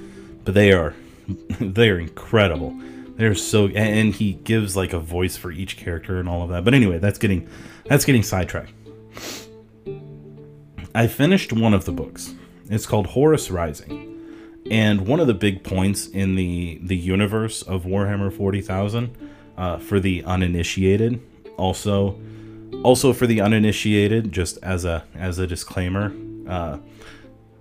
but 0.45 0.55
they 0.55 0.73
are 0.73 0.95
they 1.61 1.91
are 1.91 1.99
incredible. 1.99 2.79
They're 3.17 3.35
so, 3.35 3.69
and 3.69 4.15
he 4.15 4.35
gives 4.35 4.77
like 4.77 4.93
a 4.93 5.01
voice 5.01 5.37
for 5.37 5.51
each 5.51 5.77
character 5.77 6.21
and 6.21 6.29
all 6.29 6.43
of 6.43 6.51
that. 6.51 6.65
But 6.65 6.75
anyway, 6.75 6.99
that's 6.99 7.19
getting 7.19 7.49
that's 7.87 8.05
getting 8.05 8.23
sidetracked. 8.23 8.73
I 10.95 11.07
finished 11.07 11.53
one 11.53 11.75
of 11.75 11.85
the 11.85 11.93
books. 11.93 12.35
It's 12.71 12.87
called 12.87 13.09
Horus 13.09 13.51
Rising 13.51 14.09
and 14.71 15.07
one 15.07 15.21
of 15.21 15.27
the 15.27 15.35
big 15.35 15.65
points 15.65 16.07
in 16.07 16.35
the 16.35 16.79
the 16.83 16.97
universe 16.97 17.63
of 17.63 17.85
Warhammer 17.85 18.33
40,000 18.33 19.17
uh, 19.57 19.79
for 19.79 19.99
the 20.01 20.23
uninitiated, 20.25 21.21
also 21.57 22.19
also 22.83 23.13
for 23.13 23.27
the 23.27 23.41
uninitiated, 23.41 24.33
just 24.33 24.59
as 24.63 24.85
a 24.85 25.05
as 25.15 25.39
a 25.39 25.47
disclaimer, 25.47 26.13
uh, 26.47 26.79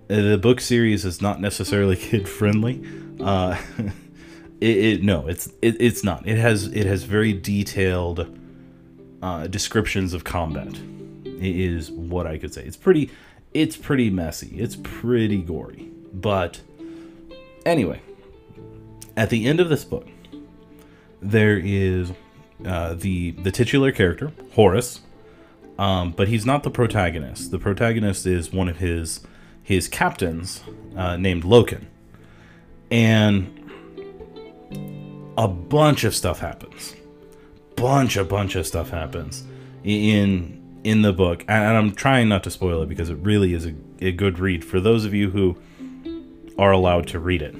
the 0.08 0.38
book 0.38 0.60
series 0.60 1.04
is 1.04 1.22
not 1.22 1.40
necessarily 1.40 1.96
kid 2.08 2.28
friendly. 2.28 2.82
Uh, 3.20 3.60
it, 4.60 4.76
it, 4.76 5.02
no, 5.02 5.26
it's 5.26 5.46
it, 5.62 5.76
it's 5.80 6.02
not. 6.02 6.26
It 6.26 6.38
has 6.38 6.66
it 6.66 6.86
has 6.86 7.04
very 7.04 7.32
detailed 7.32 8.38
uh, 9.22 9.46
descriptions 9.46 10.12
of 10.14 10.24
combat. 10.24 10.74
It 11.24 11.56
is 11.56 11.90
what 11.90 12.26
I 12.26 12.38
could 12.38 12.52
say. 12.52 12.64
It's 12.64 12.76
pretty 12.76 13.10
it's 13.54 13.76
pretty 13.76 14.10
messy. 14.10 14.58
It's 14.58 14.76
pretty 14.76 15.42
gory, 15.42 15.90
but 16.12 16.60
Anyway, 17.68 18.00
at 19.14 19.28
the 19.28 19.46
end 19.46 19.60
of 19.60 19.68
this 19.68 19.84
book, 19.84 20.06
there 21.20 21.58
is 21.58 22.12
uh, 22.64 22.94
the 22.94 23.32
the 23.32 23.50
titular 23.50 23.92
character 23.92 24.32
Horus, 24.54 25.02
um, 25.78 26.12
but 26.12 26.28
he's 26.28 26.46
not 26.46 26.62
the 26.62 26.70
protagonist. 26.70 27.50
The 27.50 27.58
protagonist 27.58 28.24
is 28.24 28.54
one 28.54 28.70
of 28.70 28.78
his 28.78 29.20
his 29.68 29.86
captains 29.86 30.62
uh, 30.96 31.18
named 31.18 31.42
Loken, 31.42 31.84
and 32.90 33.70
a 35.36 35.46
bunch 35.46 36.04
of 36.04 36.14
stuff 36.14 36.38
happens. 36.38 36.96
Bunch 37.76 38.16
a 38.16 38.24
bunch 38.24 38.56
of 38.56 38.66
stuff 38.66 38.88
happens 38.88 39.44
in 39.84 40.80
in 40.84 41.02
the 41.02 41.12
book, 41.12 41.44
and 41.48 41.76
I'm 41.76 41.94
trying 41.94 42.30
not 42.30 42.44
to 42.44 42.50
spoil 42.50 42.80
it 42.80 42.88
because 42.88 43.10
it 43.10 43.18
really 43.18 43.52
is 43.52 43.66
a, 43.66 43.74
a 44.00 44.10
good 44.10 44.38
read 44.38 44.64
for 44.64 44.80
those 44.80 45.04
of 45.04 45.12
you 45.12 45.28
who 45.32 45.58
are 46.58 46.72
allowed 46.72 47.06
to 47.08 47.18
read 47.18 47.42
it. 47.42 47.54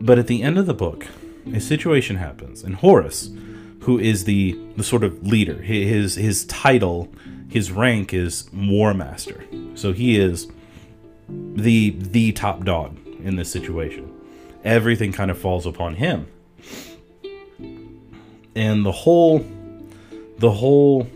But 0.00 0.20
at 0.20 0.28
the 0.28 0.44
end 0.44 0.58
of 0.58 0.66
the 0.66 0.74
book, 0.74 1.08
a 1.52 1.58
situation 1.58 2.14
happens, 2.14 2.62
and 2.62 2.76
Horus, 2.76 3.30
who 3.80 3.98
is 3.98 4.24
the 4.24 4.58
the 4.76 4.84
sort 4.84 5.04
of 5.04 5.26
leader, 5.26 5.60
his 5.62 6.14
his 6.14 6.44
title, 6.46 7.08
his 7.48 7.70
rank 7.70 8.12
is 8.14 8.48
War 8.52 8.94
Master. 8.94 9.44
So 9.74 9.92
he 9.92 10.18
is 10.18 10.48
the 11.28 11.90
the 11.90 12.32
top 12.32 12.64
dog 12.64 12.98
in 13.22 13.36
this 13.36 13.50
situation. 13.50 14.12
Everything 14.64 15.12
kind 15.12 15.30
of 15.30 15.38
falls 15.38 15.66
upon 15.66 15.94
him. 15.96 16.26
And 18.54 18.84
the 18.84 18.92
whole 18.92 19.44
the 20.38 20.50
whole 20.50 21.06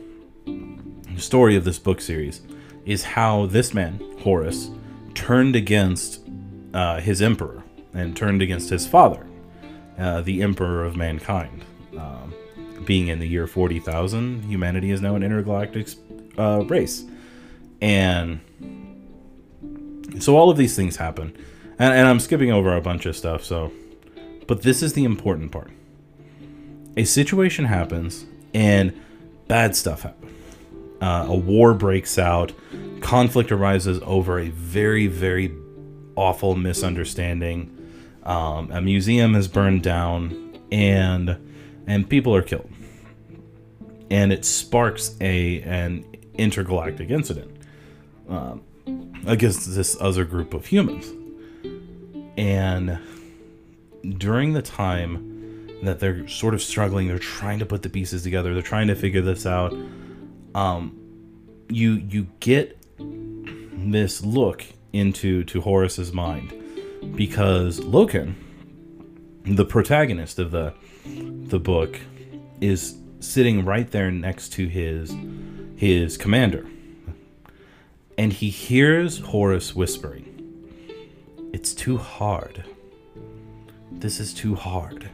story 1.17 1.57
of 1.57 1.65
this 1.65 1.79
book 1.79 2.01
series 2.01 2.43
is 2.85 3.03
how 3.03 3.47
this 3.47 3.73
man, 3.73 4.01
Horus, 4.21 4.71
turned 5.15 5.57
against 5.57 6.21
uh, 6.75 7.01
his 7.01 7.23
emperor 7.23 7.62
and 7.95 8.17
turned 8.17 8.43
against 8.43 8.69
his 8.71 8.87
father, 8.87 9.27
uh, 9.99 10.21
the 10.21 10.43
emperor 10.43 10.85
of 10.85 10.97
mankind. 10.97 11.65
Um, 11.97 12.24
being 12.87 13.09
in 13.09 13.18
the 13.18 13.26
year 13.26 13.47
40,000, 13.47 14.45
humanity 14.45 14.91
is 14.91 15.01
now 15.01 15.14
an 15.14 15.22
intergalactic 15.22 15.89
uh, 16.39 16.64
race. 16.66 17.05
And 17.80 18.41
so 20.18 20.37
all 20.37 20.51
of 20.51 20.57
these 20.57 20.76
things 20.76 20.97
happen. 20.97 21.37
And, 21.78 21.95
and 21.95 22.09
I'm 22.09 22.20
skipping 22.20 22.53
over 22.53 22.74
a 22.76 22.80
bunch 22.80 23.07
of 23.07 23.16
stuff, 23.16 23.45
so. 23.45 23.72
But 24.47 24.62
this 24.62 24.82
is 24.82 24.93
the 24.93 25.05
important 25.05 25.53
part. 25.53 25.70
A 26.97 27.05
situation 27.05 27.64
happens, 27.64 28.26
and 28.53 28.93
bad 29.49 29.74
stuff 29.74 30.03
happens. 30.03 30.20
Uh, 31.01 31.26
a 31.28 31.37
war 31.37 31.74
breaks 31.74 32.18
out 32.18 32.53
conflict 33.05 33.53
arises 33.53 34.01
over 34.05 34.39
a 34.39 34.49
very, 34.49 35.07
very 35.07 35.55
awful 36.16 36.57
misunderstanding. 36.57 37.70
Um, 38.22 38.70
a 38.72 38.80
museum 38.80 39.35
is 39.35 39.47
burned 39.47 39.82
down, 39.82 40.59
and 40.72 41.37
and 41.87 42.09
people 42.09 42.35
are 42.35 42.43
killed, 42.43 42.70
and 44.15 44.33
it 44.33 44.45
sparks 44.45 45.17
a 45.21 45.61
an 45.62 46.05
intergalactic 46.35 47.11
incident 47.11 47.51
um, 48.29 48.62
against 49.27 49.75
this 49.75 49.97
other 50.01 50.25
group 50.25 50.55
of 50.55 50.67
humans. 50.67 51.12
And 52.37 53.01
during 54.17 54.53
the 54.53 54.62
time 54.62 55.81
that 55.83 55.99
they're 55.99 56.29
sort 56.29 56.55
of 56.55 56.62
struggling, 56.62 57.09
they're 57.09 57.19
trying 57.19 57.59
to 57.59 57.67
put 57.67 57.83
the 57.83 57.91
pieces 57.91 58.23
together, 58.23 58.55
they're 58.55 58.62
trying 58.62 58.87
to 58.87 58.95
figure 58.95 59.21
this 59.21 59.47
out. 59.47 59.73
Um, 60.55 60.97
you 61.69 61.95
you 62.09 62.29
get 62.39 62.81
this 62.93 64.23
look 64.23 64.65
into 64.93 65.43
to 65.43 65.61
Horus's 65.61 66.12
mind 66.12 66.53
because 67.17 67.81
Loken, 67.81 68.35
the 69.45 69.65
protagonist 69.65 70.39
of 70.39 70.53
the 70.53 70.73
the 71.05 71.59
book, 71.59 71.99
is 72.61 72.97
sitting 73.25 73.64
right 73.64 73.91
there 73.91 74.11
next 74.11 74.53
to 74.55 74.66
his 74.66 75.14
his 75.77 76.16
commander. 76.16 76.66
And 78.16 78.33
he 78.33 78.51
hears 78.51 79.18
Horus 79.18 79.75
whispering, 79.75 80.70
It's 81.53 81.75
too 81.75 81.97
hard. 81.97 82.64
This 83.91 84.20
is 84.20 84.33
too 84.35 84.55
hard. 84.55 85.11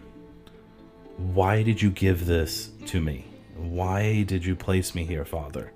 Why 1.17 1.63
did 1.63 1.81
you 1.81 1.91
give 1.91 2.27
this 2.27 2.71
to 2.87 3.01
me? 3.01 3.27
Why 3.57 4.23
did 4.23 4.45
you 4.45 4.57
place 4.57 4.95
me 4.95 5.05
here, 5.05 5.25
Father? 5.25 5.73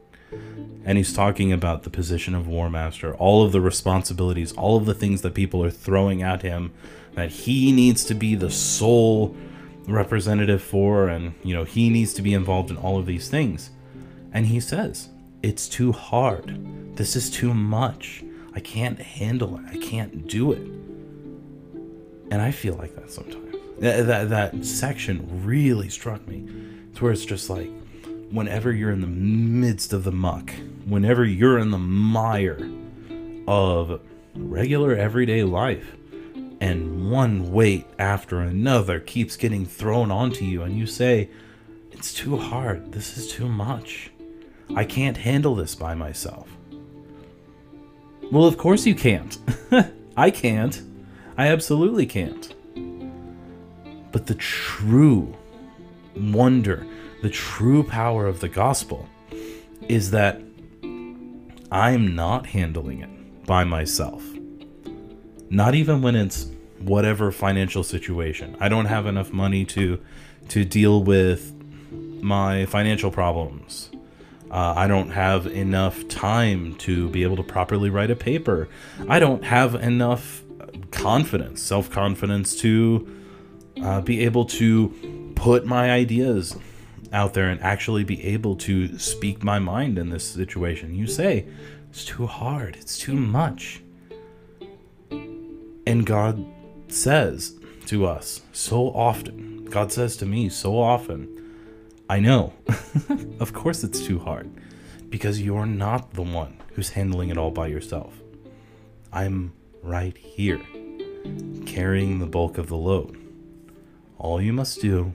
And 0.85 0.99
he's 0.99 1.13
talking 1.13 1.53
about 1.53 1.83
the 1.83 1.91
position 1.91 2.35
of 2.35 2.49
War 2.49 2.69
Master, 2.69 3.15
all 3.15 3.45
of 3.45 3.53
the 3.53 3.61
responsibilities, 3.61 4.53
all 4.53 4.77
of 4.77 4.85
the 4.85 4.95
things 4.95 5.23
that 5.23 5.35
people 5.35 5.63
are 5.63 5.71
throwing 5.71 6.23
at 6.23 6.43
him 6.43 6.73
that 7.15 7.31
he 7.31 7.73
needs 7.73 8.05
to 8.07 8.15
be 8.15 8.35
the 8.35 8.51
sole 8.51 9.37
representative 9.87 10.63
for, 10.63 11.09
and, 11.09 11.35
you 11.43 11.55
know, 11.55 11.65
he 11.65 11.91
needs 11.91 12.15
to 12.15 12.23
be 12.23 12.35
involved 12.35 12.71
in 12.71 12.77
all 12.77 12.99
of 12.99 13.07
these 13.07 13.29
things. 13.29 13.71
And 14.33 14.47
he 14.47 14.61
says, 14.61 15.09
It's 15.43 15.69
too 15.69 15.93
hard. 15.93 16.97
This 16.97 17.17
is 17.17 17.31
too 17.31 17.55
much. 17.55 18.25
I 18.55 18.61
can't 18.61 18.99
handle 18.99 19.57
it. 19.59 19.65
I 19.71 19.79
can't 19.79 20.27
do 20.27 20.53
it. 20.53 20.63
And 22.31 22.41
I 22.41 22.51
feel 22.51 22.75
like 22.75 22.95
that 22.97 23.11
sometimes. 23.11 23.57
That, 23.81 24.07
that, 24.07 24.29
that 24.31 24.65
section 24.65 25.45
really 25.45 25.89
struck 25.89 26.27
me. 26.27 26.47
It's 26.91 27.01
where 27.01 27.13
it's 27.13 27.25
just 27.25 27.51
like, 27.51 27.71
whenever 28.31 28.73
you're 28.73 28.93
in 28.93 29.01
the 29.01 29.07
midst 29.07 29.93
of 29.93 30.05
the 30.05 30.13
muck, 30.13 30.53
whenever 30.87 31.25
you're 31.25 31.59
in 31.59 31.71
the 31.71 31.79
mire 31.79 32.71
of 33.47 34.01
regular 34.35 34.95
everyday 34.97 35.43
life, 35.45 35.97
and 36.61 37.11
one 37.11 37.53
weight 37.53 37.87
after 37.99 38.41
another 38.41 39.01
keeps 39.01 39.37
getting 39.37 39.67
thrown 39.67 40.11
onto 40.11 40.45
you, 40.45 40.63
and 40.63 40.77
you 40.77 40.87
say, 40.87 41.29
It's 41.93 42.15
too 42.15 42.37
hard. 42.37 42.93
This 42.93 43.17
is 43.17 43.29
too 43.29 43.49
much. 43.49 44.11
I 44.75 44.85
can't 44.85 45.17
handle 45.17 45.55
this 45.55 45.75
by 45.75 45.95
myself. 45.95 46.49
Well, 48.31 48.45
of 48.47 48.57
course 48.57 48.87
you 48.87 48.95
can't. 48.95 49.39
I 50.17 50.31
can't. 50.31 50.83
I 51.37 51.49
absolutely 51.49 52.07
can't. 52.07 52.55
But 54.13 54.27
the 54.27 54.37
true 54.37 55.35
wonder, 56.17 56.87
the 57.23 57.31
true 57.31 57.83
power 57.83 58.27
of 58.27 58.41
the 58.41 58.49
gospel 58.49 59.09
is 59.89 60.11
that 60.13 60.41
I'm 61.71 62.15
not 62.15 62.47
handling 62.47 63.01
it 63.01 63.47
by 63.47 63.65
myself. 63.65 64.23
Not 65.51 65.75
even 65.75 66.03
when 66.03 66.15
it's 66.17 66.51
whatever 66.81 67.31
financial 67.33 67.83
situation. 67.83 68.57
I 68.61 68.69
don't 68.69 68.87
have 68.87 69.07
enough 69.07 69.33
money 69.33 69.65
to 69.67 70.01
to 70.49 70.65
deal 70.65 71.03
with 71.03 71.53
my 72.23 72.67
financial 72.67 73.11
problems. 73.11 73.91
Uh, 74.51 74.75
I 74.77 74.87
don't 74.87 75.11
have 75.11 75.47
enough 75.47 76.07
time 76.09 76.75
to 76.77 77.09
be 77.09 77.23
able 77.23 77.37
to 77.37 77.43
properly 77.43 77.91
write 77.91 78.11
a 78.11 78.17
paper. 78.17 78.69
I 79.09 79.19
don't 79.19 79.43
have 79.45 79.75
enough 79.75 80.43
confidence, 80.91 81.63
self 81.63 81.91
confidence 81.91 82.57
to 82.61 83.09
uh, 83.83 84.01
be 84.01 84.25
able 84.25 84.45
to 84.47 85.33
put 85.35 85.67
my 85.67 85.91
ideas 85.91 86.57
out 87.13 87.35
there 87.35 87.49
and 87.49 87.61
actually 87.63 88.05
be 88.05 88.23
able 88.25 88.57
to 88.57 88.99
speak 88.99 89.43
my 89.43 89.59
mind 89.59 89.99
in 89.99 90.11
this 90.11 90.29
situation. 90.29 90.95
You 90.95 91.07
say, 91.07 91.47
it's 91.91 92.05
too 92.05 92.27
hard, 92.27 92.77
it's 92.77 92.99
too 92.99 93.15
much. 93.15 93.81
And 95.95 96.05
God 96.05 96.45
says 96.89 97.57
to 97.87 98.05
us 98.05 98.43
so 98.51 98.89
often, 98.89 99.65
God 99.67 99.93
says 99.93 100.17
to 100.17 100.27
me 100.27 100.49
so 100.49 100.77
often, 100.77 101.55
I 102.11 102.19
know, 102.19 102.53
of 103.39 103.53
course 103.53 103.85
it's 103.85 104.05
too 104.05 104.19
hard, 104.19 104.51
because 105.09 105.41
you're 105.41 105.67
not 105.67 106.15
the 106.15 106.23
one 106.23 106.61
who's 106.73 106.91
handling 106.91 107.29
it 107.29 107.39
all 107.39 107.53
by 107.53 107.69
yourself. 107.69 108.13
I'm 109.13 109.53
right 109.85 110.19
here, 110.19 110.61
carrying 111.65 112.19
the 112.19 112.27
bulk 112.27 112.59
of 112.59 112.67
the 112.67 112.77
load. 112.77 113.17
All 114.19 114.43
you 114.43 114.53
must 114.53 114.81
do 114.81 115.15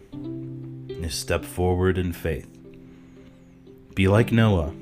is 0.88 1.13
step 1.13 1.43
forward 1.43 1.97
in 1.97 2.13
faith. 2.13 2.47
Be 3.95 4.07
like 4.07 4.32
Noah, 4.32 4.73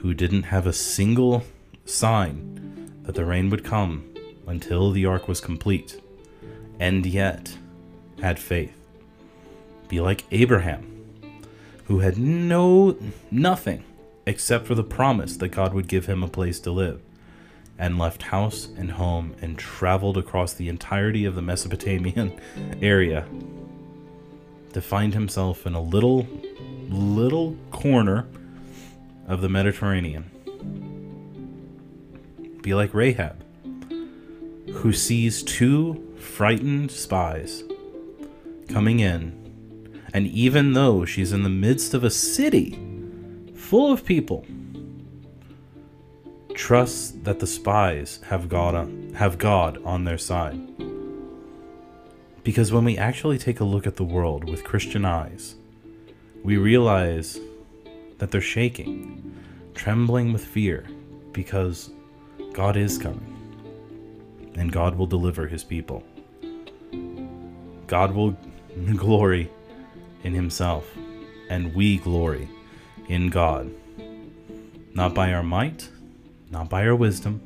who 0.00 0.12
didn't 0.12 0.42
have 0.42 0.66
a 0.66 0.72
single 0.72 1.44
sign 1.84 2.96
that 3.04 3.14
the 3.14 3.24
rain 3.24 3.48
would 3.50 3.62
come 3.62 4.08
until 4.48 4.90
the 4.90 5.06
ark 5.06 5.28
was 5.28 5.40
complete, 5.40 6.00
and 6.80 7.06
yet 7.06 7.56
had 8.20 8.38
faith. 8.38 8.74
Be 9.88 10.00
like 10.00 10.24
Abraham, 10.30 11.04
who 11.84 12.00
had 12.00 12.18
no 12.18 12.96
nothing 13.30 13.84
except 14.26 14.66
for 14.66 14.74
the 14.74 14.84
promise 14.84 15.36
that 15.36 15.48
God 15.48 15.72
would 15.72 15.88
give 15.88 16.06
him 16.06 16.22
a 16.22 16.28
place 16.28 16.60
to 16.60 16.70
live, 16.70 17.00
and 17.78 17.98
left 17.98 18.24
house 18.24 18.68
and 18.76 18.92
home 18.92 19.34
and 19.40 19.56
traveled 19.56 20.18
across 20.18 20.52
the 20.52 20.68
entirety 20.68 21.24
of 21.24 21.34
the 21.34 21.42
Mesopotamian 21.42 22.38
area 22.82 23.26
to 24.72 24.82
find 24.82 25.14
himself 25.14 25.66
in 25.66 25.74
a 25.74 25.80
little 25.80 26.26
little 26.88 27.56
corner 27.70 28.26
of 29.26 29.40
the 29.40 29.48
Mediterranean. 29.48 30.30
Be 32.62 32.74
like 32.74 32.92
Rahab, 32.94 33.44
who 34.78 34.92
sees 34.92 35.42
two 35.42 36.14
frightened 36.20 36.88
spies 36.88 37.64
coming 38.68 39.00
in, 39.00 39.34
and 40.14 40.28
even 40.28 40.72
though 40.72 41.04
she's 41.04 41.32
in 41.32 41.42
the 41.42 41.48
midst 41.48 41.94
of 41.94 42.04
a 42.04 42.10
city 42.10 42.78
full 43.56 43.92
of 43.92 44.04
people, 44.04 44.46
trusts 46.54 47.10
that 47.24 47.40
the 47.40 47.46
spies 47.46 48.20
have 48.26 48.48
God 48.48 48.76
on, 48.76 49.12
have 49.14 49.36
God 49.36 49.82
on 49.84 50.04
their 50.04 50.16
side. 50.16 50.60
Because 52.44 52.72
when 52.72 52.84
we 52.84 52.96
actually 52.96 53.36
take 53.36 53.58
a 53.58 53.64
look 53.64 53.84
at 53.84 53.96
the 53.96 54.04
world 54.04 54.48
with 54.48 54.62
Christian 54.62 55.04
eyes, 55.04 55.56
we 56.44 56.56
realize 56.56 57.40
that 58.18 58.30
they're 58.30 58.40
shaking, 58.40 59.34
trembling 59.74 60.32
with 60.32 60.44
fear, 60.44 60.86
because 61.32 61.90
God 62.52 62.76
is 62.76 62.96
coming 62.96 63.37
and 64.58 64.72
God 64.72 64.96
will 64.96 65.06
deliver 65.06 65.46
his 65.46 65.64
people. 65.64 66.02
God 67.86 68.12
will 68.12 68.36
glory 68.96 69.50
in 70.24 70.34
himself, 70.34 70.86
and 71.48 71.74
we 71.74 71.98
glory 71.98 72.48
in 73.08 73.30
God. 73.30 73.72
Not 74.94 75.14
by 75.14 75.32
our 75.32 75.42
might, 75.42 75.88
not 76.50 76.68
by 76.68 76.86
our 76.86 76.96
wisdom, 76.96 77.40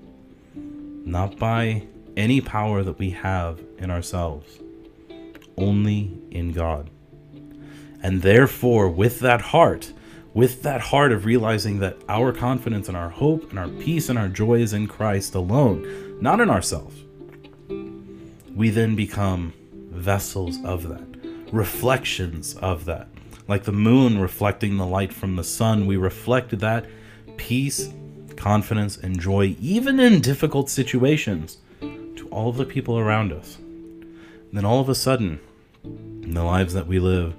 not 1.05 1.39
by 1.39 1.87
any 2.17 2.41
power 2.41 2.83
that 2.83 2.99
we 2.99 3.11
have 3.11 3.61
in 3.79 3.91
ourselves, 3.91 4.59
only 5.57 6.13
in 6.31 6.53
God. 6.53 6.91
And 8.03 8.23
therefore, 8.23 8.89
with 8.89 9.21
that 9.21 9.41
heart, 9.41 9.93
with 10.35 10.63
that 10.63 10.81
heart 10.81 11.13
of 11.13 11.27
realizing 11.27 11.79
that 11.81 11.99
our 12.09 12.33
confidence 12.33 12.89
and 12.89 12.97
our 12.97 13.11
hope 13.11 13.51
and 13.51 13.59
our 13.59 13.69
peace 13.69 14.09
and 14.09 14.19
our 14.19 14.29
joy 14.29 14.55
is 14.61 14.73
in 14.73 14.87
Christ 14.87 15.35
alone, 15.35 16.12
not 16.23 16.41
in 16.41 16.49
ourselves, 16.49 17.03
we 18.55 18.71
then 18.71 18.95
become 18.95 19.53
vessels 19.91 20.57
of 20.65 20.89
that, 20.89 21.05
reflections 21.51 22.55
of 22.59 22.85
that. 22.85 23.09
Like 23.49 23.65
the 23.65 23.73
moon 23.73 24.21
reflecting 24.21 24.77
the 24.77 24.87
light 24.87 25.13
from 25.13 25.35
the 25.35 25.43
sun, 25.43 25.85
we 25.85 25.97
reflect 25.97 26.57
that 26.61 26.87
peace, 27.37 27.93
confidence, 28.37 28.97
and 28.97 29.19
joy, 29.19 29.57
even 29.61 29.99
in 29.99 30.21
difficult 30.21 30.71
situations, 30.71 31.59
to 31.81 32.29
all 32.31 32.51
of 32.51 32.57
the 32.57 32.67
people 32.67 33.01
around 33.01 33.33
us. 33.33 33.59
And 33.59 34.53
then 34.53 34.65
all 34.65 34.79
of 34.79 34.89
a 34.89 34.95
sudden, 34.95 35.41
the 35.83 36.45
lives 36.45 36.73
that 36.75 36.87
we 36.87 37.01
live 37.01 37.35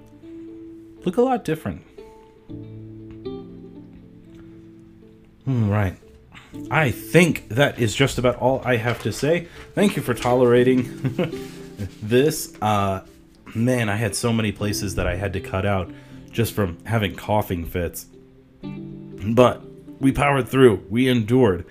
look 1.05 1.15
a 1.15 1.21
lot 1.21 1.45
different. 1.45 1.83
Hmm, 5.45 5.69
right. 5.69 6.02
I 6.69 6.91
think 6.91 7.49
that 7.49 7.79
is 7.79 7.95
just 7.95 8.17
about 8.17 8.37
all 8.37 8.61
I 8.63 8.77
have 8.77 9.01
to 9.03 9.11
say. 9.11 9.47
Thank 9.73 9.95
you 9.95 10.01
for 10.01 10.13
tolerating 10.13 10.83
this. 12.01 12.53
Uh, 12.61 13.01
man, 13.55 13.89
I 13.89 13.95
had 13.95 14.15
so 14.15 14.31
many 14.33 14.51
places 14.51 14.95
that 14.95 15.07
I 15.07 15.15
had 15.15 15.33
to 15.33 15.39
cut 15.39 15.65
out 15.65 15.91
just 16.31 16.53
from 16.53 16.77
having 16.85 17.15
coughing 17.15 17.65
fits. 17.65 18.07
But 18.63 19.61
we 19.99 20.11
powered 20.11 20.47
through. 20.49 20.85
We 20.89 21.07
endured. 21.07 21.65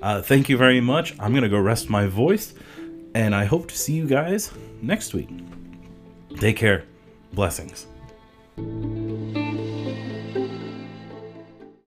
Uh, 0.00 0.22
thank 0.22 0.48
you 0.48 0.56
very 0.56 0.80
much. 0.80 1.14
I'm 1.18 1.34
gonna 1.34 1.48
go 1.48 1.58
rest 1.58 1.90
my 1.90 2.06
voice, 2.06 2.54
and 3.14 3.34
I 3.34 3.44
hope 3.44 3.68
to 3.68 3.76
see 3.76 3.94
you 3.94 4.06
guys 4.06 4.52
next 4.82 5.14
week. 5.14 5.28
Take 6.38 6.56
care. 6.56 6.84
Blessings. 7.32 7.86